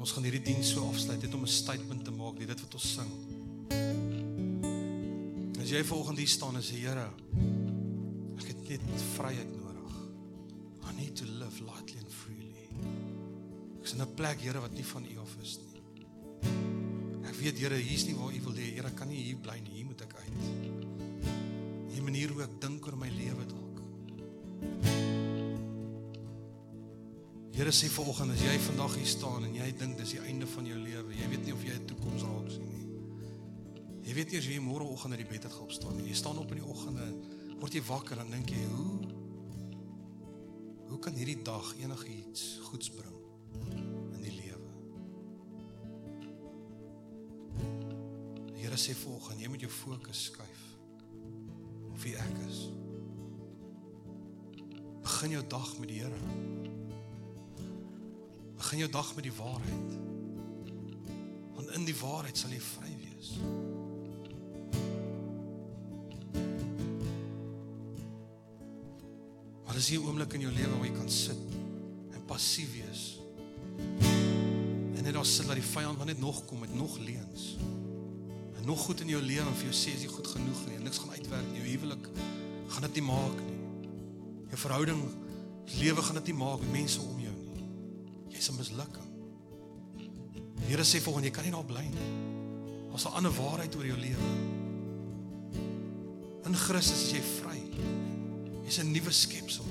Ons 0.01 0.13
gaan 0.13 0.25
hierdie 0.25 0.43
diens 0.45 0.73
so 0.75 0.85
afsluit 0.89 1.23
net 1.23 1.35
om 1.35 1.43
'n 1.45 1.49
statement 1.49 2.05
te 2.05 2.11
maak, 2.11 2.39
dit 2.39 2.61
wat 2.61 2.75
ons 2.75 2.93
sing. 2.93 3.11
As 5.61 5.71
jy 5.71 5.85
volgens 5.85 6.19
hier 6.19 6.29
staan 6.29 6.57
en 6.57 6.63
sê 6.63 6.77
Here, 6.77 7.09
ek 8.39 8.47
het 8.69 8.87
net 8.87 9.03
vryheid 9.17 9.57
nodig. 9.57 9.93
I 10.91 10.93
need 11.01 11.17
to 11.17 11.25
live 11.25 11.65
lightly 11.65 11.99
and 12.01 12.13
freely. 12.13 12.69
Ek 13.79 13.85
is 13.85 13.93
in 13.93 14.03
'n 14.03 14.15
plek 14.15 14.41
Here 14.41 14.61
wat 14.61 14.73
nie 14.73 14.85
van 14.85 15.05
U 15.05 15.19
af 15.19 15.37
is 15.43 15.59
nie. 15.59 15.81
Ek 17.25 17.35
weet 17.35 17.59
Here, 17.59 17.77
hier's 17.77 18.05
nie 18.05 18.15
waar 18.15 18.33
U 18.33 18.41
wil 18.41 18.55
hê. 18.55 18.75
Here, 18.75 18.91
kan 18.91 19.09
nie 19.09 19.23
hier 19.23 19.37
bly 19.37 19.59
nie. 19.61 19.73
Hier 19.73 19.87
moet 19.87 20.01
ek 20.01 20.15
uit 20.15 20.80
manier 22.05 22.33
hoe 22.33 22.45
ek 22.45 22.61
dink 22.63 22.87
oor 22.87 22.97
my 22.99 23.09
lewe 23.13 23.45
dalk. 23.49 23.81
Here 27.57 27.73
sê 27.77 27.91
vanoggend 27.93 28.33
as 28.33 28.43
jy 28.45 28.55
vandag 28.71 28.95
hier 28.97 29.11
staan 29.11 29.45
en 29.45 29.57
jy 29.59 29.67
dink 29.77 29.99
dis 29.99 30.15
die 30.15 30.23
einde 30.25 30.47
van 30.49 30.69
jou 30.69 30.79
lewe, 30.81 31.13
jy 31.17 31.27
weet 31.33 31.45
nie 31.45 31.53
of 31.53 31.65
jy 31.67 31.75
'n 31.77 31.87
toekoms 31.91 32.23
raak 32.23 32.49
sien 32.51 32.69
nie. 32.69 32.87
Jy 34.07 34.15
weet 34.15 34.33
eers 34.33 34.47
jy 34.47 34.61
môreoggend 34.61 35.13
uit 35.13 35.23
die 35.23 35.33
bed 35.33 35.43
het 35.45 35.53
geopstaan 35.53 35.97
nie. 35.97 36.09
Jy 36.09 36.15
staan 36.15 36.39
op 36.39 36.51
in 36.53 36.63
die 36.63 36.67
oggende, 36.67 37.07
word 37.61 37.75
jy 37.75 37.83
wakker 37.83 38.19
en 38.19 38.31
dink 38.31 38.51
jy, 38.51 38.65
hoe 38.65 39.19
hoe 40.91 40.99
kan 40.99 41.15
hierdie 41.15 41.43
dag 41.43 41.75
enigiets 41.79 42.59
goeds 42.63 42.91
bring 42.91 43.17
in 44.17 44.23
die 44.23 44.35
lewe? 44.41 44.71
Here 48.57 48.77
sê 48.77 48.95
vanoggend, 48.95 49.41
jy 49.41 49.49
moet 49.49 49.61
jou 49.61 49.71
fokus 49.71 50.25
skuif 50.25 50.70
wie 52.03 52.17
ek 52.17 52.37
is. 52.49 52.61
Begin 55.03 55.31
jou 55.37 55.43
dag 55.47 55.79
met 55.79 55.89
die 55.89 56.01
Here. 56.01 56.21
Begin 58.57 58.79
jou 58.79 58.91
dag 58.91 59.15
met 59.15 59.25
die 59.25 59.35
waarheid. 59.37 59.99
Want 61.55 61.71
in 61.77 61.85
die 61.85 61.97
waarheid 61.97 62.39
sal 62.39 62.53
jy 62.55 62.61
vry 62.61 62.93
wees. 63.03 63.35
Maar 69.67 69.77
as 69.77 69.89
jy 69.89 69.99
'n 69.99 70.07
oomblik 70.07 70.33
in 70.35 70.41
jou 70.41 70.53
lewe 70.53 70.77
waar 70.79 70.87
jy 70.87 70.97
kan 70.97 71.11
sit 71.11 71.45
en 72.13 72.25
passief 72.27 72.73
wees. 72.73 73.21
En 74.97 75.03
net 75.03 75.15
daar 75.15 75.27
sit 75.27 75.47
dat 75.47 75.55
die 75.55 75.71
vyand 75.75 75.97
maar 75.97 76.07
net 76.07 76.21
nog 76.21 76.45
kom 76.45 76.59
met 76.59 76.75
nog 76.75 76.99
leuns 76.99 77.57
en 78.61 78.67
nog 78.67 78.81
goed 78.81 79.01
in 79.01 79.09
jou 79.09 79.23
lewe 79.23 79.47
en 79.47 79.57
vir 79.57 79.71
jou 79.71 79.77
sê 79.77 79.95
as 79.97 80.03
jy 80.05 80.11
goed 80.13 80.27
genoeg 80.29 80.59
nie 80.69 80.77
en 80.77 80.83
niks 80.85 81.01
gaan 81.01 81.15
uitwerk 81.17 81.47
nie, 81.49 81.63
jou 81.63 81.69
huwelik 81.71 82.09
gaan 82.71 82.85
dit 82.87 82.99
nie 83.01 83.07
maak 83.09 83.39
nie. 83.41 83.57
Jou 84.51 84.59
verhouding, 84.65 85.01
lewe 85.81 86.03
gaan 86.03 86.19
dit 86.21 86.31
nie 86.31 86.37
maak 86.39 86.61
met 86.65 86.75
mense 86.75 87.01
om 87.01 87.23
jou 87.23 87.33
nie. 87.39 87.65
Jy's 88.35 88.51
'n 88.51 88.59
mislukking. 88.59 89.09
Die 90.61 90.69
Here 90.69 90.85
sê 90.85 91.01
volgens 91.01 91.25
jy 91.25 91.33
kan 91.33 91.45
nie 91.45 91.53
daar 91.53 91.65
bly 91.65 91.83
nie. 91.83 92.11
Daar's 92.91 93.05
'n 93.07 93.17
ander 93.17 93.33
waarheid 93.33 93.77
oor 93.77 93.87
jou 93.87 93.99
lewe. 93.99 94.29
In 96.45 96.55
Christus 96.55 97.03
is 97.03 97.13
jy 97.13 97.23
vry. 97.23 97.61
Jy's 98.65 98.79
'n 98.79 98.93
nuwe 98.93 99.11
skepsel. 99.11 99.65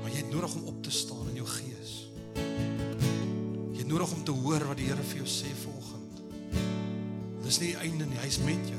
Maar 0.00 0.10
jy 0.10 0.16
het 0.16 0.30
nodig 0.30 0.54
om 0.54 0.64
op 0.64 0.82
te 0.82 0.90
staan 0.90 1.28
in 1.28 1.34
jou 1.34 1.46
gees. 1.46 2.08
Jy 3.72 3.78
het 3.78 3.86
nodig 3.86 4.12
om 4.12 4.24
te 4.24 4.30
hoor 4.32 4.66
wat 4.66 4.76
die 4.76 4.86
Here 4.86 5.02
vir 5.02 5.16
jou 5.16 5.26
sê 5.26 5.54
volgens 5.64 6.01
Dis 7.52 7.60
nie 7.60 7.74
die 7.74 7.82
einde 7.84 8.06
nie, 8.08 8.16
hy's 8.16 8.38
met 8.40 8.62
jou. 8.64 8.78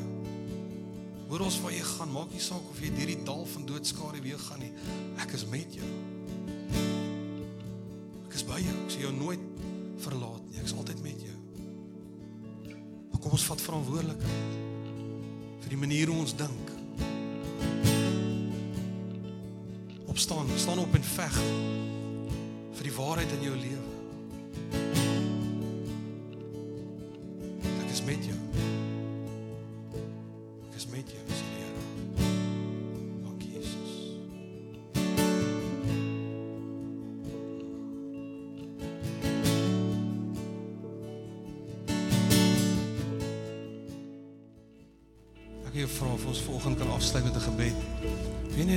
Hoor 1.30 1.44
ons 1.46 1.60
waar 1.62 1.76
jy 1.76 1.84
gaan, 1.86 2.10
maak 2.10 2.32
nie 2.34 2.40
saak 2.42 2.72
of 2.72 2.80
jy 2.82 2.88
deur 2.96 3.12
die 3.12 3.20
dal 3.28 3.44
van 3.52 3.68
doodskare 3.70 4.22
weer 4.26 4.40
gaan 4.42 4.64
nie. 4.66 4.72
Ek 5.22 5.36
is 5.38 5.44
met 5.52 5.78
jou. 5.78 5.90
Ek 8.24 8.34
is 8.34 8.46
by 8.50 8.58
jou. 8.64 8.74
Ek 8.74 8.96
sal 8.96 9.06
jou 9.06 9.14
nooit 9.20 9.46
verlaat 10.02 10.42
nie. 10.48 10.58
Ek's 10.64 10.74
altyd 10.74 11.06
met 11.06 11.22
jou. 11.22 11.38
Maar 13.12 13.22
kom 13.22 13.38
ons 13.38 13.46
vat 13.52 13.62
verantwoordelikheid 13.70 14.58
vir 15.68 15.76
die 15.76 15.82
manier 15.86 16.10
hoe 16.10 16.18
ons 16.26 16.34
dink. 16.42 16.76
Opstaan, 20.10 20.50
staan 20.58 20.82
op 20.82 20.98
en 20.98 21.12
veg 21.14 21.42
vir 22.74 22.90
die 22.90 22.98
waarheid 22.98 23.38
in 23.38 23.52
jou 23.52 23.58
lewe. 23.68 23.93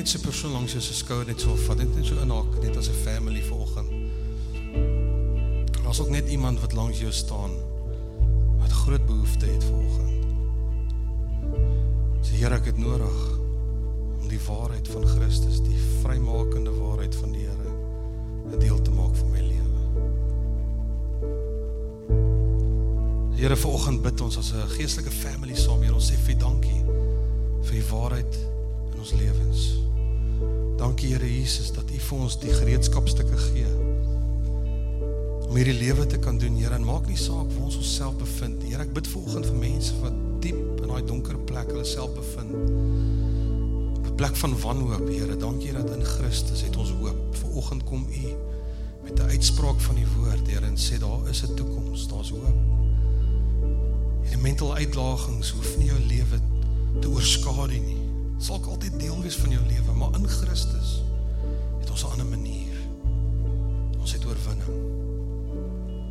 Net 0.07 0.15
so 0.15 0.19
'n 0.19 0.31
persoon 0.31 0.53
langs 0.53 0.73
jou 0.73 0.81
se 0.81 0.95
skouer 0.95 1.27
net 1.27 1.41
so 1.41 1.57
vat 1.57 1.79
net 1.79 2.07
so 2.07 2.15
inhaak 2.23 2.63
net 2.63 2.77
as 2.77 2.89
'n 2.89 2.95
family 3.05 3.43
vanoggend. 3.43 3.91
Daar's 5.83 6.01
ook 6.01 6.11
net 6.11 6.29
iemand 6.29 6.61
wat 6.61 6.73
langs 6.73 6.99
jou 6.99 7.13
staan 7.13 7.51
wat 8.59 8.71
groot 8.71 9.07
behoefte 9.07 9.47
het 9.47 9.65
vanoggend. 9.65 10.27
Sê 12.21 12.37
Here, 12.39 12.55
ek 12.55 12.65
het 12.65 12.79
nodig 12.79 13.39
om 14.21 14.29
die 14.29 14.41
waarheid 14.47 14.89
van 14.89 15.07
Christus, 15.07 15.61
die 15.63 15.79
vrymakende 16.03 16.71
waarheid 16.71 17.15
van 17.15 17.33
die 17.33 17.41
Here 17.41 17.71
'n 18.53 18.59
deel 18.59 18.83
te 18.83 18.91
maak 18.91 19.17
van 19.17 19.31
my 19.31 19.41
lewe. 19.41 19.81
Here 23.35 23.57
vanoggend 23.57 24.03
bid 24.03 24.21
ons 24.21 24.39
as 24.39 24.53
'n 24.53 24.69
geestelike 24.69 25.11
family 25.11 25.55
saam 25.55 25.83
hier. 25.83 25.95
Ons 25.95 26.13
sê 26.13 26.15
vir 26.15 26.39
dankie 26.39 26.85
vir 27.63 27.73
die 27.73 27.89
waarheid 27.91 28.35
in 28.93 28.99
ons 28.99 29.13
lewens. 29.13 29.86
Dankie 30.77 31.15
Here 31.15 31.27
Jesus 31.27 31.73
dat 31.73 31.91
U 31.91 31.99
vir 31.99 32.19
ons 32.19 32.39
die 32.41 32.53
gereedskapstukke 32.53 33.37
gee 33.49 33.71
om 35.47 35.55
hierdie 35.55 35.79
lewe 35.79 36.07
te 36.07 36.19
kan 36.19 36.39
doen, 36.39 36.57
Here. 36.59 36.75
En 36.75 36.85
maak 36.85 37.07
nie 37.09 37.17
saak 37.17 37.49
waar 37.55 37.69
ons 37.69 37.79
onsself 37.79 38.17
bevind 38.21 38.59
nie. 38.61 38.75
Here, 38.75 38.85
ek 38.85 38.93
bid 38.97 39.09
vanoggend 39.09 39.47
vir 39.49 39.61
mense 39.61 39.95
wat 40.03 40.17
diep 40.45 40.83
in 40.83 40.91
daai 40.91 41.07
donker 41.07 41.39
plek 41.49 41.71
hulle 41.71 41.87
self 41.87 42.13
bevind. 42.17 42.53
'n 44.07 44.15
Plek 44.19 44.37
van 44.37 44.57
wanhoop, 44.61 45.09
Here. 45.09 45.37
Dankie 45.37 45.73
dat 45.73 45.91
in 45.95 46.05
Christus 46.05 46.63
het 46.67 46.77
ons 46.77 46.91
hoop. 47.01 47.37
Vanoggend 47.41 47.85
kom 47.85 48.07
U 48.11 48.35
met 49.05 49.21
'n 49.21 49.31
uitspraak 49.31 49.81
van 49.81 49.95
die 49.95 50.09
woord, 50.17 50.47
Here, 50.47 50.67
en 50.67 50.77
sê 50.77 50.99
daar 50.99 51.29
is 51.29 51.43
'n 51.43 51.55
toekoms, 51.55 52.09
daar's 52.09 52.31
hoop. 52.31 52.59
Hierdie 54.23 54.43
mental 54.43 54.75
uitdagings 54.75 55.51
hoef 55.51 55.79
nie 55.79 55.87
jou 55.87 56.01
lewe 56.01 56.39
te 57.01 57.09
oorskadu 57.09 57.79
nie. 57.79 58.06
Sal 58.39 58.61
altyd 58.69 58.99
deel 59.01 59.21
wees 59.23 59.37
van 59.37 59.51
jou 59.51 59.63
lewe, 59.67 59.93
maar 59.97 60.15
in 60.15 60.29
Christus 60.29 61.03
het 61.81 61.91
ons 61.91 62.05
'n 62.05 62.11
ander 62.11 62.27
manier. 62.27 62.77
Ons 63.99 64.13
het 64.13 64.25
oorwinning. 64.25 64.75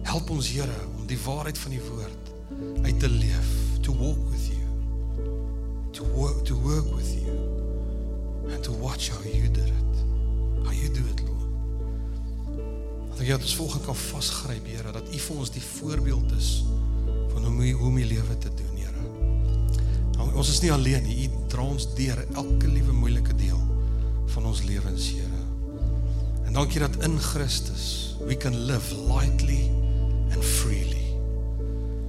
Help 0.03 0.29
ons 0.29 0.49
Here 0.49 0.79
om 0.97 1.05
die 1.05 1.19
waarheid 1.25 1.57
van 1.57 1.71
die 1.71 1.81
woord 1.81 2.25
uit 2.81 2.99
te 2.99 3.09
leef, 3.09 3.79
to 3.81 3.95
walk 3.95 4.29
with 4.29 4.47
you. 4.47 4.65
To 5.91 6.03
work 6.03 6.45
to 6.45 6.55
work 6.55 6.95
with 6.95 7.13
you 7.13 7.31
and 8.53 8.63
to 8.63 8.71
watch 8.71 9.09
how 9.09 9.23
you 9.23 9.51
did 9.51 9.67
it. 9.67 9.95
How 10.63 10.73
you 10.73 10.91
do 10.91 11.01
it, 11.11 11.21
Lord. 11.21 11.49
Dat 13.15 13.27
jy 13.27 13.33
ons 13.33 13.55
volgens 13.55 13.83
kan 13.83 13.95
vasgryp, 13.95 14.65
Here, 14.65 14.91
dat 14.91 15.13
U 15.13 15.19
vir 15.19 15.37
ons 15.37 15.51
die 15.51 15.63
voorbeeld 15.63 16.31
is 16.31 16.63
van 17.33 17.45
hoe 17.45 17.71
hoe 17.71 17.87
om 17.87 17.95
die 17.95 18.05
lewe 18.05 18.37
te 18.37 18.53
ons 20.35 20.49
is 20.51 20.61
nie 20.61 20.71
alleen 20.71 21.03
nie. 21.07 21.25
U 21.25 21.47
dra 21.51 21.63
ons 21.63 21.87
deur 21.95 22.19
elke 22.35 22.67
liewe 22.67 22.93
moeilike 22.93 23.35
deel 23.39 23.61
van 24.35 24.45
ons 24.45 24.63
lewens, 24.67 25.07
Here. 25.15 25.43
En 26.45 26.53
dankie 26.53 26.79
dat 26.79 26.95
in 27.03 27.17
Christus 27.19 28.15
we 28.27 28.37
can 28.37 28.55
live 28.67 28.95
lightly 29.07 29.69
and 30.33 30.43
freely. 30.43 31.05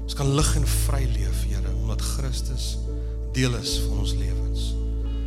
Ons 0.02 0.14
kan 0.18 0.34
lig 0.34 0.52
en 0.56 0.66
vry 0.66 1.04
leef, 1.14 1.44
Here, 1.46 1.74
omdat 1.82 2.02
Christus 2.02 2.76
deel 3.36 3.54
is 3.60 3.78
van 3.86 3.98
ons 4.04 4.14
lewens. 4.18 4.70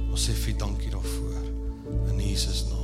Ons 0.09 0.27
sê 0.27 0.35
vir 0.35 0.57
dankie 0.59 0.91
daarvoor 0.93 2.09
in 2.11 2.21
Jesus 2.21 2.65
naam. 2.69 2.79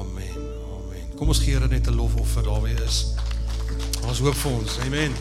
Amen. 0.00 0.36
Amen. 0.76 1.06
Kom 1.18 1.32
ons 1.32 1.40
gee 1.42 1.56
Here 1.56 1.68
net 1.68 1.88
'n 1.88 1.96
lofoffer 1.96 2.42
daar 2.42 2.60
waar 2.60 2.70
hy 2.70 2.84
is. 2.84 3.14
Ons 4.06 4.18
hoop 4.18 4.34
vir 4.34 4.52
ons. 4.52 4.78
Amen. 4.84 5.12